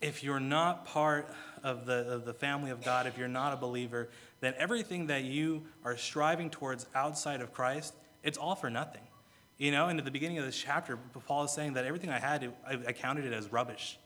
if 0.00 0.22
you're 0.22 0.38
not 0.38 0.84
part 0.84 1.28
of 1.64 1.86
the, 1.86 2.08
of 2.08 2.24
the 2.24 2.34
family 2.34 2.70
of 2.70 2.84
God, 2.84 3.08
if 3.08 3.18
you're 3.18 3.26
not 3.26 3.52
a 3.52 3.56
believer, 3.56 4.10
then 4.42 4.54
everything 4.58 5.06
that 5.06 5.22
you 5.22 5.62
are 5.84 5.96
striving 5.96 6.50
towards 6.50 6.86
outside 6.94 7.40
of 7.40 7.54
Christ, 7.54 7.94
it's 8.24 8.36
all 8.36 8.56
for 8.56 8.68
nothing. 8.68 9.02
You 9.56 9.70
know, 9.70 9.86
and 9.86 9.98
at 10.00 10.04
the 10.04 10.10
beginning 10.10 10.38
of 10.38 10.44
this 10.44 10.58
chapter, 10.58 10.98
Paul 11.26 11.44
is 11.44 11.52
saying 11.52 11.74
that 11.74 11.84
everything 11.84 12.10
I 12.10 12.18
had, 12.18 12.52
I, 12.66 12.78
I 12.88 12.92
counted 12.92 13.24
it 13.24 13.32
as 13.32 13.52
rubbish. 13.52 13.98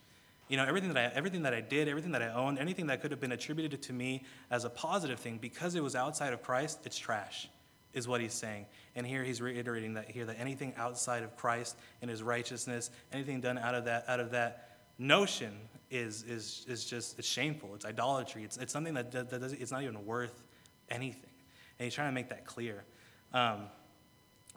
You 0.49 0.59
know, 0.59 0.65
everything 0.65 0.93
that, 0.93 1.13
I, 1.13 1.17
everything 1.17 1.43
that 1.45 1.55
I 1.55 1.63
did, 1.63 1.89
everything 1.89 2.13
that 2.13 2.21
I 2.21 2.29
owned, 2.29 2.59
anything 2.59 2.89
that 2.89 3.01
could 3.01 3.11
have 3.13 3.21
been 3.21 3.33
attributed 3.33 3.81
to 3.83 3.95
me 3.95 4.25
as 4.51 4.65
a 4.65 4.71
positive 4.71 5.19
thing, 5.19 5.39
because 5.39 5.75
it 5.75 5.83
was 5.83 5.97
outside 5.97 6.35
of 6.35 6.43
Christ, 6.43 6.81
it's 6.85 6.99
trash, 6.99 7.49
is 7.95 8.07
what 8.07 8.21
he's 8.21 8.35
saying. 8.35 8.67
And 8.95 9.07
here 9.07 9.25
he's 9.25 9.41
reiterating 9.41 9.95
that 9.95 10.11
here, 10.11 10.27
that 10.27 10.39
anything 10.39 10.75
outside 10.77 11.23
of 11.23 11.35
Christ 11.35 11.79
and 12.03 12.11
his 12.11 12.23
righteousness, 12.23 12.91
anything 13.11 13.41
done 13.41 13.57
out 13.57 13.75
of 13.75 13.87
that, 13.87 14.05
out 14.07 14.21
of 14.21 14.33
that 14.33 14.66
notion 14.99 15.53
is, 15.91 16.23
is, 16.25 16.67
is 16.69 16.85
just 16.85 17.19
it's 17.19 17.29
shameful. 17.29 17.75
It's 17.75 17.85
idolatry. 17.85 18.45
It's, 18.45 18.57
it's 18.57 18.73
something 18.73 18.95
that, 18.95 19.13
that, 19.13 19.31
does, 19.31 19.53
it's 19.53 19.73
not 19.73 19.83
even 19.83 20.05
worth 20.05 20.43
anything. 20.91 21.31
And 21.79 21.85
he's 21.85 21.95
trying 21.95 22.09
to 22.09 22.15
make 22.15 22.29
that 22.31 22.45
clear. 22.45 22.85
Um, 23.33 23.67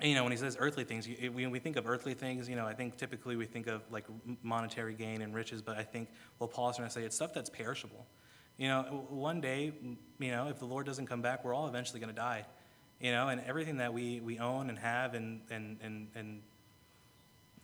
you 0.01 0.15
know, 0.15 0.23
when 0.23 0.31
he 0.31 0.37
says 0.37 0.55
earthly 0.59 0.85
things, 0.85 1.07
when 1.33 1.51
we 1.51 1.59
think 1.59 1.75
of 1.75 1.87
earthly 1.87 2.13
things, 2.13 2.47
you 2.47 2.55
know, 2.55 2.65
I 2.65 2.73
think 2.73 2.95
typically 2.97 3.35
we 3.35 3.45
think 3.45 3.67
of 3.67 3.81
like 3.91 4.05
monetary 4.41 4.93
gain 4.93 5.21
and 5.21 5.33
riches, 5.35 5.61
but 5.61 5.77
I 5.77 5.83
think 5.83 6.09
what 6.37 6.51
Paul's 6.51 6.77
trying 6.77 6.87
to 6.87 6.93
say, 6.93 7.03
it's 7.03 7.15
stuff 7.15 7.33
that's 7.33 7.49
perishable. 7.49 8.05
You 8.57 8.69
know, 8.69 9.05
one 9.09 9.41
day, 9.41 9.73
you 10.19 10.31
know, 10.31 10.47
if 10.47 10.59
the 10.59 10.65
Lord 10.65 10.85
doesn't 10.85 11.07
come 11.07 11.21
back, 11.21 11.43
we're 11.43 11.53
all 11.53 11.67
eventually 11.67 11.99
going 11.99 12.13
to 12.13 12.15
die. 12.15 12.45
You 13.01 13.11
know, 13.11 13.29
and 13.29 13.41
everything 13.45 13.77
that 13.77 13.93
we, 13.93 14.19
we 14.19 14.39
own 14.39 14.69
and 14.69 14.77
have 14.79 15.13
and, 15.13 15.41
and, 15.49 15.77
and, 15.81 16.07
and 16.15 16.41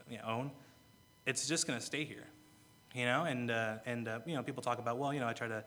you 0.09 0.17
know, 0.17 0.23
own, 0.25 0.51
it's 1.25 1.47
just 1.47 1.67
going 1.67 1.79
to 1.79 1.85
stay 1.85 2.05
here 2.05 2.27
you 2.95 3.05
know, 3.05 3.25
and 3.25 3.51
uh, 3.51 3.75
and 3.85 4.07
uh, 4.07 4.19
you 4.25 4.35
know, 4.35 4.43
people 4.43 4.63
talk 4.63 4.79
about, 4.79 4.97
well, 4.97 5.13
you 5.13 5.19
know, 5.19 5.27
I 5.27 5.33
try 5.33 5.47
to, 5.49 5.63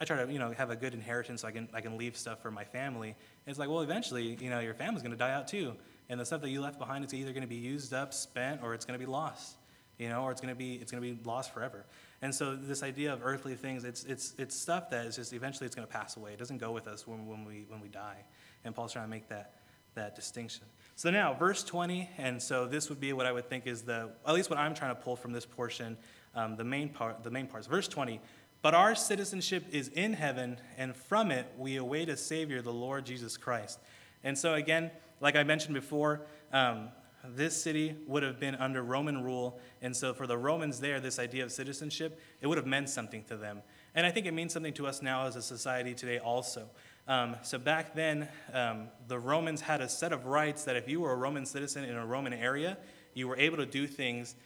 I 0.00 0.04
try 0.06 0.24
to, 0.24 0.32
you 0.32 0.38
know, 0.38 0.52
have 0.52 0.70
a 0.70 0.76
good 0.76 0.94
inheritance 0.94 1.42
so 1.42 1.48
I 1.48 1.50
can 1.50 1.68
I 1.74 1.82
can 1.82 1.98
leave 1.98 2.16
stuff 2.16 2.40
for 2.40 2.50
my 2.50 2.64
family. 2.64 3.08
And 3.08 3.16
it's 3.46 3.58
like, 3.58 3.68
well, 3.68 3.82
eventually, 3.82 4.36
you 4.40 4.48
know, 4.48 4.60
your 4.60 4.74
family's 4.74 5.02
going 5.02 5.12
to 5.12 5.18
die 5.18 5.32
out 5.32 5.46
too, 5.46 5.74
and 6.08 6.18
the 6.18 6.24
stuff 6.24 6.40
that 6.40 6.48
you 6.48 6.62
left 6.62 6.78
behind 6.78 7.04
is 7.04 7.12
either 7.12 7.32
going 7.32 7.42
to 7.42 7.48
be 7.48 7.56
used 7.56 7.92
up, 7.92 8.14
spent, 8.14 8.62
or 8.62 8.72
it's 8.72 8.86
going 8.86 8.98
to 8.98 9.04
be 9.04 9.10
lost, 9.10 9.56
you 9.98 10.08
know, 10.08 10.22
or 10.22 10.32
it's 10.32 10.40
going 10.40 10.54
to 10.54 10.58
be 10.58 10.74
it's 10.76 10.90
going 10.90 11.02
to 11.02 11.14
be 11.14 11.18
lost 11.28 11.52
forever. 11.52 11.84
And 12.22 12.34
so 12.34 12.56
this 12.56 12.82
idea 12.82 13.12
of 13.12 13.20
earthly 13.22 13.56
things, 13.56 13.84
it's 13.84 14.04
it's 14.04 14.34
it's 14.38 14.56
stuff 14.56 14.88
that 14.88 15.04
is 15.04 15.16
just 15.16 15.34
eventually 15.34 15.66
it's 15.66 15.76
going 15.76 15.86
to 15.86 15.92
pass 15.92 16.16
away. 16.16 16.32
It 16.32 16.38
doesn't 16.38 16.58
go 16.58 16.72
with 16.72 16.88
us 16.88 17.06
when 17.06 17.26
when 17.26 17.44
we 17.44 17.66
when 17.68 17.80
we 17.80 17.88
die. 17.88 18.24
And 18.64 18.74
Paul's 18.74 18.94
trying 18.94 19.04
to 19.04 19.10
make 19.10 19.28
that 19.28 19.52
that 19.94 20.14
distinction. 20.14 20.64
So 20.96 21.10
now, 21.10 21.34
verse 21.34 21.64
20, 21.64 22.08
and 22.18 22.40
so 22.40 22.66
this 22.66 22.88
would 22.88 23.00
be 23.00 23.12
what 23.12 23.26
I 23.26 23.32
would 23.32 23.48
think 23.48 23.66
is 23.66 23.82
the, 23.82 24.10
at 24.26 24.34
least 24.34 24.50
what 24.50 24.58
I'm 24.58 24.74
trying 24.74 24.94
to 24.94 25.00
pull 25.00 25.16
from 25.16 25.32
this 25.32 25.46
portion 25.46 25.96
um, 26.34 26.56
the 26.56 26.64
main 26.64 26.88
part, 26.88 27.22
the 27.22 27.30
main 27.30 27.46
parts. 27.46 27.66
Verse 27.66 27.88
20. 27.88 28.20
But 28.62 28.74
our 28.74 28.94
citizenship 28.94 29.66
is 29.72 29.88
in 29.88 30.14
heaven, 30.14 30.58
and 30.78 30.96
from 30.96 31.30
it 31.30 31.52
we 31.58 31.76
await 31.76 32.08
a 32.08 32.16
Savior, 32.16 32.62
the 32.62 32.72
Lord 32.72 33.04
Jesus 33.04 33.36
Christ. 33.36 33.78
And 34.22 34.38
so, 34.38 34.54
again, 34.54 34.90
like 35.20 35.36
I 35.36 35.42
mentioned 35.42 35.74
before, 35.74 36.22
um, 36.50 36.88
this 37.26 37.62
city 37.62 37.96
would 38.06 38.22
have 38.22 38.40
been 38.40 38.54
under 38.54 38.82
Roman 38.82 39.22
rule. 39.22 39.58
And 39.82 39.94
so, 39.94 40.14
for 40.14 40.26
the 40.26 40.38
Romans 40.38 40.80
there, 40.80 40.98
this 40.98 41.18
idea 41.18 41.44
of 41.44 41.52
citizenship, 41.52 42.20
it 42.40 42.46
would 42.46 42.56
have 42.56 42.66
meant 42.66 42.88
something 42.88 43.24
to 43.24 43.36
them. 43.36 43.60
And 43.94 44.06
I 44.06 44.10
think 44.10 44.26
it 44.26 44.32
means 44.32 44.52
something 44.52 44.74
to 44.74 44.86
us 44.86 45.02
now 45.02 45.26
as 45.26 45.36
a 45.36 45.42
society 45.42 45.94
today 45.94 46.18
also. 46.18 46.68
Um, 47.06 47.36
so, 47.42 47.58
back 47.58 47.94
then, 47.94 48.28
um, 48.52 48.88
the 49.08 49.18
Romans 49.18 49.60
had 49.60 49.82
a 49.82 49.88
set 49.88 50.12
of 50.12 50.24
rights 50.24 50.64
that 50.64 50.76
if 50.76 50.88
you 50.88 51.00
were 51.00 51.12
a 51.12 51.16
Roman 51.16 51.44
citizen 51.44 51.84
in 51.84 51.96
a 51.96 52.06
Roman 52.06 52.32
area, 52.32 52.78
you 53.12 53.28
were 53.28 53.36
able 53.36 53.58
to 53.58 53.66
do 53.66 53.86
things 53.86 54.36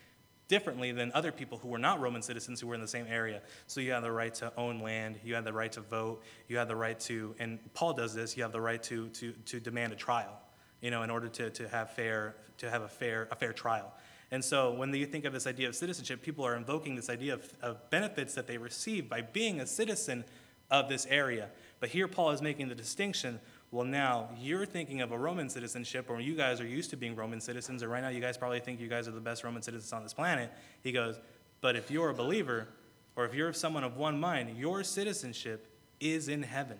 differently 0.48 0.92
than 0.92 1.12
other 1.14 1.30
people 1.30 1.58
who 1.58 1.68
were 1.68 1.78
not 1.78 2.00
Roman 2.00 2.22
citizens 2.22 2.61
who 2.61 2.66
were 2.66 2.74
in 2.74 2.80
the 2.80 2.88
same 2.88 3.06
area. 3.08 3.42
So 3.66 3.80
you 3.80 3.92
have 3.92 4.02
the 4.02 4.11
right 4.11 4.34
to 4.37 4.52
own 4.56 4.80
land, 4.80 5.20
you 5.22 5.34
have 5.34 5.44
the 5.44 5.52
right 5.52 5.70
to 5.72 5.80
vote, 5.80 6.22
you 6.48 6.56
have 6.56 6.68
the 6.68 6.76
right 6.76 6.98
to, 7.00 7.34
and 7.38 7.58
Paul 7.74 7.92
does 7.92 8.14
this, 8.14 8.37
you 8.37 8.42
have 8.42 8.52
the 8.52 8.61
right 8.61 8.82
to, 8.84 9.08
to, 9.11 9.32
to 9.32 9.61
demand 9.61 9.92
a 9.92 9.96
trial, 9.96 10.40
you 10.80 10.90
know, 10.90 11.02
in 11.02 11.11
order 11.11 11.28
to, 11.28 11.50
to 11.50 11.68
have 11.68 11.90
fair, 11.90 12.34
to 12.58 12.70
have 12.70 12.82
a 12.82 12.88
fair, 12.88 13.28
a 13.30 13.37
fair 13.37 13.52
trial. 13.52 13.92
And 14.30 14.44
so 14.44 14.72
when 14.72 14.92
you 14.92 15.06
think 15.06 15.24
of 15.24 15.32
this 15.32 15.46
idea 15.46 15.68
of 15.68 15.76
citizenship, 15.76 16.22
people 16.22 16.44
are 16.44 16.56
invoking 16.56 16.96
this 16.96 17.08
idea 17.08 17.34
of, 17.34 17.52
of 17.62 17.90
benefits 17.90 18.34
that 18.34 18.46
they 18.46 18.58
receive 18.58 19.08
by 19.08 19.22
being 19.22 19.61
a 19.61 19.66
citizen 19.66 20.24
of 20.70 20.88
this 20.88 21.06
area. 21.06 21.48
But 21.80 21.90
here 21.90 22.08
Paul 22.08 22.30
is 22.30 22.42
making 22.42 22.68
the 22.68 22.74
distinction 22.74 23.40
well, 23.70 23.85
now 23.85 24.31
you're 24.40 24.64
thinking 24.64 25.02
of 25.02 25.12
a 25.12 25.18
Roman 25.18 25.50
citizenship, 25.50 26.07
or 26.09 26.20
you 26.20 26.35
guys 26.35 26.61
are 26.61 26.66
used 26.66 26.88
to 26.90 26.96
being 26.96 27.14
Roman 27.14 27.40
citizens, 27.40 27.83
or 27.83 27.88
right 27.88 28.02
now 28.02 28.09
you 28.09 28.20
guys 28.20 28.38
probably 28.38 28.61
think 28.61 28.81
you 28.81 28.88
guys 28.88 29.07
are 29.07 29.12
the 29.12 29.20
best 29.20 29.44
Roman 29.44 29.61
citizens 29.61 29.92
on 29.92 30.02
this 30.02 30.14
planet. 30.14 30.50
He 30.83 30.90
goes, 30.90 31.20
But 31.61 31.76
if 31.76 31.90
you're 31.90 32.09
a 32.09 32.14
believer, 32.14 32.68
or 33.14 33.26
if 33.26 33.35
you're 33.35 33.52
someone 33.52 33.85
of 33.85 33.96
one 33.96 34.18
mind, 34.18 34.57
your 34.57 34.83
citizenship 34.85 35.66
is 36.00 36.28
in 36.28 36.42
heaven. 36.42 36.78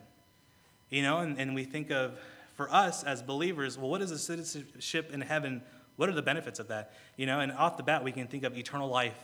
You 0.89 1.03
know, 1.03 1.19
and, 1.19 1.39
and 1.39 1.53
we 1.53 1.63
think 1.63 1.91
of, 1.91 2.17
for 2.55 2.73
us 2.73 3.03
as 3.03 3.21
believers, 3.21 3.77
well, 3.77 3.89
what 3.89 4.01
is 4.01 4.09
a 4.09 4.17
citizenship 4.17 5.13
in 5.13 5.21
heaven? 5.21 5.61
What 5.97 6.09
are 6.09 6.13
the 6.13 6.23
benefits 6.23 6.57
of 6.57 6.69
that? 6.69 6.93
You 7.17 7.27
know, 7.27 7.39
and 7.39 7.51
off 7.51 7.77
the 7.77 7.83
bat, 7.83 8.03
we 8.03 8.11
can 8.11 8.25
think 8.25 8.43
of 8.43 8.57
eternal 8.57 8.89
life. 8.89 9.19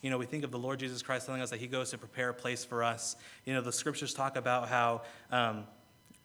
You 0.00 0.08
know, 0.08 0.16
we 0.16 0.24
think 0.24 0.42
of 0.42 0.50
the 0.50 0.58
Lord 0.58 0.78
Jesus 0.78 1.02
Christ 1.02 1.26
telling 1.26 1.42
us 1.42 1.50
that 1.50 1.60
He 1.60 1.66
goes 1.66 1.90
to 1.90 1.98
prepare 1.98 2.30
a 2.30 2.34
place 2.34 2.64
for 2.64 2.82
us. 2.82 3.16
You 3.44 3.52
know, 3.52 3.60
the 3.60 3.72
scriptures 3.72 4.14
talk 4.14 4.36
about 4.36 4.68
how. 4.68 5.02
Um, 5.30 5.64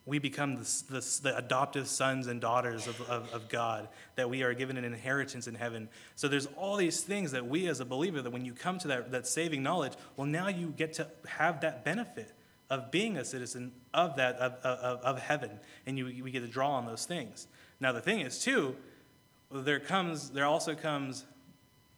we 0.06 0.20
become 0.20 0.56
the, 0.56 0.84
the, 0.90 1.20
the, 1.24 1.38
adoptive 1.38 1.88
sons 1.88 2.28
and 2.28 2.40
daughters 2.40 2.86
of, 2.86 3.02
of, 3.10 3.34
of, 3.34 3.50
God, 3.50 3.88
that 4.16 4.30
we 4.30 4.44
are 4.44 4.54
given 4.54 4.78
an 4.78 4.84
inheritance 4.84 5.48
in 5.48 5.56
heaven. 5.56 5.90
So 6.16 6.28
there's 6.28 6.46
all 6.58 6.78
these 6.78 7.02
things 7.02 7.32
that 7.32 7.48
we 7.48 7.68
as 7.68 7.80
a 7.80 7.86
believer, 7.86 8.22
that 8.22 8.30
when 8.30 8.46
you 8.46 8.54
come 8.54 8.78
to 8.80 8.88
that, 8.90 9.12
that 9.12 9.26
saving 9.26 9.64
knowledge, 9.64 9.94
well, 10.16 10.28
now 10.28 10.48
you 10.48 10.74
get 10.78 10.94
to 10.94 11.08
have 11.28 11.62
that 11.62 11.84
benefit 11.84 12.34
of 12.70 12.92
being 12.92 13.18
a 13.18 13.26
citizen 13.26 13.72
of 13.94 14.16
that 14.18 14.36
of, 14.38 14.54
of, 14.64 15.00
of 15.02 15.20
heaven, 15.20 15.52
and 15.86 15.98
you, 15.98 16.06
we 16.24 16.32
get 16.32 16.42
to 16.42 16.48
draw 16.48 16.72
on 16.72 16.86
those 16.86 17.06
things. 17.06 17.48
Now 17.80 17.92
the 17.92 18.02
thing 18.02 18.22
is 18.22 18.40
too, 18.40 18.76
there 19.52 19.80
comes 19.80 20.32
there 20.32 20.46
also 20.46 20.76
comes 20.76 21.26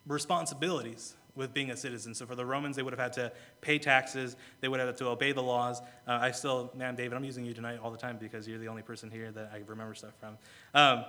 responsibilities 0.05 1.15
with 1.37 1.53
being 1.53 1.71
a 1.71 1.77
citizen. 1.77 2.13
So 2.13 2.25
for 2.25 2.35
the 2.35 2.45
Romans, 2.45 2.75
they 2.75 2.83
would 2.83 2.93
have 2.93 2.99
had 2.99 3.13
to 3.13 3.31
pay 3.61 3.79
taxes, 3.79 4.35
they 4.59 4.67
would 4.67 4.79
have 4.79 4.89
had 4.89 4.97
to 4.97 5.07
obey 5.07 5.31
the 5.31 5.43
laws. 5.43 5.79
Uh, 6.07 6.19
I 6.21 6.31
still, 6.31 6.71
man, 6.75 6.95
David, 6.95 7.15
I'm 7.15 7.23
using 7.23 7.45
you 7.45 7.53
tonight 7.53 7.79
all 7.81 7.91
the 7.91 7.97
time 7.97 8.17
because 8.19 8.47
you're 8.47 8.59
the 8.59 8.67
only 8.67 8.81
person 8.81 9.09
here 9.09 9.31
that 9.31 9.51
I 9.53 9.61
remember 9.67 9.93
stuff 9.93 10.13
from. 10.19 10.37
Um, 10.73 11.05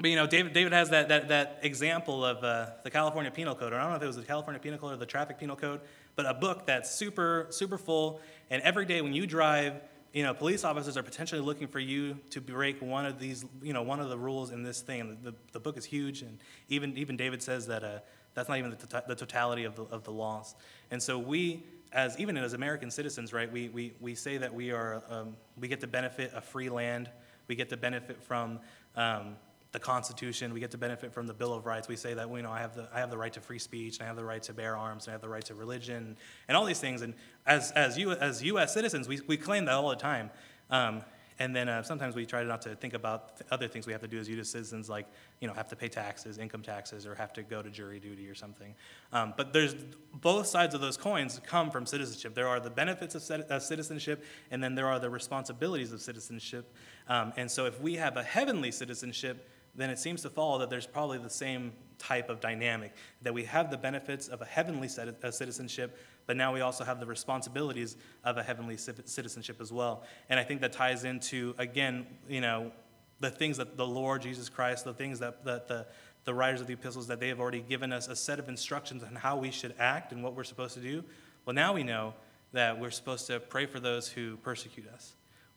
but 0.00 0.10
you 0.10 0.16
know, 0.16 0.26
David, 0.26 0.52
David 0.52 0.72
has 0.72 0.90
that, 0.90 1.08
that, 1.08 1.28
that 1.28 1.60
example 1.62 2.24
of 2.24 2.42
uh, 2.42 2.70
the 2.82 2.90
California 2.90 3.30
Penal 3.30 3.54
Code. 3.54 3.72
Or 3.72 3.76
I 3.76 3.82
don't 3.82 3.90
know 3.90 3.96
if 3.96 4.02
it 4.02 4.06
was 4.06 4.16
the 4.16 4.22
California 4.22 4.60
Penal 4.60 4.78
Code 4.78 4.92
or 4.92 4.96
the 4.96 5.06
Traffic 5.06 5.38
Penal 5.38 5.56
Code, 5.56 5.80
but 6.16 6.26
a 6.26 6.34
book 6.34 6.66
that's 6.66 6.90
super, 6.90 7.46
super 7.50 7.78
full. 7.78 8.20
And 8.50 8.60
every 8.62 8.86
day 8.86 9.00
when 9.02 9.12
you 9.12 9.26
drive, 9.26 9.80
you 10.12 10.22
know, 10.22 10.32
police 10.32 10.64
officers 10.64 10.96
are 10.96 11.02
potentially 11.02 11.40
looking 11.40 11.66
for 11.66 11.80
you 11.80 12.18
to 12.30 12.40
break 12.40 12.80
one 12.80 13.04
of 13.04 13.18
these, 13.18 13.44
you 13.62 13.72
know, 13.72 13.82
one 13.82 14.00
of 14.00 14.08
the 14.08 14.16
rules 14.16 14.50
in 14.50 14.62
this 14.62 14.80
thing. 14.80 15.18
The, 15.22 15.34
the, 15.52 15.58
book 15.58 15.76
is 15.76 15.84
huge, 15.84 16.22
and 16.22 16.38
even, 16.68 16.96
even 16.96 17.16
David 17.16 17.42
says 17.42 17.66
that 17.66 17.82
uh, 17.82 17.98
that's 18.34 18.48
not 18.48 18.58
even 18.58 18.70
the, 18.70 18.76
to- 18.76 19.04
the 19.06 19.14
totality 19.14 19.64
of 19.64 19.76
the, 19.76 19.84
of 19.84 20.04
the 20.04 20.12
laws. 20.12 20.54
And 20.90 21.02
so 21.02 21.18
we, 21.18 21.64
as 21.92 22.18
even 22.18 22.36
as 22.36 22.52
American 22.52 22.90
citizens, 22.90 23.32
right, 23.32 23.50
we, 23.50 23.68
we, 23.68 23.94
we 24.00 24.14
say 24.14 24.36
that 24.38 24.52
we 24.52 24.70
are, 24.70 25.02
um, 25.08 25.36
we 25.58 25.68
get 25.68 25.80
the 25.80 25.86
benefit 25.86 26.32
of 26.32 26.44
free 26.44 26.68
land. 26.68 27.10
We 27.48 27.54
get 27.54 27.68
the 27.68 27.76
benefit 27.76 28.22
from, 28.22 28.60
um, 28.96 29.36
the 29.74 29.80
Constitution. 29.80 30.54
We 30.54 30.60
get 30.60 30.70
to 30.70 30.78
benefit 30.78 31.12
from 31.12 31.26
the 31.26 31.34
Bill 31.34 31.52
of 31.52 31.66
Rights. 31.66 31.88
We 31.88 31.96
say 31.96 32.14
that 32.14 32.30
you 32.30 32.42
know 32.42 32.50
I 32.52 32.60
have 32.60 32.76
the 32.76 32.88
I 32.94 33.00
have 33.00 33.10
the 33.10 33.18
right 33.18 33.32
to 33.32 33.40
free 33.40 33.58
speech, 33.58 33.98
and 33.98 34.04
I 34.04 34.06
have 34.06 34.14
the 34.14 34.24
right 34.24 34.42
to 34.44 34.54
bear 34.54 34.76
arms, 34.76 35.06
and 35.06 35.10
I 35.10 35.14
have 35.14 35.20
the 35.20 35.28
right 35.28 35.44
to 35.46 35.54
religion, 35.54 36.16
and 36.46 36.56
all 36.56 36.64
these 36.64 36.78
things. 36.78 37.02
And 37.02 37.12
as 37.44 37.72
as 37.72 37.98
you 37.98 38.12
as 38.12 38.40
U.S. 38.44 38.72
citizens, 38.72 39.08
we 39.08 39.20
we 39.26 39.36
claim 39.36 39.64
that 39.64 39.74
all 39.74 39.88
the 39.88 39.96
time. 39.96 40.30
Um, 40.70 41.02
and 41.38 41.54
then 41.54 41.68
uh, 41.68 41.82
sometimes 41.82 42.14
we 42.14 42.24
try 42.26 42.44
not 42.44 42.62
to 42.62 42.76
think 42.76 42.94
about 42.94 43.40
other 43.50 43.66
things 43.66 43.86
we 43.86 43.92
have 43.92 44.02
to 44.02 44.08
do 44.08 44.18
as 44.18 44.28
U.S. 44.28 44.48
citizens, 44.48 44.88
like 44.88 45.06
you 45.40 45.48
know 45.48 45.54
have 45.54 45.68
to 45.68 45.76
pay 45.76 45.88
taxes, 45.88 46.38
income 46.38 46.62
taxes, 46.62 47.06
or 47.06 47.14
have 47.14 47.32
to 47.32 47.42
go 47.42 47.62
to 47.62 47.70
jury 47.70 47.98
duty 47.98 48.28
or 48.28 48.34
something. 48.34 48.74
Um, 49.12 49.34
but 49.36 49.52
there's 49.52 49.74
both 50.14 50.46
sides 50.46 50.74
of 50.74 50.80
those 50.80 50.96
coins 50.96 51.40
come 51.44 51.70
from 51.70 51.86
citizenship. 51.86 52.34
There 52.34 52.48
are 52.48 52.60
the 52.60 52.70
benefits 52.70 53.14
of 53.14 53.62
citizenship, 53.62 54.24
and 54.50 54.62
then 54.62 54.74
there 54.74 54.86
are 54.86 54.98
the 54.98 55.10
responsibilities 55.10 55.92
of 55.92 56.00
citizenship. 56.00 56.72
Um, 57.08 57.32
and 57.36 57.50
so 57.50 57.66
if 57.66 57.80
we 57.80 57.96
have 57.96 58.16
a 58.16 58.22
heavenly 58.22 58.70
citizenship, 58.70 59.48
then 59.76 59.90
it 59.90 59.98
seems 59.98 60.22
to 60.22 60.30
follow 60.30 60.58
that 60.58 60.70
there's 60.70 60.86
probably 60.86 61.18
the 61.18 61.30
same 61.30 61.72
type 61.98 62.28
of 62.28 62.40
dynamic 62.40 62.92
that 63.22 63.32
we 63.32 63.44
have 63.44 63.70
the 63.70 63.76
benefits 63.76 64.28
of 64.28 64.42
a 64.42 64.44
heavenly 64.44 64.88
citizenship 64.88 65.96
but 66.26 66.36
now 66.36 66.52
we 66.52 66.60
also 66.60 66.84
have 66.84 67.00
the 67.00 67.06
responsibilities 67.06 67.96
of 68.24 68.38
a 68.38 68.42
heavenly 68.42 68.76
citizenship 68.76 69.60
as 69.60 69.72
well. 69.72 70.02
And 70.28 70.40
i 70.40 70.44
think 70.44 70.60
that 70.60 70.72
ties 70.72 71.04
into 71.04 71.54
again 71.58 72.06
you 72.28 72.40
know 72.40 72.72
the 73.20 73.30
things 73.30 73.58
that 73.58 73.76
the 73.76 73.86
lord 73.86 74.22
jesus 74.22 74.48
christ 74.48 74.84
the 74.84 74.92
things 74.92 75.20
that, 75.20 75.44
that 75.44 75.68
the, 75.68 75.86
the 76.24 76.34
writers 76.34 76.60
of 76.60 76.66
the 76.66 76.72
epistles 76.72 77.06
that 77.06 77.20
they 77.20 77.28
have 77.28 77.40
already 77.40 77.60
given 77.60 77.92
us 77.92 78.08
a 78.08 78.16
set 78.16 78.38
of 78.38 78.48
instructions 78.48 79.02
on 79.02 79.14
how 79.14 79.36
we 79.36 79.50
should 79.50 79.74
act 79.78 80.12
and 80.12 80.22
what 80.22 80.34
we're 80.34 80.44
supposed 80.44 80.74
to 80.74 80.80
do. 80.80 81.04
Well 81.46 81.54
now 81.54 81.72
we 81.72 81.82
know 81.82 82.14
that 82.52 82.78
we're 82.80 82.90
supposed 82.90 83.26
to 83.28 83.40
pray 83.40 83.66
for 83.66 83.80
those 83.80 84.08
who 84.08 84.36
persecute 84.38 84.88
us 84.88 85.14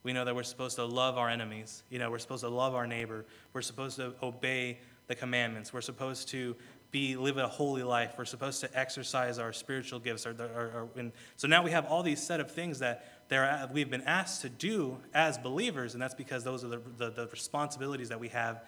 we 0.08 0.14
know 0.14 0.24
that 0.24 0.34
we're 0.34 0.44
supposed 0.44 0.78
to 0.78 0.86
love 0.86 1.18
our 1.18 1.30
enemies. 1.30 1.84
You 1.90 2.00
know, 2.00 2.10
we're 2.10 2.18
supposed 2.18 2.46
to 2.46 2.50
love 2.50 2.74
our 2.76 2.88
neighbor. 2.88 3.26
We're 3.52 3.62
supposed 3.62 3.98
to 3.98 4.14
obey 4.24 4.80
the 5.08 5.16
commandments. 5.16 5.74
We're 5.74 5.82
supposed 5.82 6.30
to 6.30 6.56
be 6.92 7.18
live 7.18 7.36
a 7.36 7.50
holy 7.50 7.84
life. 7.84 8.14
We're 8.18 8.24
supposed 8.24 8.62
to 8.62 8.70
exercise 8.74 9.38
our 9.38 9.52
spiritual 9.52 10.00
gifts. 10.00 10.26
Or, 10.26 10.32
or, 10.32 10.88
and 10.96 11.12
so 11.36 11.50
now 11.50 11.62
we 11.62 11.72
have 11.72 11.88
all 11.88 12.04
these 12.04 12.24
set 12.24 12.40
of 12.40 12.50
things 12.50 12.80
that 12.80 13.28
there 13.28 13.70
we've 13.74 13.90
been 13.90 14.04
asked 14.04 14.44
to 14.44 14.50
do 14.50 14.96
as 15.14 15.38
believers, 15.38 15.92
and 15.92 16.02
that's 16.02 16.16
because 16.16 16.42
those 16.46 16.64
are 16.64 16.70
the, 16.70 16.82
the, 16.98 17.10
the 17.10 17.28
responsibilities 17.28 18.08
that 18.08 18.20
we 18.22 18.30
have 18.30 18.64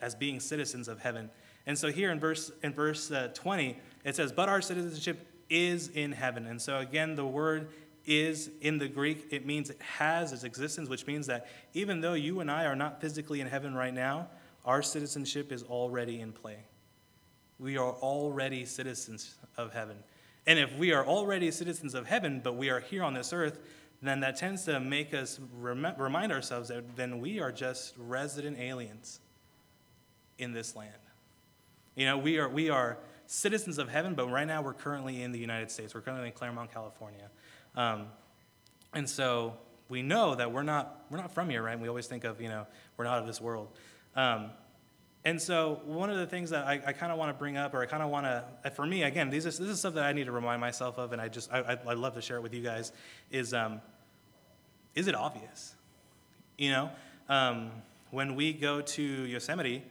as 0.00 0.16
being 0.16 0.40
citizens 0.40 0.88
of 0.88 0.98
heaven. 0.98 1.30
And 1.64 1.78
so 1.78 1.92
here 1.92 2.10
in 2.10 2.18
verse 2.18 2.50
in 2.64 2.72
verse 2.72 3.08
uh, 3.12 3.28
20, 3.34 3.78
it 4.04 4.16
says, 4.16 4.32
"But 4.32 4.48
our 4.48 4.60
citizenship 4.60 5.28
is 5.48 5.86
in 5.86 6.10
heaven." 6.10 6.44
And 6.48 6.60
so 6.60 6.80
again, 6.80 7.14
the 7.14 7.24
word 7.24 7.68
is 8.06 8.50
in 8.60 8.78
the 8.78 8.88
Greek, 8.88 9.28
it 9.30 9.46
means 9.46 9.70
it 9.70 9.80
has 9.80 10.32
its 10.32 10.44
existence, 10.44 10.88
which 10.88 11.06
means 11.06 11.26
that 11.26 11.46
even 11.74 12.00
though 12.00 12.14
you 12.14 12.40
and 12.40 12.50
I 12.50 12.64
are 12.64 12.76
not 12.76 13.00
physically 13.00 13.40
in 13.40 13.46
heaven 13.46 13.74
right 13.74 13.94
now, 13.94 14.28
our 14.64 14.82
citizenship 14.82 15.52
is 15.52 15.62
already 15.64 16.20
in 16.20 16.32
play. 16.32 16.58
We 17.58 17.76
are 17.76 17.92
already 17.92 18.64
citizens 18.64 19.36
of 19.56 19.72
heaven. 19.72 19.96
And 20.46 20.58
if 20.58 20.76
we 20.76 20.92
are 20.92 21.06
already 21.06 21.50
citizens 21.50 21.94
of 21.94 22.06
heaven, 22.06 22.40
but 22.42 22.56
we 22.56 22.70
are 22.70 22.80
here 22.80 23.04
on 23.04 23.14
this 23.14 23.32
earth, 23.32 23.60
then 24.02 24.20
that 24.20 24.36
tends 24.36 24.64
to 24.64 24.80
make 24.80 25.14
us 25.14 25.38
rem- 25.58 25.94
remind 25.96 26.32
ourselves 26.32 26.68
that 26.68 26.96
then 26.96 27.20
we 27.20 27.38
are 27.38 27.52
just 27.52 27.94
resident 27.96 28.58
aliens 28.58 29.20
in 30.38 30.52
this 30.52 30.74
land. 30.74 30.92
You 31.94 32.06
know, 32.06 32.18
we 32.18 32.38
are, 32.38 32.48
we 32.48 32.68
are 32.68 32.98
citizens 33.26 33.78
of 33.78 33.88
heaven, 33.88 34.14
but 34.14 34.28
right 34.28 34.46
now 34.46 34.60
we're 34.60 34.74
currently 34.74 35.22
in 35.22 35.30
the 35.30 35.38
United 35.38 35.70
States. 35.70 35.94
We're 35.94 36.00
currently 36.00 36.26
in 36.26 36.32
Claremont, 36.32 36.72
California. 36.72 37.30
Um, 37.74 38.06
and 38.92 39.08
so 39.08 39.54
we 39.88 40.02
know 40.02 40.34
that 40.34 40.52
we're 40.52 40.62
not, 40.62 41.04
we're 41.10 41.18
not 41.18 41.32
from 41.32 41.50
here, 41.50 41.62
right? 41.62 41.72
And 41.72 41.82
we 41.82 41.88
always 41.88 42.06
think 42.06 42.24
of, 42.24 42.40
you 42.40 42.48
know, 42.48 42.66
we're 42.96 43.04
not 43.04 43.18
of 43.18 43.26
this 43.26 43.40
world. 43.40 43.68
Um, 44.14 44.50
and 45.24 45.40
so 45.40 45.80
one 45.84 46.10
of 46.10 46.16
the 46.16 46.26
things 46.26 46.50
that 46.50 46.66
I, 46.66 46.80
I 46.86 46.92
kind 46.92 47.12
of 47.12 47.18
want 47.18 47.30
to 47.30 47.38
bring 47.38 47.56
up, 47.56 47.74
or 47.74 47.82
I 47.82 47.86
kind 47.86 48.02
of 48.02 48.10
want 48.10 48.26
to, 48.26 48.44
uh, 48.64 48.70
for 48.70 48.84
me, 48.84 49.04
again, 49.04 49.30
these 49.30 49.46
are, 49.46 49.50
this 49.50 49.60
is 49.60 49.78
stuff 49.78 49.94
that 49.94 50.04
I 50.04 50.12
need 50.12 50.24
to 50.24 50.32
remind 50.32 50.60
myself 50.60 50.98
of, 50.98 51.12
and 51.12 51.22
I 51.22 51.28
just, 51.28 51.52
I, 51.52 51.78
I, 51.86 51.94
love 51.94 52.14
to 52.14 52.22
share 52.22 52.38
it 52.38 52.42
with 52.42 52.52
you 52.52 52.62
guys, 52.62 52.92
is, 53.30 53.54
um, 53.54 53.80
is 54.96 55.06
it 55.06 55.14
obvious? 55.14 55.74
You 56.58 56.70
know, 56.70 56.90
um, 57.28 57.70
when 58.10 58.34
we 58.34 58.52
go 58.52 58.80
to 58.80 59.02
Yosemite, 59.02 59.84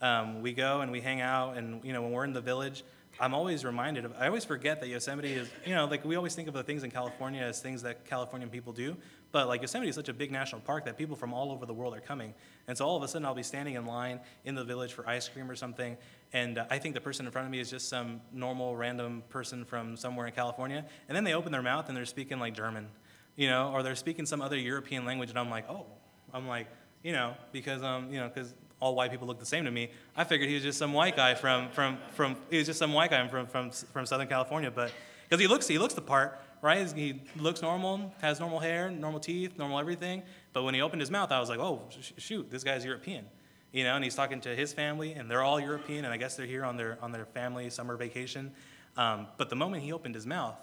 um, 0.00 0.40
we 0.40 0.54
go 0.54 0.80
and 0.80 0.90
we 0.90 1.00
hang 1.02 1.20
out, 1.20 1.58
and, 1.58 1.84
you 1.84 1.92
know, 1.92 2.00
when 2.00 2.12
we're 2.12 2.24
in 2.24 2.32
the 2.32 2.40
village, 2.40 2.82
I'm 3.20 3.34
always 3.34 3.66
reminded 3.66 4.06
of, 4.06 4.14
I 4.18 4.26
always 4.26 4.46
forget 4.46 4.80
that 4.80 4.88
Yosemite 4.88 5.34
is, 5.34 5.50
you 5.66 5.74
know, 5.74 5.84
like 5.84 6.06
we 6.06 6.16
always 6.16 6.34
think 6.34 6.48
of 6.48 6.54
the 6.54 6.62
things 6.62 6.84
in 6.84 6.90
California 6.90 7.42
as 7.42 7.60
things 7.60 7.82
that 7.82 8.06
Californian 8.06 8.48
people 8.48 8.72
do, 8.72 8.96
but 9.30 9.46
like 9.46 9.60
Yosemite 9.60 9.90
is 9.90 9.94
such 9.94 10.08
a 10.08 10.14
big 10.14 10.32
national 10.32 10.62
park 10.62 10.86
that 10.86 10.96
people 10.96 11.14
from 11.14 11.34
all 11.34 11.52
over 11.52 11.66
the 11.66 11.74
world 11.74 11.94
are 11.94 12.00
coming. 12.00 12.32
And 12.66 12.78
so 12.78 12.86
all 12.86 12.96
of 12.96 13.02
a 13.02 13.08
sudden 13.08 13.26
I'll 13.26 13.34
be 13.34 13.42
standing 13.42 13.74
in 13.74 13.84
line 13.84 14.20
in 14.46 14.54
the 14.54 14.64
village 14.64 14.94
for 14.94 15.06
ice 15.06 15.28
cream 15.28 15.50
or 15.50 15.54
something, 15.54 15.98
and 16.32 16.56
uh, 16.56 16.64
I 16.70 16.78
think 16.78 16.94
the 16.94 17.00
person 17.02 17.26
in 17.26 17.32
front 17.32 17.44
of 17.44 17.52
me 17.52 17.60
is 17.60 17.68
just 17.68 17.90
some 17.90 18.22
normal 18.32 18.74
random 18.74 19.22
person 19.28 19.66
from 19.66 19.98
somewhere 19.98 20.26
in 20.26 20.32
California, 20.32 20.86
and 21.08 21.14
then 21.14 21.24
they 21.24 21.34
open 21.34 21.52
their 21.52 21.62
mouth 21.62 21.88
and 21.88 21.96
they're 21.96 22.06
speaking 22.06 22.38
like 22.38 22.54
German, 22.54 22.88
you 23.36 23.48
know, 23.48 23.70
or 23.74 23.82
they're 23.82 23.94
speaking 23.96 24.24
some 24.24 24.40
other 24.40 24.56
European 24.56 25.04
language, 25.04 25.28
and 25.28 25.38
I'm 25.38 25.50
like, 25.50 25.68
oh, 25.68 25.84
I'm 26.32 26.48
like, 26.48 26.68
you 27.02 27.12
know, 27.12 27.34
because, 27.52 27.82
um, 27.82 28.10
you 28.10 28.18
know, 28.18 28.30
because 28.32 28.54
all 28.80 28.94
white 28.94 29.10
people 29.10 29.26
look 29.26 29.38
the 29.38 29.46
same 29.46 29.64
to 29.64 29.70
me. 29.70 29.90
I 30.16 30.24
figured 30.24 30.48
he 30.48 30.54
was 30.54 30.64
just 30.64 30.78
some 30.78 30.92
white 30.92 31.16
guy 31.16 31.34
from, 31.34 31.68
from, 31.70 31.98
from 32.12 32.36
he 32.50 32.58
was 32.58 32.66
just 32.66 32.78
some 32.78 32.92
white 32.92 33.10
guy 33.10 33.26
from, 33.28 33.46
from, 33.46 33.70
from 33.70 34.06
Southern 34.06 34.26
California, 34.28 34.70
but 34.70 34.90
because 35.28 35.40
he 35.40 35.46
looks, 35.46 35.68
he 35.68 35.78
looks 35.78 35.94
the 35.94 36.00
part, 36.00 36.40
right? 36.62 36.90
He 36.90 37.22
looks 37.36 37.62
normal, 37.62 38.12
has 38.20 38.40
normal 38.40 38.58
hair, 38.58 38.90
normal 38.90 39.20
teeth, 39.20 39.56
normal 39.56 39.78
everything. 39.78 40.22
But 40.52 40.64
when 40.64 40.74
he 40.74 40.80
opened 40.80 41.00
his 41.00 41.10
mouth, 41.10 41.30
I 41.30 41.38
was 41.38 41.48
like, 41.48 41.60
oh, 41.60 41.82
shoot, 42.16 42.50
this 42.50 42.64
guy's 42.64 42.84
European. 42.84 43.26
You 43.72 43.84
know, 43.84 43.94
and 43.94 44.02
he's 44.02 44.16
talking 44.16 44.40
to 44.40 44.56
his 44.56 44.72
family, 44.72 45.12
and 45.12 45.30
they're 45.30 45.42
all 45.42 45.60
European, 45.60 46.04
and 46.04 46.12
I 46.12 46.16
guess 46.16 46.34
they're 46.34 46.46
here 46.46 46.64
on 46.64 46.76
their, 46.76 46.98
on 47.00 47.12
their 47.12 47.26
family 47.26 47.70
summer 47.70 47.96
vacation. 47.96 48.50
Um, 48.96 49.28
but 49.36 49.48
the 49.48 49.56
moment 49.56 49.84
he 49.84 49.92
opened 49.92 50.16
his 50.16 50.26
mouth, 50.26 50.56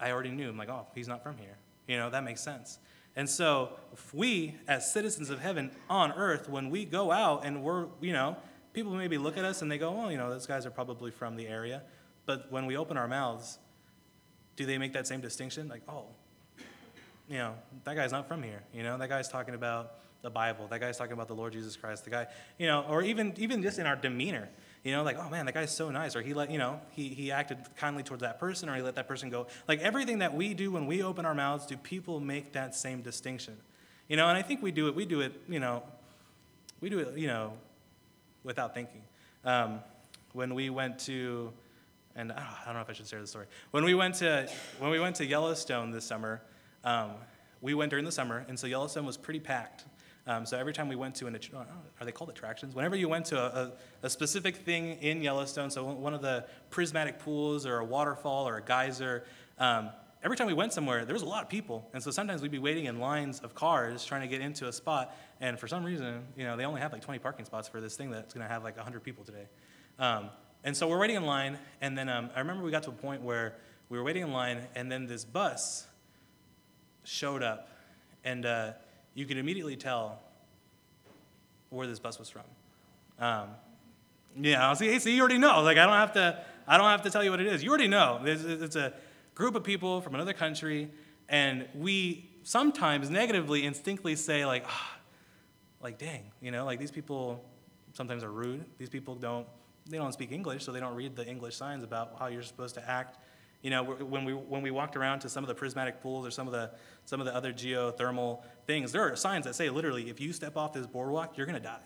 I 0.00 0.10
already 0.10 0.30
knew. 0.30 0.48
I'm 0.48 0.56
like, 0.56 0.70
oh, 0.70 0.86
he's 0.94 1.08
not 1.08 1.22
from 1.22 1.36
here. 1.36 1.58
You 1.86 1.98
know, 1.98 2.08
that 2.08 2.24
makes 2.24 2.40
sense. 2.40 2.78
And 3.14 3.28
so, 3.28 3.70
if 3.92 4.14
we, 4.14 4.54
as 4.66 4.90
citizens 4.92 5.28
of 5.28 5.40
heaven 5.40 5.70
on 5.90 6.12
earth, 6.12 6.48
when 6.48 6.70
we 6.70 6.84
go 6.84 7.10
out 7.10 7.44
and 7.44 7.62
we're, 7.62 7.86
you 8.00 8.12
know, 8.12 8.36
people 8.72 8.92
maybe 8.92 9.18
look 9.18 9.36
at 9.36 9.44
us 9.44 9.60
and 9.62 9.70
they 9.70 9.78
go, 9.78 9.92
well, 9.92 10.10
you 10.10 10.16
know, 10.16 10.30
those 10.30 10.46
guys 10.46 10.64
are 10.64 10.70
probably 10.70 11.10
from 11.10 11.36
the 11.36 11.46
area. 11.46 11.82
But 12.24 12.50
when 12.50 12.66
we 12.66 12.76
open 12.76 12.96
our 12.96 13.08
mouths, 13.08 13.58
do 14.56 14.64
they 14.64 14.78
make 14.78 14.92
that 14.94 15.06
same 15.06 15.20
distinction? 15.20 15.68
Like, 15.68 15.82
oh, 15.88 16.06
you 17.28 17.38
know, 17.38 17.54
that 17.84 17.96
guy's 17.96 18.12
not 18.12 18.28
from 18.28 18.42
here. 18.42 18.62
You 18.72 18.82
know, 18.82 18.96
that 18.98 19.08
guy's 19.08 19.28
talking 19.28 19.54
about 19.54 19.94
the 20.22 20.30
Bible. 20.30 20.66
That 20.68 20.80
guy's 20.80 20.96
talking 20.96 21.12
about 21.12 21.28
the 21.28 21.34
Lord 21.34 21.52
Jesus 21.52 21.76
Christ. 21.76 22.04
The 22.04 22.10
guy, 22.10 22.26
you 22.58 22.66
know, 22.66 22.84
or 22.88 23.02
even 23.02 23.34
even 23.36 23.62
just 23.62 23.78
in 23.78 23.86
our 23.86 23.96
demeanor. 23.96 24.48
You 24.84 24.90
know, 24.90 25.04
like, 25.04 25.16
oh 25.16 25.30
man, 25.30 25.46
that 25.46 25.54
guy's 25.54 25.74
so 25.74 25.90
nice. 25.90 26.16
Or 26.16 26.22
he 26.22 26.34
let, 26.34 26.50
you 26.50 26.58
know, 26.58 26.80
he, 26.90 27.08
he 27.08 27.30
acted 27.30 27.58
kindly 27.76 28.02
towards 28.02 28.22
that 28.22 28.40
person, 28.40 28.68
or 28.68 28.74
he 28.74 28.82
let 28.82 28.96
that 28.96 29.06
person 29.06 29.30
go. 29.30 29.46
Like 29.68 29.80
everything 29.80 30.18
that 30.18 30.34
we 30.34 30.54
do 30.54 30.72
when 30.72 30.86
we 30.86 31.02
open 31.02 31.24
our 31.24 31.34
mouths, 31.34 31.66
do 31.66 31.76
people 31.76 32.18
make 32.18 32.52
that 32.52 32.74
same 32.74 33.00
distinction? 33.00 33.56
You 34.08 34.16
know, 34.16 34.28
and 34.28 34.36
I 34.36 34.42
think 34.42 34.60
we 34.60 34.72
do 34.72 34.88
it, 34.88 34.94
we 34.96 35.06
do 35.06 35.20
it, 35.20 35.32
you 35.48 35.60
know, 35.60 35.84
we 36.80 36.90
do 36.90 36.98
it, 36.98 37.16
you 37.16 37.28
know, 37.28 37.52
without 38.42 38.74
thinking. 38.74 39.02
Um, 39.44 39.80
when 40.32 40.54
we 40.54 40.68
went 40.68 40.98
to, 41.00 41.52
and 42.16 42.32
I 42.32 42.44
don't 42.64 42.74
know 42.74 42.80
if 42.80 42.90
I 42.90 42.92
should 42.92 43.06
share 43.06 43.20
the 43.20 43.26
story. 43.26 43.46
When 43.70 43.84
we 43.84 43.94
went 43.94 44.16
to, 44.16 44.48
when 44.80 44.90
we 44.90 44.98
went 44.98 45.16
to 45.16 45.26
Yellowstone 45.26 45.92
this 45.92 46.04
summer, 46.04 46.42
um, 46.84 47.12
we 47.60 47.74
went 47.74 47.90
during 47.90 48.04
the 48.04 48.12
summer, 48.12 48.44
and 48.48 48.58
so 48.58 48.66
Yellowstone 48.66 49.06
was 49.06 49.16
pretty 49.16 49.38
packed. 49.38 49.84
Um, 50.26 50.46
so 50.46 50.56
every 50.56 50.72
time 50.72 50.88
we 50.88 50.94
went 50.94 51.16
to 51.16 51.26
an, 51.26 51.36
are 52.00 52.04
they 52.04 52.12
called 52.12 52.30
attractions? 52.30 52.74
Whenever 52.74 52.94
you 52.94 53.08
went 53.08 53.26
to 53.26 53.38
a, 53.38 53.46
a, 53.46 53.72
a, 54.04 54.10
specific 54.10 54.56
thing 54.56 54.98
in 55.00 55.20
Yellowstone, 55.20 55.68
so 55.68 55.84
one 55.84 56.14
of 56.14 56.22
the 56.22 56.46
prismatic 56.70 57.18
pools 57.18 57.66
or 57.66 57.78
a 57.78 57.84
waterfall 57.84 58.48
or 58.48 58.56
a 58.56 58.62
geyser, 58.62 59.24
um, 59.58 59.90
every 60.22 60.36
time 60.36 60.46
we 60.46 60.54
went 60.54 60.72
somewhere, 60.72 61.04
there 61.04 61.12
was 61.12 61.22
a 61.22 61.26
lot 61.26 61.42
of 61.42 61.48
people. 61.48 61.88
And 61.92 62.00
so 62.00 62.12
sometimes 62.12 62.40
we'd 62.40 62.52
be 62.52 62.60
waiting 62.60 62.84
in 62.84 63.00
lines 63.00 63.40
of 63.40 63.56
cars 63.56 64.04
trying 64.04 64.20
to 64.20 64.28
get 64.28 64.40
into 64.40 64.68
a 64.68 64.72
spot. 64.72 65.16
And 65.40 65.58
for 65.58 65.66
some 65.66 65.82
reason, 65.82 66.22
you 66.36 66.44
know, 66.44 66.56
they 66.56 66.64
only 66.64 66.80
have 66.80 66.92
like 66.92 67.02
20 67.02 67.18
parking 67.18 67.44
spots 67.44 67.66
for 67.66 67.80
this 67.80 67.96
thing 67.96 68.10
that's 68.10 68.32
going 68.32 68.46
to 68.46 68.52
have 68.52 68.62
like 68.62 68.76
100 68.76 69.02
people 69.02 69.24
today. 69.24 69.48
Um, 69.98 70.30
and 70.62 70.76
so 70.76 70.86
we're 70.86 70.98
waiting 70.98 71.16
in 71.16 71.24
line. 71.24 71.58
And 71.80 71.98
then 71.98 72.08
um, 72.08 72.30
I 72.36 72.38
remember 72.38 72.62
we 72.62 72.70
got 72.70 72.84
to 72.84 72.90
a 72.90 72.94
point 72.94 73.22
where 73.22 73.56
we 73.88 73.98
were 73.98 74.04
waiting 74.04 74.22
in 74.22 74.32
line, 74.32 74.68
and 74.74 74.90
then 74.90 75.06
this 75.06 75.24
bus 75.24 75.86
showed 77.04 77.42
up. 77.42 77.68
And 78.24 78.46
uh, 78.46 78.72
you 79.14 79.26
could 79.26 79.36
immediately 79.36 79.76
tell 79.76 80.20
where 81.70 81.86
this 81.86 81.98
bus 81.98 82.18
was 82.18 82.28
from. 82.28 82.42
Um, 83.18 83.48
yeah, 84.40 84.72
see, 84.74 84.98
see, 84.98 85.14
you 85.14 85.20
already 85.20 85.38
know. 85.38 85.62
Like, 85.62 85.78
I 85.78 85.84
don't 85.84 85.94
have 85.94 86.12
to, 86.14 86.42
I 86.66 86.78
don't 86.78 86.88
have 86.88 87.02
to 87.02 87.10
tell 87.10 87.22
you 87.22 87.30
what 87.30 87.40
it 87.40 87.46
is. 87.46 87.62
You 87.62 87.70
already 87.70 87.88
know. 87.88 88.20
It's, 88.24 88.42
it's 88.42 88.76
a 88.76 88.92
group 89.34 89.54
of 89.54 89.64
people 89.64 90.00
from 90.00 90.14
another 90.14 90.32
country, 90.32 90.90
and 91.28 91.66
we 91.74 92.30
sometimes 92.42 93.10
negatively, 93.10 93.64
instinctively 93.64 94.16
say, 94.16 94.44
like, 94.46 94.64
ah, 94.66 94.96
like, 95.82 95.98
dang, 95.98 96.24
you 96.40 96.50
know, 96.50 96.64
like 96.64 96.78
these 96.78 96.90
people 96.90 97.44
sometimes 97.92 98.24
are 98.24 98.32
rude. 98.32 98.64
These 98.78 98.88
people 98.88 99.14
don't, 99.14 99.46
they 99.88 99.98
don't 99.98 100.12
speak 100.12 100.32
English, 100.32 100.64
so 100.64 100.72
they 100.72 100.80
don't 100.80 100.94
read 100.94 101.16
the 101.16 101.26
English 101.26 101.56
signs 101.56 101.84
about 101.84 102.16
how 102.18 102.26
you're 102.26 102.42
supposed 102.42 102.74
to 102.76 102.88
act 102.88 103.18
you 103.62 103.70
know, 103.70 103.84
when 103.84 104.24
we, 104.24 104.32
when 104.32 104.60
we 104.60 104.72
walked 104.72 104.96
around 104.96 105.20
to 105.20 105.28
some 105.28 105.44
of 105.44 105.48
the 105.48 105.54
prismatic 105.54 106.02
pools 106.02 106.26
or 106.26 106.30
some 106.30 106.48
of 106.48 106.52
the, 106.52 106.72
some 107.04 107.20
of 107.20 107.26
the 107.26 107.34
other 107.34 107.52
geothermal 107.52 108.42
things, 108.66 108.92
there 108.92 109.02
are 109.02 109.16
signs 109.16 109.44
that 109.46 109.54
say 109.54 109.70
literally, 109.70 110.08
if 110.10 110.20
you 110.20 110.32
step 110.32 110.56
off 110.56 110.72
this 110.72 110.86
boardwalk, 110.86 111.36
you're 111.36 111.46
going 111.46 111.60
to 111.60 111.64
die. 111.64 111.78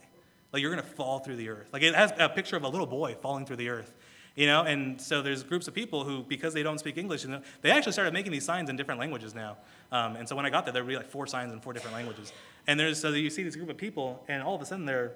Like 0.53 0.63
you're 0.63 0.71
going 0.71 0.83
to 0.83 0.91
fall 0.91 1.19
through 1.19 1.37
the 1.37 1.49
earth. 1.49 1.71
Like 1.73 1.83
it 1.83 1.95
has 1.95 2.13
a 2.19 2.29
picture 2.29 2.57
of 2.57 2.63
a 2.63 2.69
little 2.69 2.87
boy 2.87 3.15
falling 3.21 3.47
through 3.47 3.57
the 3.57 3.69
earth. 3.69 3.95
You 4.37 4.47
know, 4.47 4.65
and 4.65 5.01
so 5.01 5.23
there's 5.23 5.43
groups 5.43 5.67
of 5.67 5.73
people 5.73 6.05
who, 6.05 6.23
because 6.23 6.53
they 6.53 6.63
don't 6.63 6.79
speak 6.79 6.99
English, 6.99 7.25
they 7.63 7.71
actually 7.71 7.93
started 7.93 8.13
making 8.13 8.33
these 8.33 8.45
signs 8.45 8.69
in 8.69 8.77
different 8.77 9.01
languages 9.01 9.35
now. 9.35 9.57
Um, 9.91 10.15
and 10.17 10.29
so 10.29 10.37
when 10.37 10.45
I 10.45 10.51
got 10.51 10.67
there, 10.67 10.75
there 10.75 10.85
would 10.85 10.91
be 10.91 10.97
like 10.97 11.09
four 11.09 11.27
signs 11.27 11.55
in 11.55 11.61
four 11.61 11.73
different 11.73 11.97
languages. 11.97 12.35
And 12.67 12.79
there's 12.79 13.01
so 13.01 13.09
you 13.09 13.31
see 13.31 13.45
this 13.45 13.57
group 13.57 13.71
of 13.71 13.79
people, 13.79 14.23
and 14.29 14.43
all 14.43 14.55
of 14.55 14.61
a 14.61 14.67
sudden 14.67 14.85
they're 14.85 15.13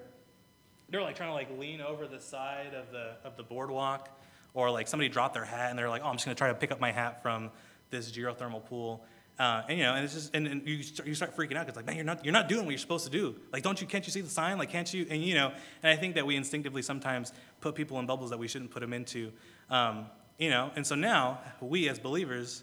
they're 0.89 1.03
like 1.03 1.15
trying 1.15 1.29
to 1.29 1.33
like 1.33 1.49
lean 1.59 1.81
over 1.81 2.07
the 2.07 2.19
side 2.19 2.73
of 2.73 2.91
the 2.91 3.13
of 3.23 3.37
the 3.37 3.43
boardwalk, 3.43 4.09
or 4.55 4.71
like 4.71 4.87
somebody 4.87 5.07
dropped 5.07 5.35
their 5.35 5.45
hat, 5.45 5.69
and 5.69 5.77
they're 5.77 5.89
like, 5.89 6.01
oh, 6.03 6.07
I'm 6.07 6.15
just 6.15 6.25
gonna 6.25 6.33
try 6.33 6.47
to 6.47 6.55
pick 6.55 6.71
up 6.71 6.79
my 6.79 6.91
hat 6.91 7.21
from 7.21 7.51
this 7.91 8.11
geothermal 8.11 8.65
pool. 8.65 9.05
Uh, 9.41 9.63
and 9.69 9.79
you 9.79 9.83
know, 9.83 9.95
and 9.95 10.03
it's 10.05 10.13
just, 10.13 10.35
and, 10.35 10.45
and 10.45 10.67
you, 10.67 10.83
start, 10.83 11.09
you 11.09 11.15
start 11.15 11.35
freaking 11.35 11.55
out 11.55 11.65
because 11.65 11.75
like, 11.75 11.87
man, 11.87 11.95
you're 11.95 12.05
not, 12.05 12.23
you're 12.23 12.31
not 12.31 12.47
doing 12.47 12.63
what 12.63 12.69
you're 12.69 12.77
supposed 12.77 13.05
to 13.05 13.09
do. 13.09 13.35
Like, 13.51 13.63
don't 13.63 13.81
you, 13.81 13.87
can't 13.87 14.05
you 14.05 14.11
see 14.11 14.21
the 14.21 14.29
sign? 14.29 14.59
Like, 14.59 14.69
can't 14.69 14.93
you? 14.93 15.07
And 15.09 15.23
you 15.23 15.33
know, 15.33 15.51
and 15.81 15.91
I 15.91 15.95
think 15.95 16.13
that 16.13 16.27
we 16.27 16.35
instinctively 16.35 16.83
sometimes 16.83 17.33
put 17.59 17.73
people 17.73 17.97
in 17.97 18.05
bubbles 18.05 18.29
that 18.29 18.37
we 18.37 18.47
shouldn't 18.47 18.69
put 18.69 18.81
them 18.81 18.93
into. 18.93 19.31
Um, 19.71 20.05
you 20.37 20.51
know, 20.51 20.69
and 20.75 20.85
so 20.85 20.93
now 20.93 21.39
we 21.59 21.89
as 21.89 21.97
believers, 21.97 22.61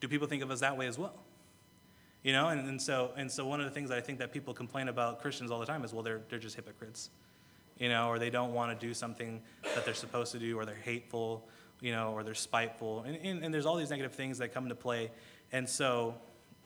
do 0.00 0.08
people 0.08 0.26
think 0.26 0.42
of 0.42 0.50
us 0.50 0.58
that 0.58 0.76
way 0.76 0.88
as 0.88 0.98
well? 0.98 1.14
You 2.24 2.32
know, 2.32 2.48
and, 2.48 2.68
and 2.68 2.82
so 2.82 3.12
and 3.16 3.30
so 3.30 3.46
one 3.46 3.60
of 3.60 3.66
the 3.66 3.72
things 3.72 3.88
that 3.90 3.98
I 3.98 4.00
think 4.00 4.18
that 4.18 4.32
people 4.32 4.54
complain 4.54 4.88
about 4.88 5.20
Christians 5.20 5.52
all 5.52 5.60
the 5.60 5.66
time 5.66 5.84
is 5.84 5.92
well, 5.92 6.02
they're 6.02 6.22
they're 6.28 6.40
just 6.40 6.56
hypocrites, 6.56 7.10
you 7.78 7.88
know, 7.88 8.08
or 8.08 8.18
they 8.18 8.30
don't 8.30 8.52
want 8.52 8.76
to 8.76 8.84
do 8.84 8.94
something 8.94 9.40
that 9.76 9.84
they're 9.84 9.94
supposed 9.94 10.32
to 10.32 10.40
do, 10.40 10.58
or 10.58 10.64
they're 10.64 10.74
hateful, 10.74 11.46
you 11.80 11.92
know, 11.92 12.14
or 12.14 12.24
they're 12.24 12.34
spiteful, 12.34 13.04
and, 13.06 13.16
and, 13.22 13.44
and 13.44 13.54
there's 13.54 13.64
all 13.64 13.76
these 13.76 13.90
negative 13.90 14.12
things 14.12 14.38
that 14.38 14.52
come 14.52 14.64
into 14.64 14.74
play. 14.74 15.12
And 15.52 15.68
so, 15.68 16.14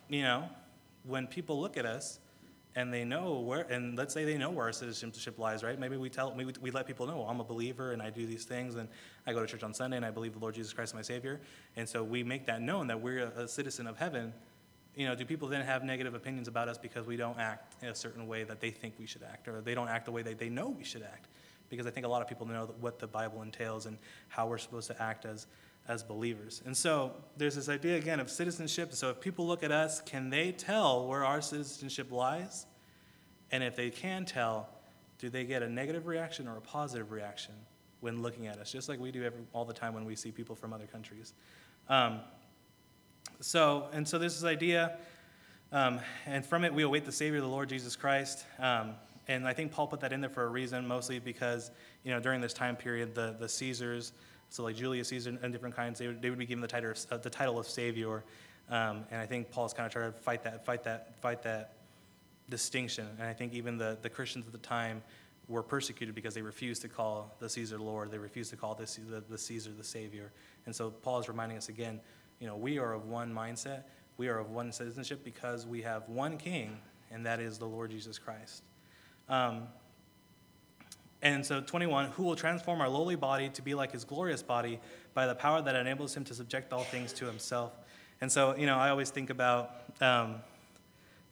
you 0.08 0.22
know, 0.22 0.48
when 1.04 1.26
people 1.26 1.60
look 1.60 1.76
at 1.76 1.84
us 1.84 2.20
and 2.76 2.92
they 2.92 3.04
know 3.04 3.40
where, 3.40 3.62
and 3.62 3.96
let's 3.96 4.12
say 4.12 4.24
they 4.24 4.36
know 4.36 4.50
where 4.50 4.66
our 4.66 4.72
citizenship 4.72 5.38
lies, 5.38 5.64
right? 5.64 5.78
Maybe 5.78 5.96
we 5.96 6.10
tell, 6.10 6.34
maybe 6.34 6.52
we 6.60 6.70
let 6.70 6.86
people 6.86 7.06
know, 7.06 7.18
well, 7.18 7.28
I'm 7.28 7.40
a 7.40 7.44
believer 7.44 7.92
and 7.92 8.02
I 8.02 8.10
do 8.10 8.26
these 8.26 8.44
things 8.44 8.76
and 8.76 8.88
I 9.26 9.32
go 9.32 9.40
to 9.40 9.46
church 9.46 9.62
on 9.62 9.72
Sunday 9.72 9.96
and 9.96 10.04
I 10.04 10.10
believe 10.10 10.34
the 10.34 10.38
Lord 10.38 10.54
Jesus 10.54 10.72
Christ 10.72 10.90
is 10.90 10.94
my 10.94 11.02
Savior. 11.02 11.40
And 11.76 11.88
so 11.88 12.04
we 12.04 12.22
make 12.22 12.46
that 12.46 12.60
known 12.60 12.86
that 12.88 13.00
we're 13.00 13.32
a, 13.36 13.48
citizen 13.48 13.86
of 13.86 13.96
heaven. 13.96 14.32
You 14.94 15.06
know, 15.06 15.14
do 15.14 15.24
people 15.24 15.48
then 15.48 15.64
have 15.64 15.84
negative 15.84 16.14
opinions 16.14 16.48
about 16.48 16.68
us 16.68 16.76
because 16.76 17.06
we 17.06 17.16
don't 17.16 17.38
act 17.38 17.82
in 17.82 17.88
a 17.88 17.94
certain 17.94 18.26
way 18.26 18.44
that 18.44 18.60
they 18.60 18.70
think 18.70 18.94
we 18.98 19.06
should 19.06 19.22
act, 19.22 19.48
or 19.48 19.60
they 19.60 19.74
don't 19.74 19.88
act 19.88 20.04
the 20.04 20.12
way 20.12 20.22
that 20.22 20.38
they 20.38 20.48
know 20.48 20.68
we 20.68 20.84
should 20.84 21.02
act? 21.02 21.28
Because 21.68 21.86
I 21.86 21.90
think 21.90 22.06
a 22.06 22.08
lot 22.08 22.22
of 22.22 22.28
people 22.28 22.46
know 22.46 22.70
what 22.80 22.98
the 22.98 23.06
Bible 23.06 23.42
entails 23.42 23.86
and 23.86 23.98
how 24.28 24.46
we're 24.46 24.58
supposed 24.58 24.86
to 24.88 25.02
act 25.02 25.24
as 25.24 25.46
as 25.88 26.02
believers. 26.02 26.62
And 26.66 26.76
so 26.76 27.12
there's 27.36 27.54
this 27.54 27.68
idea 27.68 27.96
again 27.96 28.20
of 28.20 28.30
citizenship. 28.30 28.92
So 28.92 29.10
if 29.10 29.20
people 29.20 29.46
look 29.46 29.62
at 29.62 29.70
us, 29.70 30.00
can 30.00 30.30
they 30.30 30.52
tell 30.52 31.06
where 31.06 31.24
our 31.24 31.40
citizenship 31.40 32.10
lies? 32.10 32.66
And 33.52 33.62
if 33.62 33.76
they 33.76 33.90
can 33.90 34.24
tell, 34.24 34.68
do 35.18 35.30
they 35.30 35.44
get 35.44 35.62
a 35.62 35.68
negative 35.68 36.06
reaction 36.06 36.48
or 36.48 36.56
a 36.56 36.60
positive 36.60 37.10
reaction 37.12 37.54
when 38.00 38.20
looking 38.20 38.46
at 38.46 38.58
us, 38.58 38.72
just 38.72 38.88
like 38.88 39.00
we 39.00 39.10
do 39.10 39.24
every, 39.24 39.40
all 39.52 39.64
the 39.64 39.72
time 39.72 39.94
when 39.94 40.04
we 40.04 40.16
see 40.16 40.30
people 40.30 40.54
from 40.54 40.72
other 40.72 40.86
countries? 40.86 41.34
Um, 41.88 42.20
so, 43.40 43.88
and 43.92 44.06
so 44.06 44.18
there's 44.18 44.34
this 44.34 44.48
idea, 44.48 44.98
um, 45.72 46.00
and 46.26 46.44
from 46.44 46.64
it 46.64 46.74
we 46.74 46.82
await 46.82 47.04
the 47.04 47.12
Savior, 47.12 47.40
the 47.40 47.46
Lord 47.46 47.68
Jesus 47.68 47.96
Christ. 47.96 48.44
Um, 48.58 48.94
and 49.28 49.46
I 49.46 49.52
think 49.52 49.72
Paul 49.72 49.86
put 49.86 50.00
that 50.00 50.12
in 50.12 50.20
there 50.20 50.30
for 50.30 50.44
a 50.44 50.48
reason, 50.48 50.86
mostly 50.86 51.18
because, 51.18 51.70
you 52.04 52.12
know, 52.12 52.20
during 52.20 52.40
this 52.40 52.52
time 52.52 52.76
period, 52.76 53.14
the, 53.14 53.36
the 53.38 53.48
Caesars, 53.48 54.12
so 54.50 54.62
like 54.62 54.76
Julius 54.76 55.08
Caesar 55.08 55.38
and 55.42 55.52
different 55.52 55.74
kinds, 55.74 55.98
they 55.98 56.06
would, 56.06 56.22
they 56.22 56.30
would 56.30 56.38
be 56.38 56.46
given 56.46 56.62
the 56.62 56.68
title, 56.68 56.90
of, 56.90 57.06
uh, 57.10 57.16
the 57.18 57.30
title 57.30 57.58
of 57.58 57.66
savior. 57.66 58.24
Um, 58.68 59.04
and 59.10 59.20
I 59.20 59.26
think 59.26 59.50
Paul's 59.50 59.72
kind 59.72 59.86
of 59.86 59.92
trying 59.92 60.12
to 60.12 60.18
fight 60.18 60.42
that, 60.44 60.64
fight 60.64 60.84
that, 60.84 61.20
fight 61.20 61.42
that 61.42 61.74
distinction. 62.48 63.06
And 63.18 63.28
I 63.28 63.32
think 63.32 63.52
even 63.52 63.78
the, 63.78 63.98
the 64.02 64.10
Christians 64.10 64.46
at 64.46 64.52
the 64.52 64.58
time 64.58 65.02
were 65.48 65.62
persecuted 65.62 66.14
because 66.14 66.34
they 66.34 66.42
refused 66.42 66.82
to 66.82 66.88
call 66.88 67.36
the 67.38 67.48
Caesar 67.48 67.78
Lord. 67.78 68.10
They 68.10 68.18
refused 68.18 68.50
to 68.50 68.56
call 68.56 68.74
the, 68.74 68.88
the 69.28 69.38
Caesar 69.38 69.70
the 69.76 69.84
Savior. 69.84 70.32
And 70.66 70.74
so 70.74 70.90
Paul 70.90 71.20
is 71.20 71.28
reminding 71.28 71.58
us 71.58 71.68
again, 71.68 72.00
you 72.40 72.46
know, 72.46 72.56
we 72.56 72.78
are 72.78 72.92
of 72.92 73.06
one 73.06 73.32
mindset. 73.32 73.84
We 74.16 74.28
are 74.28 74.38
of 74.38 74.50
one 74.50 74.72
citizenship 74.72 75.22
because 75.24 75.66
we 75.66 75.82
have 75.82 76.08
one 76.08 76.38
king, 76.38 76.78
and 77.10 77.24
that 77.26 77.38
is 77.38 77.58
the 77.58 77.66
Lord 77.66 77.90
Jesus 77.90 78.18
Christ. 78.18 78.62
Um, 79.28 79.68
and 81.22 81.44
so, 81.44 81.60
21, 81.60 82.10
who 82.12 82.24
will 82.24 82.36
transform 82.36 82.80
our 82.80 82.88
lowly 82.88 83.16
body 83.16 83.48
to 83.50 83.62
be 83.62 83.74
like 83.74 83.92
his 83.92 84.04
glorious 84.04 84.42
body 84.42 84.80
by 85.14 85.26
the 85.26 85.34
power 85.34 85.62
that 85.62 85.74
enables 85.74 86.14
him 86.14 86.24
to 86.24 86.34
subject 86.34 86.72
all 86.72 86.84
things 86.84 87.12
to 87.14 87.26
himself. 87.26 87.72
And 88.20 88.30
so, 88.30 88.54
you 88.56 88.66
know, 88.66 88.76
I 88.76 88.90
always 88.90 89.10
think 89.10 89.30
about 89.30 89.70
um, 90.00 90.36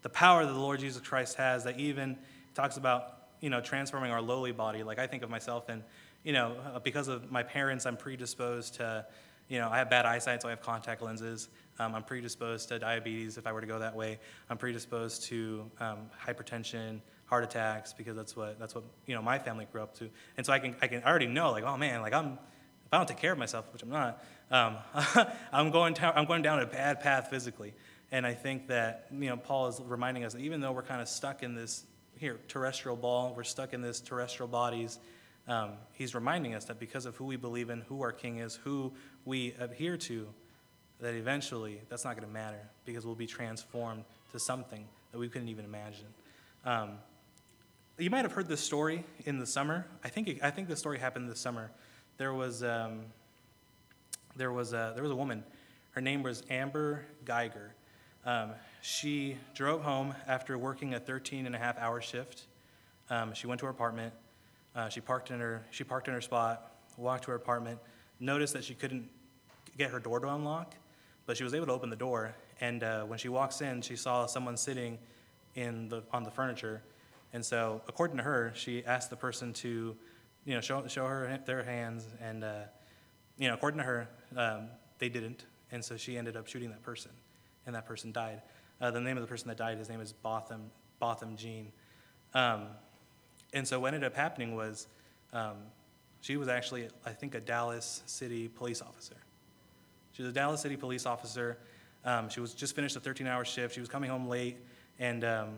the 0.03 0.09
power 0.09 0.45
that 0.45 0.53
the 0.53 0.59
Lord 0.59 0.81
Jesus 0.81 1.03
Christ 1.03 1.37
has, 1.37 1.65
that 1.65 1.79
even 1.79 2.17
talks 2.55 2.77
about, 2.77 3.19
you 3.41 3.51
know, 3.51 3.61
transforming 3.61 4.11
our 4.11 4.23
lowly 4.23 4.53
body. 4.53 4.83
Like, 4.83 4.99
I 4.99 5.07
think 5.07 5.23
of 5.23 5.31
myself, 5.31 5.69
and, 5.69 5.83
you 6.25 6.33
know, 6.33 6.57
uh, 6.75 6.79
because 6.79 7.09
of 7.09 7.31
my 7.31 7.43
parents, 7.43 7.85
I'm 7.85 7.97
predisposed 7.97 8.75
to, 8.75 9.07
you 9.49 9.59
know, 9.59 9.69
I 9.71 9.79
have 9.79 9.91
bad 9.91 10.07
eyesight, 10.07 10.43
so 10.43 10.49
I 10.49 10.51
have 10.51 10.63
contact 10.63 11.03
lenses. 11.03 11.49
Um, 11.79 11.95
I'm 11.95 12.05
predisposed 12.05 12.69
to 12.71 12.79
diabetes 12.79 13.37
if 13.37 13.47
I 13.47 13.53
were 13.53 13.61
to 13.61 13.67
go 13.67 13.79
that 13.79 13.95
way. 13.95 14.19
I'm 14.49 14.57
predisposed 14.57 15.25
to 15.25 15.71
um, 15.81 15.99
hypertension, 16.27 17.01
heart 17.35 17.43
attacks 17.43 17.93
because 17.93 18.15
that's 18.15 18.37
what 18.37 18.61
that's 18.61 18.77
what 18.77 18.85
you 19.07 19.15
know 19.15 19.21
my 19.21 19.41
family 19.41 19.67
grew 19.73 19.83
up 19.83 19.93
to. 19.99 20.09
And 20.37 20.47
so 20.47 20.53
I 20.53 20.61
can 20.61 20.77
I 20.81 20.87
can 20.87 21.03
I 21.05 21.11
already 21.11 21.27
know 21.27 21.51
like 21.51 21.65
oh 21.65 21.77
man 21.77 22.01
like 22.01 22.13
I'm 22.13 22.39
if 22.87 22.93
I 22.93 22.99
don't 22.99 23.09
take 23.09 23.19
care 23.19 23.33
of 23.33 23.39
myself 23.39 23.65
which 23.73 23.83
I'm 23.83 23.91
not 23.91 24.25
um, 24.53 24.77
I'm 25.53 25.73
going 25.73 25.95
down 25.95 26.13
I'm 26.15 26.27
going 26.27 26.43
down 26.43 26.61
a 26.61 26.67
bad 26.67 27.01
path 27.01 27.29
physically. 27.31 27.75
And 28.13 28.25
I 28.25 28.35
think 28.35 28.69
that 28.69 29.09
you 29.11 29.29
know 29.31 29.37
Paul 29.37 29.67
is 29.67 29.81
reminding 29.85 30.25
us 30.25 30.35
that 30.35 30.43
even 30.43 30.61
though 30.61 30.71
we're 30.71 30.85
kind 30.85 31.03
of 31.03 31.09
stuck 31.09 31.43
in 31.43 31.57
this 31.57 31.85
here 32.17 32.39
terrestrial 32.47 32.97
ball 32.97 33.35
we're 33.37 33.43
stuck 33.43 33.73
in 33.73 33.83
this 33.83 34.01
terrestrial 34.01 34.49
bodies. 34.49 35.01
Um, 35.49 35.73
he's 35.93 36.15
reminding 36.15 36.55
us 36.55 36.67
that 36.67 36.79
because 36.79 37.05
of 37.05 37.17
who 37.17 37.25
we 37.25 37.37
believe 37.37 37.69
in, 37.69 37.81
who 37.83 38.01
our 38.01 38.13
king 38.13 38.39
is, 38.39 38.55
who 38.55 38.95
we 39.27 39.55
adhere 39.59 39.99
to, 39.99 40.27
that 41.01 41.15
eventually 41.15 41.83
that's 41.91 42.05
not 42.05 42.17
going 42.17 42.27
to 42.27 42.33
matter 42.33 42.71
because 42.87 43.05
we'll 43.05 43.15
be 43.15 43.27
transformed 43.27 44.05
to 44.33 44.39
something 44.39 44.87
that 45.13 45.19
we 45.19 45.29
couldn't 45.29 45.49
even 45.49 45.67
imagine. 45.67 46.07
Um, 46.65 46.93
you 47.99 48.11
might 48.11 48.25
have 48.25 48.33
heard 48.33 48.49
this 48.49 48.61
story 48.61 49.05
in 49.25 49.39
the 49.39 49.47
summer. 49.47 49.87
I 50.03 50.09
think, 50.09 50.29
it, 50.29 50.39
I 50.43 50.51
think 50.51 50.69
the 50.69 50.77
story 50.77 50.99
happened 50.99 51.31
this 51.31 51.39
summer. 51.39 51.71
There 52.17 52.35
was, 52.35 52.63
um, 52.63 53.03
there, 54.35 54.53
was 54.53 54.73
a, 54.73 54.93
there 54.95 55.03
was 55.03 55.13
a 55.13 55.17
woman. 55.17 55.45
Her 55.93 56.01
name 56.01 56.25
was 56.25 56.43
Amber 56.51 57.05
Geiger. 57.25 57.73
Um, 58.27 58.51
she 58.83 59.37
drove 59.55 59.83
home 59.83 60.15
after 60.27 60.59
working 60.59 60.95
a 60.95 61.01
13 61.01 61.47
and 61.47 61.55
a 61.55 61.59
half 61.59 61.79
hour 61.79 62.01
shift. 62.01 62.47
Um, 63.11 63.33
she 63.33 63.47
went 63.47 63.61
to 63.61 63.67
her 63.67 63.71
apartment. 63.71 64.13
Uh, 64.75 64.89
she, 64.89 65.01
parked 65.01 65.31
in 65.31 65.39
her, 65.39 65.65
she 65.71 65.85
parked 65.85 66.09
in 66.09 66.15
her 66.15 66.21
spot, 66.21 66.73
walked 66.97 67.25
to 67.25 67.31
her 67.31 67.37
apartment, 67.37 67.79
noticed 68.19 68.55
that 68.55 68.65
she 68.65 68.75
couldn't 68.75 69.09
get 69.79 69.91
her 69.91 70.01
door 70.01 70.19
to 70.19 70.29
unlock, 70.29 70.75
but 71.27 71.37
she 71.37 71.45
was 71.45 71.55
able 71.55 71.67
to 71.67 71.73
open 71.73 71.91
the 71.91 71.97
door. 71.97 72.35
And 72.61 72.83
uh, 72.83 73.05
when 73.05 73.21
she 73.21 73.29
walks 73.29 73.61
in, 73.61 73.83
she 73.83 73.95
saw 73.95 74.27
someone 74.27 74.57
sitting 74.57 74.99
in 75.55 75.89
the, 75.89 76.03
on 76.13 76.25
the 76.25 76.31
furniture 76.31 76.83
and 77.35 77.45
so, 77.45 77.83
according 77.89 78.17
to 78.19 78.23
her, 78.23 78.53
she 78.55 78.85
asked 78.85 79.11
the 79.11 79.17
person 79.17 79.53
to, 79.55 79.97
you 80.45 80.55
know, 80.55 80.61
show, 80.61 80.87
show 80.87 81.05
her 81.05 81.41
their 81.45 81.65
hands. 81.65 82.07
And, 82.23 82.45
uh, 82.45 82.61
you 83.37 83.49
know, 83.49 83.55
according 83.55 83.79
to 83.79 83.85
her, 83.85 84.09
um, 84.37 84.69
they 85.01 85.09
didn't. 85.09 85.45
And 85.73 85.85
so 85.85 85.97
she 85.97 86.17
ended 86.17 86.37
up 86.37 86.47
shooting 86.47 86.71
that 86.71 86.83
person, 86.83 87.11
and 87.67 87.75
that 87.75 87.87
person 87.87 88.13
died. 88.13 88.41
Uh, 88.81 88.93
the 88.93 89.01
name 89.01 89.17
of 89.17 89.21
the 89.21 89.27
person 89.27 89.49
that 89.49 89.57
died, 89.57 89.79
his 89.79 89.89
name 89.89 90.01
is 90.01 90.13
Botham, 90.13 90.71
Botham 91.01 91.37
Jean. 91.37 91.73
Um, 92.35 92.69
and 93.53 93.67
so, 93.67 93.81
what 93.81 93.95
ended 93.95 94.05
up 94.05 94.15
happening 94.15 94.55
was 94.55 94.87
um, 95.33 95.57
she 96.21 96.37
was 96.37 96.47
actually, 96.47 96.89
I 97.05 97.11
think, 97.11 97.35
a 97.35 97.41
Dallas 97.41 98.05
City 98.07 98.47
police 98.47 98.81
officer. 98.81 99.17
She 100.13 100.23
was 100.23 100.31
a 100.31 100.35
Dallas 100.35 100.61
City 100.61 100.77
police 100.77 101.05
officer. 101.05 101.59
Um, 102.05 102.29
she 102.29 102.39
was 102.39 102.55
just 102.55 102.77
finished 102.77 102.95
a 102.95 103.01
13 103.01 103.27
hour 103.27 103.45
shift. 103.45 103.75
She 103.75 103.81
was 103.81 103.89
coming 103.89 104.09
home 104.09 104.29
late, 104.29 104.59
and 105.01 105.25
um, 105.25 105.49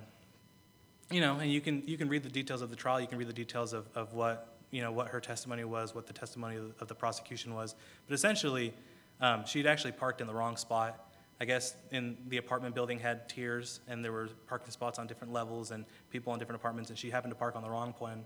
you 1.11 1.21
know, 1.21 1.39
and 1.39 1.51
you 1.51 1.61
can 1.61 1.83
you 1.87 1.97
can 1.97 2.09
read 2.09 2.23
the 2.23 2.29
details 2.29 2.63
of 2.63 2.71
the 2.71 2.77
trial. 2.77 3.01
You 3.01 3.07
can 3.07 3.19
read 3.19 3.29
the 3.29 3.33
details 3.33 3.73
of, 3.73 3.87
of 3.95 4.15
what 4.15 4.57
you 4.71 4.83
know 4.83 4.93
what 4.93 5.09
her 5.09 5.21
testimony 5.21 5.65
was, 5.65 5.95
what 5.95 6.07
the 6.07 6.13
testimony 6.13 6.57
of 6.81 6.89
the 6.89 6.95
prosecution 6.95 7.55
was. 7.55 7.75
But 8.09 8.15
essentially, 8.15 8.75
um, 9.21 9.45
she'd 9.45 9.67
actually 9.67 9.93
parked 9.93 10.21
in 10.21 10.27
the 10.27 10.35
wrong 10.35 10.57
spot. 10.57 11.03
I 11.39 11.45
guess 11.45 11.75
in 11.91 12.17
the 12.29 12.39
apartment 12.39 12.75
building 12.75 12.99
had 12.99 13.29
tiers, 13.29 13.81
and 13.89 14.03
there 14.03 14.11
were 14.11 14.29
parking 14.47 14.71
spots 14.71 14.99
on 14.99 15.07
different 15.07 15.33
levels 15.33 15.71
and 15.71 15.85
people 16.11 16.33
in 16.33 16.39
different 16.39 16.61
apartments, 16.61 16.89
and 16.89 16.99
she 16.99 17.11
happened 17.11 17.31
to 17.31 17.39
park 17.39 17.57
on 17.57 17.63
the 17.63 17.69
wrong 17.69 17.95
one. 17.99 18.25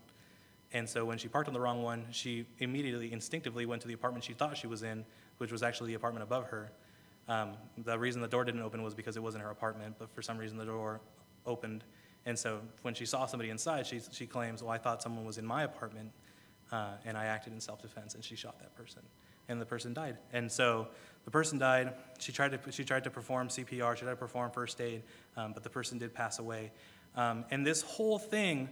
And 0.72 0.88
so 0.88 1.04
when 1.04 1.18
she 1.18 1.26
parked 1.26 1.48
on 1.48 1.54
the 1.54 1.60
wrong 1.60 1.82
one, 1.82 2.06
she 2.12 2.46
immediately, 2.60 3.12
instinctively 3.12 3.66
went 3.66 3.82
to 3.82 3.88
the 3.88 3.94
apartment 3.94 4.22
she 4.22 4.32
thought 4.32 4.56
she 4.56 4.68
was 4.68 4.84
in, 4.84 5.04
which 5.38 5.50
was 5.50 5.64
actually 5.64 5.88
the 5.88 5.94
apartment 5.94 6.22
above 6.22 6.46
her. 6.46 6.70
Um, 7.28 7.54
the 7.78 7.98
reason 7.98 8.22
the 8.22 8.28
door 8.28 8.44
didn't 8.44 8.62
open 8.62 8.80
was 8.82 8.94
because 8.94 9.16
it 9.16 9.22
wasn't 9.22 9.42
her 9.42 9.50
apartment, 9.50 9.96
but 9.98 10.08
for 10.14 10.22
some 10.22 10.38
reason 10.38 10.56
the 10.56 10.64
door 10.64 11.00
opened 11.46 11.82
and 12.26 12.38
so 12.38 12.60
when 12.82 12.94
she 12.94 13.06
saw 13.06 13.26
somebody 13.26 13.50
inside, 13.50 13.86
she, 13.86 14.00
she 14.10 14.26
claims, 14.26 14.62
well, 14.62 14.72
I 14.72 14.78
thought 14.78 15.02
someone 15.02 15.24
was 15.24 15.38
in 15.38 15.46
my 15.46 15.62
apartment, 15.62 16.10
uh, 16.70 16.92
and 17.04 17.16
I 17.16 17.26
acted 17.26 17.52
in 17.52 17.60
self-defense, 17.60 18.14
and 18.14 18.24
she 18.24 18.36
shot 18.36 18.58
that 18.60 18.74
person. 18.74 19.02
And 19.48 19.60
the 19.60 19.66
person 19.66 19.92
died. 19.92 20.18
And 20.32 20.50
so 20.50 20.88
the 21.24 21.30
person 21.30 21.58
died. 21.58 21.94
She 22.18 22.30
tried 22.30 22.52
to, 22.52 22.72
she 22.72 22.84
tried 22.84 23.04
to 23.04 23.10
perform 23.10 23.48
CPR, 23.48 23.96
she 23.96 24.02
tried 24.02 24.12
to 24.12 24.16
perform 24.16 24.50
first 24.50 24.80
aid, 24.80 25.02
um, 25.36 25.52
but 25.52 25.62
the 25.62 25.70
person 25.70 25.98
did 25.98 26.14
pass 26.14 26.38
away. 26.38 26.72
Um, 27.16 27.44
and 27.50 27.66
this 27.66 27.82
whole 27.82 28.18
thing 28.18 28.68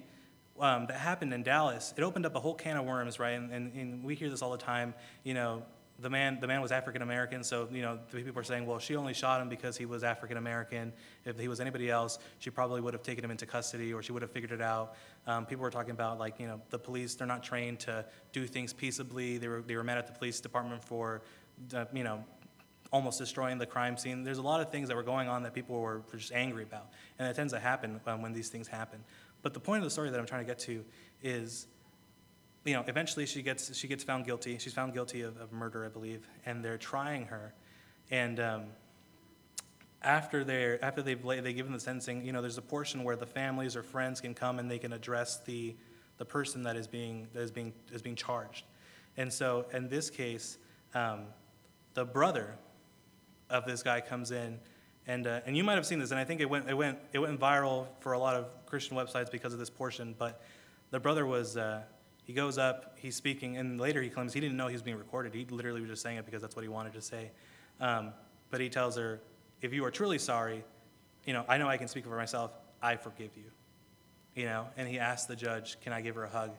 um, 0.61 0.87
that 0.87 0.97
happened 0.97 1.33
in 1.33 1.43
Dallas, 1.43 1.95
it 1.97 2.03
opened 2.03 2.27
up 2.27 2.37
a 2.37 2.41
whole 2.41 2.55
can 2.55 2.77
of 2.77 2.85
worms, 2.85 3.19
right? 3.19 3.31
And, 3.31 3.51
and, 3.51 3.73
and 3.75 4.05
we 4.05 4.15
hear 4.15 4.31
this 4.31 4.43
all 4.43 4.53
the 4.53 4.59
time. 4.59 4.95
You 5.25 5.35
know, 5.35 5.63
the 6.01 6.09
man, 6.09 6.39
the 6.41 6.47
man 6.47 6.61
was 6.61 6.71
African 6.71 7.03
American, 7.03 7.43
so 7.43 7.69
you 7.73 7.83
know, 7.83 7.99
the 8.11 8.23
people 8.23 8.41
are 8.41 8.45
saying, 8.45 8.67
well, 8.67 8.79
she 8.79 8.95
only 8.95 9.15
shot 9.15 9.41
him 9.41 9.49
because 9.49 9.77
he 9.77 9.85
was 9.85 10.05
African 10.05 10.37
American. 10.37 10.93
If 11.25 11.39
he 11.39 11.49
was 11.49 11.61
anybody 11.61 11.91
else, 11.91 12.19
she 12.39 12.51
probably 12.51 12.81
would 12.81 12.95
have 12.95 13.03
taken 13.03 13.25
him 13.25 13.33
into 13.33 13.47
custody, 13.47 13.93
or 13.93 14.03
she 14.03 14.13
would 14.13 14.23
have 14.23 14.31
figured 14.31 14.53
it 14.53 14.61
out. 14.61 14.95
Um, 15.27 15.45
people 15.45 15.63
were 15.63 15.71
talking 15.71 15.91
about 15.91 16.19
like, 16.19 16.39
you 16.39 16.47
know, 16.47 16.61
the 16.71 16.79
police, 16.79 17.15
they're 17.17 17.27
not 17.27 17.43
trained 17.43 17.81
to 17.81 18.05
do 18.33 18.47
things 18.47 18.73
peaceably. 18.73 19.39
They 19.39 19.49
were, 19.49 19.63
they 19.63 19.75
were 19.75 19.83
mad 19.83 19.99
at 19.99 20.07
the 20.07 20.13
police 20.13 20.41
department 20.41 20.85
for, 20.85 21.23
uh, 21.75 21.87
you 21.93 22.05
know, 22.05 22.25
almost 22.93 23.19
destroying 23.19 23.59
the 23.59 23.67
crime 23.67 23.97
scene. 23.97 24.23
There's 24.23 24.39
a 24.39 24.43
lot 24.43 24.61
of 24.61 24.71
things 24.71 24.89
that 24.89 24.97
were 24.97 25.03
going 25.03 25.29
on 25.29 25.43
that 25.43 25.53
people 25.53 25.81
were 25.81 26.03
just 26.17 26.33
angry 26.33 26.63
about, 26.63 26.91
and 27.19 27.29
it 27.29 27.35
tends 27.35 27.53
to 27.53 27.59
happen 27.59 28.01
um, 28.07 28.23
when 28.23 28.33
these 28.33 28.49
things 28.49 28.69
happen. 28.69 29.03
But 29.43 29.53
the 29.53 29.61
point 29.61 29.79
of 29.79 29.85
the 29.85 29.91
story 29.91 30.11
that 30.11 30.19
I'm 30.19 30.27
trying 30.27 30.45
to 30.45 30.47
get 30.47 30.59
to 30.61 30.85
is, 31.23 31.67
you 32.69 32.75
know, 32.75 32.85
eventually 32.87 33.27
she 33.27 33.43
gets 33.43 33.75
she 33.77 33.89
gets 33.89 34.05
found 34.05 34.27
guilty. 34.27 34.59
She's 34.59 34.75
found 34.75 34.93
guilty 34.93 35.23
of, 35.23 35.37
of 35.39 35.53
murder, 35.53 35.85
I 35.85 35.89
believe, 35.89 36.29
and 36.47 36.65
they're 36.65 36.79
trying 36.79 37.27
her, 37.27 37.55
and. 38.11 38.41
Um, 38.41 38.63
after 40.01 40.45
they're 40.45 40.83
after 40.85 41.03
they've 41.03 41.21
they 41.21 41.53
given 41.53 41.73
the 41.73 41.81
sentencing, 41.81 42.25
you 42.25 42.33
know, 42.33 42.41
there's 42.41 42.57
a 42.59 42.63
portion 42.63 43.03
where 43.03 43.17
the 43.17 43.27
families 43.27 43.75
or 43.75 43.83
friends 43.83 44.21
can 44.21 44.33
come 44.33 44.61
and 44.61 44.71
they 44.71 44.79
can 44.79 44.93
address 44.93 45.39
the 45.39 45.75
the 46.19 46.25
person 46.25 46.63
that 46.63 46.77
is 46.77 46.87
being 46.87 47.27
that 47.33 47.43
is 47.43 47.51
being 47.51 47.73
is 47.93 48.01
being 48.01 48.15
charged, 48.15 48.65
and 49.17 49.33
so 49.33 49.67
in 49.73 49.89
this 49.89 50.09
case, 50.09 50.59
um, 50.95 51.23
the 51.95 52.05
brother 52.05 52.55
of 53.51 53.65
this 53.65 53.83
guy 53.83 54.01
comes 54.01 54.31
in, 54.31 54.59
and 55.07 55.27
uh, 55.27 55.41
and 55.47 55.57
you 55.57 55.65
might 55.65 55.75
have 55.75 55.87
seen 55.87 55.99
this, 55.99 56.11
and 56.11 56.21
I 56.21 56.25
think 56.25 56.41
it 56.41 56.49
went 56.49 56.69
it 56.69 56.75
went 56.75 56.99
it 57.13 57.19
went 57.19 57.41
viral 57.41 57.87
for 58.01 58.13
a 58.13 58.19
lot 58.19 58.37
of 58.37 58.47
Christian 58.67 58.97
websites 58.97 59.31
because 59.31 59.53
of 59.53 59.59
this 59.59 59.71
portion. 59.71 60.15
But 60.17 60.43
the 60.91 61.01
brother 61.01 61.27
was 61.27 61.57
uh, 61.57 61.83
he 62.29 62.35
goes 62.35 62.59
up, 62.59 62.99
he's 62.99 63.17
speaking, 63.17 63.57
and 63.57 63.81
later 63.81 64.03
he 64.03 64.11
claims 64.11 64.35
he 64.35 64.41
didn't 64.41 64.59
know 64.59 64.67
he 64.67 64.75
was 64.75 64.83
being 64.83 64.99
recorded. 64.99 65.33
He 65.33 65.47
literally 65.47 65.81
was 65.81 65.89
just 65.89 66.03
saying 66.03 66.19
it 66.19 66.27
because 66.27 66.43
that's 66.43 66.55
what 66.55 66.63
he 66.63 66.69
wanted 66.69 66.93
to 66.93 67.01
say. 67.01 67.31
Um, 67.81 68.13
but 68.51 68.61
he 68.61 68.69
tells 68.69 68.99
her, 68.99 69.23
if 69.63 69.73
you 69.73 69.83
are 69.87 69.91
truly 69.91 70.19
sorry, 70.19 70.63
you 71.25 71.33
know, 71.33 71.47
I 71.49 71.57
know 71.57 71.69
I 71.69 71.79
can 71.79 71.89
speak 71.89 72.05
for 72.05 72.17
myself. 72.17 72.51
I 72.83 72.97
forgive 72.97 73.31
you. 73.35 73.45
You 74.35 74.45
know, 74.45 74.67
and 74.77 74.87
he 74.87 74.99
asks 74.99 75.27
the 75.27 75.37
judge, 75.37 75.81
"Can 75.81 75.95
I 75.95 76.03
give 76.03 76.17
her 76.17 76.25
a 76.25 76.29
hug?" 76.29 76.51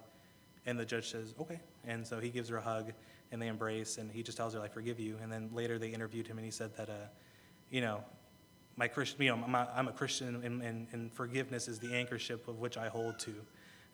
And 0.66 0.78
the 0.78 0.86
judge 0.86 1.12
says, 1.12 1.36
"Okay." 1.40 1.60
And 1.86 2.06
so 2.06 2.20
he 2.20 2.30
gives 2.30 2.50
her 2.50 2.58
a 2.58 2.62
hug, 2.62 2.92
and 3.32 3.40
they 3.40 3.48
embrace, 3.48 4.00
and 4.00 4.12
he 4.12 4.24
just 4.24 4.38
tells 4.38 4.56
her, 4.56 4.62
"I 4.62 4.70
forgive 4.70 5.00
you." 5.00 5.18
And 5.22 5.32
then 5.32 5.52
later 5.54 5.78
they 5.78 5.90
interviewed 5.90 6.26
him, 6.26 6.40
and 6.40 6.46
he 6.46 6.52
said 6.52 6.76
that, 6.78 6.90
uh, 6.90 6.94
you 7.70 7.82
know, 7.82 8.04
my 8.76 8.88
Christian, 8.88 9.22
you 9.22 9.30
know, 9.30 9.44
I'm 9.46 9.54
a, 9.54 9.72
I'm 9.76 9.88
a 9.88 9.94
Christian, 9.94 10.42
and, 10.44 10.64
and, 10.64 10.88
and 10.92 11.14
forgiveness 11.14 11.68
is 11.68 11.78
the 11.78 11.90
anchorship 11.90 12.48
of 12.48 12.58
which 12.58 12.76
I 12.76 12.88
hold 12.90 13.20
to. 13.20 13.36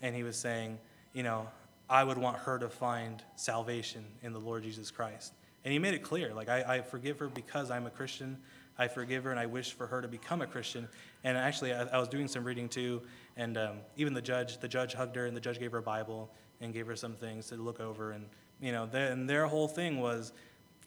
And 0.01 0.15
he 0.15 0.23
was 0.23 0.38
saying, 0.38 0.80
you 1.13 1.23
know, 1.23 1.47
I 1.89 2.03
would 2.03 2.17
want 2.17 2.38
her 2.38 2.57
to 2.59 2.69
find 2.69 3.23
salvation 3.36 4.05
in 4.23 4.33
the 4.33 4.39
Lord 4.39 4.63
Jesus 4.63 4.91
Christ. 4.91 5.33
And 5.63 5.71
he 5.71 5.79
made 5.79 5.93
it 5.93 6.03
clear, 6.03 6.33
like, 6.33 6.49
I, 6.49 6.77
I 6.77 6.81
forgive 6.81 7.19
her 7.19 7.27
because 7.27 7.71
I'm 7.71 7.86
a 7.86 7.89
Christian. 7.89 8.38
I 8.77 8.88
forgive 8.88 9.23
her, 9.23 9.31
and 9.31 9.39
I 9.39 9.45
wish 9.45 9.71
for 9.71 9.88
her 9.88 10.01
to 10.01 10.07
become 10.07 10.41
a 10.41 10.47
Christian. 10.47 10.88
And 11.23 11.38
actually, 11.38 11.73
I, 11.73 11.83
I 11.83 11.97
was 11.97 12.07
doing 12.07 12.27
some 12.27 12.43
reading 12.43 12.67
too, 12.67 13.01
and 13.38 13.57
um, 13.57 13.77
even 13.95 14.13
the 14.13 14.21
judge, 14.21 14.59
the 14.59 14.67
judge 14.67 14.93
hugged 14.93 15.15
her, 15.15 15.25
and 15.25 15.36
the 15.36 15.41
judge 15.41 15.59
gave 15.59 15.71
her 15.71 15.77
a 15.77 15.83
Bible 15.83 16.29
and 16.61 16.73
gave 16.73 16.88
her 16.88 16.95
some 16.95 17.13
things 17.13 17.47
to 17.47 17.55
look 17.55 17.79
over. 17.79 18.11
And 18.11 18.25
you 18.61 18.71
know, 18.71 18.89
and 18.93 19.29
their 19.29 19.47
whole 19.47 19.67
thing 19.67 19.99
was, 19.99 20.33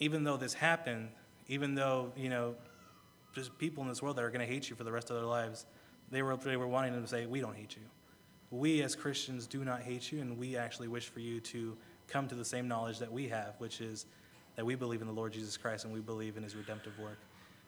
even 0.00 0.24
though 0.24 0.36
this 0.36 0.54
happened, 0.54 1.08
even 1.48 1.74
though, 1.74 2.12
you 2.16 2.28
know, 2.28 2.54
there's 3.34 3.48
people 3.48 3.82
in 3.82 3.88
this 3.88 4.02
world 4.02 4.16
that 4.16 4.24
are 4.24 4.30
going 4.30 4.46
to 4.46 4.52
hate 4.52 4.70
you 4.70 4.76
for 4.76 4.84
the 4.84 4.92
rest 4.92 5.10
of 5.10 5.16
their 5.16 5.26
lives, 5.26 5.66
they 6.10 6.22
were, 6.22 6.36
they 6.36 6.56
were 6.56 6.66
wanting 6.66 6.92
them 6.92 7.02
to 7.02 7.08
say, 7.08 7.26
we 7.26 7.40
don't 7.40 7.56
hate 7.56 7.76
you. 7.76 7.82
We 8.50 8.82
as 8.82 8.94
Christians 8.94 9.46
do 9.46 9.64
not 9.64 9.82
hate 9.82 10.10
you, 10.10 10.20
and 10.20 10.38
we 10.38 10.56
actually 10.56 10.88
wish 10.88 11.08
for 11.08 11.20
you 11.20 11.40
to 11.40 11.76
come 12.08 12.28
to 12.28 12.34
the 12.34 12.44
same 12.44 12.66
knowledge 12.66 12.98
that 12.98 13.12
we 13.12 13.28
have, 13.28 13.54
which 13.58 13.80
is 13.80 14.06
that 14.56 14.64
we 14.64 14.74
believe 14.74 15.00
in 15.00 15.06
the 15.06 15.12
Lord 15.12 15.32
Jesus 15.32 15.56
Christ 15.56 15.84
and 15.84 15.94
we 15.94 16.00
believe 16.00 16.36
in 16.36 16.42
his 16.42 16.56
redemptive 16.56 16.98
work. 16.98 17.18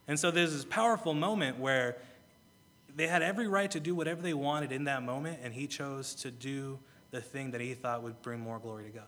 And 0.09 0.19
so 0.19 0.31
there's 0.31 0.53
this 0.53 0.65
powerful 0.65 1.15
moment 1.15 1.59
where 1.59 1.99
they 2.97 3.07
had 3.07 3.23
every 3.23 3.47
right 3.47 3.71
to 3.71 3.79
do 3.79 3.95
whatever 3.95 4.23
they 4.23 4.35
wanted 4.35 4.73
in 4.73 4.85
that 4.85 5.03
moment, 5.03 5.39
and 5.43 5.55
he 5.55 5.67
chose 5.67 6.15
to 6.17 6.31
do 6.31 6.79
the 7.11 7.21
thing 7.21 7.53
that 7.53 7.61
he 7.61 7.75
thought 7.75 8.03
would 8.03 8.21
bring 8.23 8.41
more 8.41 8.59
glory 8.59 8.85
to 8.85 8.91
God. 8.91 9.05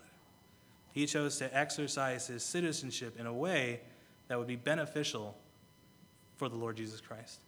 He 0.92 1.06
chose 1.06 1.38
to 1.38 1.56
exercise 1.56 2.26
his 2.26 2.44
citizenship 2.44 3.18
in 3.18 3.26
a 3.26 3.32
way 3.32 3.80
that 4.28 4.38
would 4.38 4.46
be 4.46 4.56
beneficial 4.56 5.36
for 6.36 6.48
the 6.48 6.56
Lord 6.56 6.76
Jesus 6.76 7.00
Christ. 7.00 7.40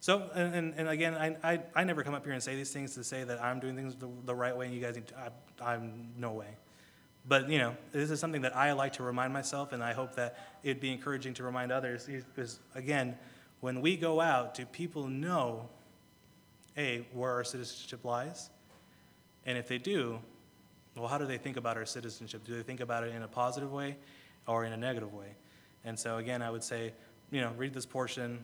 So, 0.00 0.30
and, 0.34 0.74
and 0.76 0.88
again, 0.88 1.14
I, 1.14 1.36
I, 1.42 1.60
I 1.74 1.84
never 1.84 2.04
come 2.04 2.14
up 2.14 2.24
here 2.24 2.32
and 2.32 2.42
say 2.42 2.54
these 2.54 2.70
things 2.70 2.94
to 2.94 3.02
say 3.02 3.24
that 3.24 3.42
I'm 3.42 3.58
doing 3.58 3.74
things 3.74 3.96
the, 3.96 4.08
the 4.24 4.34
right 4.34 4.56
way 4.56 4.66
and 4.66 4.74
you 4.74 4.80
guys 4.80 4.94
need 4.94 5.08
to, 5.08 5.14
I, 5.60 5.74
I'm 5.74 6.12
no 6.16 6.32
way. 6.32 6.56
But, 7.26 7.50
you 7.50 7.58
know, 7.58 7.76
this 7.92 8.10
is 8.10 8.20
something 8.20 8.42
that 8.42 8.56
I 8.56 8.72
like 8.72 8.94
to 8.94 9.02
remind 9.02 9.34
myself, 9.34 9.72
and 9.72 9.82
I 9.84 9.92
hope 9.92 10.14
that 10.14 10.38
it'd 10.62 10.80
be 10.80 10.90
encouraging 10.90 11.34
to 11.34 11.42
remind 11.42 11.70
others. 11.70 12.06
Because, 12.06 12.58
again, 12.74 13.18
when 13.60 13.82
we 13.82 13.96
go 13.98 14.20
out, 14.20 14.54
do 14.54 14.64
people 14.64 15.08
know, 15.08 15.68
A, 16.78 17.06
where 17.12 17.32
our 17.32 17.44
citizenship 17.44 18.04
lies? 18.04 18.48
And 19.44 19.58
if 19.58 19.68
they 19.68 19.76
do, 19.76 20.20
well, 20.96 21.08
how 21.08 21.18
do 21.18 21.26
they 21.26 21.36
think 21.36 21.58
about 21.58 21.76
our 21.76 21.84
citizenship? 21.84 22.44
Do 22.44 22.56
they 22.56 22.62
think 22.62 22.80
about 22.80 23.04
it 23.04 23.14
in 23.14 23.22
a 23.22 23.28
positive 23.28 23.72
way 23.72 23.96
or 24.46 24.64
in 24.64 24.72
a 24.72 24.76
negative 24.76 25.12
way? 25.12 25.34
And 25.84 25.98
so, 25.98 26.16
again, 26.16 26.40
I 26.40 26.50
would 26.50 26.64
say, 26.64 26.94
you 27.30 27.42
know, 27.42 27.52
read 27.58 27.74
this 27.74 27.86
portion. 27.86 28.42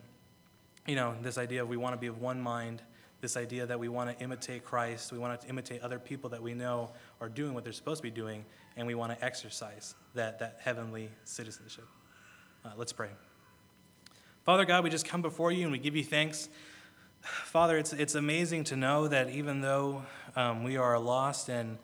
You 0.85 0.95
know, 0.95 1.15
this 1.21 1.37
idea 1.37 1.63
of 1.63 1.69
we 1.69 1.77
want 1.77 1.93
to 1.93 1.97
be 1.97 2.07
of 2.07 2.21
one 2.21 2.39
mind, 2.39 2.81
this 3.21 3.37
idea 3.37 3.65
that 3.65 3.79
we 3.79 3.89
want 3.89 4.15
to 4.15 4.23
imitate 4.23 4.63
Christ, 4.63 5.11
we 5.11 5.17
want 5.17 5.41
to 5.41 5.47
imitate 5.47 5.81
other 5.81 5.97
people 5.97 6.29
that 6.29 6.43
we 6.43 6.53
know 6.53 6.91
are 7.19 7.29
doing 7.29 7.53
what 7.53 7.63
they're 7.63 7.73
supposed 7.73 7.99
to 7.99 8.03
be 8.03 8.11
doing, 8.11 8.45
and 8.77 8.85
we 8.85 8.93
want 8.93 9.17
to 9.17 9.25
exercise 9.25 9.95
that, 10.13 10.39
that 10.39 10.59
heavenly 10.63 11.09
citizenship. 11.23 11.87
Uh, 12.63 12.69
let's 12.77 12.93
pray. 12.93 13.09
Father 14.43 14.65
God, 14.65 14.83
we 14.83 14.89
just 14.89 15.07
come 15.07 15.21
before 15.21 15.51
you 15.51 15.63
and 15.63 15.71
we 15.71 15.79
give 15.79 15.95
you 15.95 16.03
thanks. 16.03 16.49
Father, 17.21 17.77
it's, 17.77 17.93
it's 17.93 18.13
amazing 18.13 18.63
to 18.65 18.75
know 18.75 19.07
that 19.07 19.31
even 19.31 19.61
though 19.61 20.03
um, 20.35 20.63
we 20.63 20.77
are 20.77 20.93
a 20.93 20.99
lost 20.99 21.49
and 21.49 21.77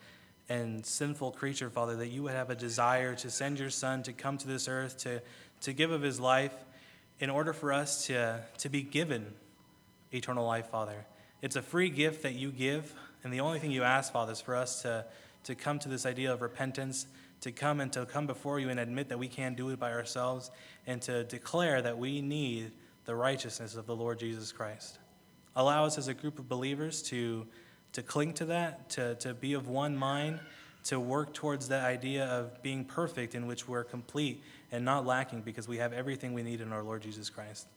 and 0.52 0.86
sinful 0.86 1.32
creature, 1.32 1.70
Father, 1.70 1.95
that 1.95 2.10
you 2.10 2.24
would 2.24 2.34
have 2.34 2.49
a 2.49 2.56
desire 2.56 3.16
to 3.16 3.30
send 3.30 3.58
your 3.58 3.70
Son 3.70 4.04
to 4.04 4.12
come 4.12 4.38
to 4.38 4.45
this 4.45 4.68
earth, 4.68 4.97
to, 4.97 5.22
to 5.62 5.72
give 5.72 5.91
of 5.91 6.02
his 6.02 6.20
life, 6.20 6.54
in 7.22 7.30
order 7.30 7.53
for 7.53 7.72
us 7.72 8.07
to, 8.07 8.41
to 8.57 8.67
be 8.67 8.82
given 8.82 9.26
eternal 10.11 10.45
life, 10.45 10.67
Father. 10.67 11.05
It's 11.41 11.55
a 11.55 11.61
free 11.61 11.89
gift 11.89 12.24
that 12.24 12.34
you 12.34 12.51
give, 12.51 12.93
and 13.24 13.32
the 13.32 13.39
only 13.39 13.59
thing 13.59 13.72
you 13.72 13.84
ask, 13.84 14.11
Father, 14.11 14.34
is 14.34 14.41
for 14.41 14.55
us 14.55 14.82
to, 14.82 15.05
to 15.45 15.55
come 15.55 15.80
to 15.80 15.88
this 15.88 16.05
idea 16.05 16.34
of 16.34 16.41
repentance, 16.41 17.05
to 17.41 17.53
come 17.53 17.80
and 17.80 17.93
to 17.93 18.05
come 18.05 18.28
before 18.28 18.59
you 18.59 18.69
and 18.69 18.80
admit 18.80 19.07
that 19.07 19.19
we 19.19 19.30
can't 19.30 19.55
do 19.55 19.69
it 19.69 19.80
by 19.80 19.93
ourselves, 19.93 20.51
and 20.86 21.01
to 21.03 21.24
declare 21.24 21.82
that 21.82 21.97
we 21.97 22.22
need 22.22 22.72
the 23.05 23.15
righteousness 23.15 23.76
of 23.76 23.86
the 23.86 23.95
Lord 23.95 24.19
Jesus 24.19 24.51
Christ. 24.51 24.99
Allow 25.55 25.86
us 25.86 25.97
as 25.97 26.07
a 26.07 26.13
group 26.13 26.39
of 26.39 26.49
believers 26.49 27.01
to 27.03 27.47
to 27.93 28.01
cling 28.01 28.34
to 28.34 28.45
that, 28.45 28.89
to, 28.89 29.15
to 29.15 29.34
be 29.34 29.53
of 29.53 29.67
one 29.67 29.97
mind, 29.97 30.39
to 30.86 30.99
work 30.99 31.34
towards 31.34 31.67
that 31.67 31.84
idea 31.84 32.26
of 32.26 32.61
being 32.63 32.86
perfect 32.86 33.36
in 33.36 33.45
which 33.47 33.67
we're 33.67 33.84
complete 33.84 34.41
and 34.72 34.86
not 34.86 35.05
lacking 35.05 35.41
because 35.41 35.67
we 35.67 35.78
have 35.78 35.93
everything 35.93 36.34
we 36.34 36.43
need 36.43 36.61
in 36.61 36.72
our 36.72 36.84
Lord 36.84 37.01
Jesus 37.01 37.30
Christ. 37.30 37.67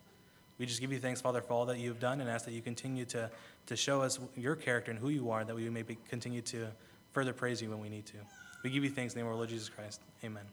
We 0.59 0.66
just 0.66 0.80
give 0.80 0.92
you 0.92 1.01
thanks, 1.01 1.20
Father, 1.20 1.40
for 1.40 1.53
all 1.53 1.66
that 1.66 1.78
you've 1.78 1.99
done 1.99 2.20
and 2.20 2.30
ask 2.30 2.45
that 2.45 2.53
you 2.53 2.62
continue 2.62 3.05
to, 3.07 3.30
to 3.66 3.76
show 3.76 4.03
us 4.03 4.20
your 4.36 4.55
character 4.55 4.92
and 4.92 5.01
who 5.01 5.09
you 5.09 5.30
are, 5.30 5.45
that 5.45 5.55
we 5.55 5.68
may 5.68 5.82
be, 5.82 5.99
continue 6.09 6.42
to 6.42 6.68
further 7.12 7.32
praise 7.32 7.61
you 7.61 7.70
when 7.70 7.80
we 7.80 7.88
need 7.88 8.07
to. 8.07 8.16
We 8.62 8.70
give 8.70 8.84
you 8.84 8.90
thanks 8.90 9.14
in 9.14 9.18
the 9.18 9.24
name 9.24 9.26
of 9.26 9.32
our 9.32 9.36
Lord 9.36 9.49
Jesus 9.49 9.68
Christ. 9.68 10.01
Amen. 10.22 10.45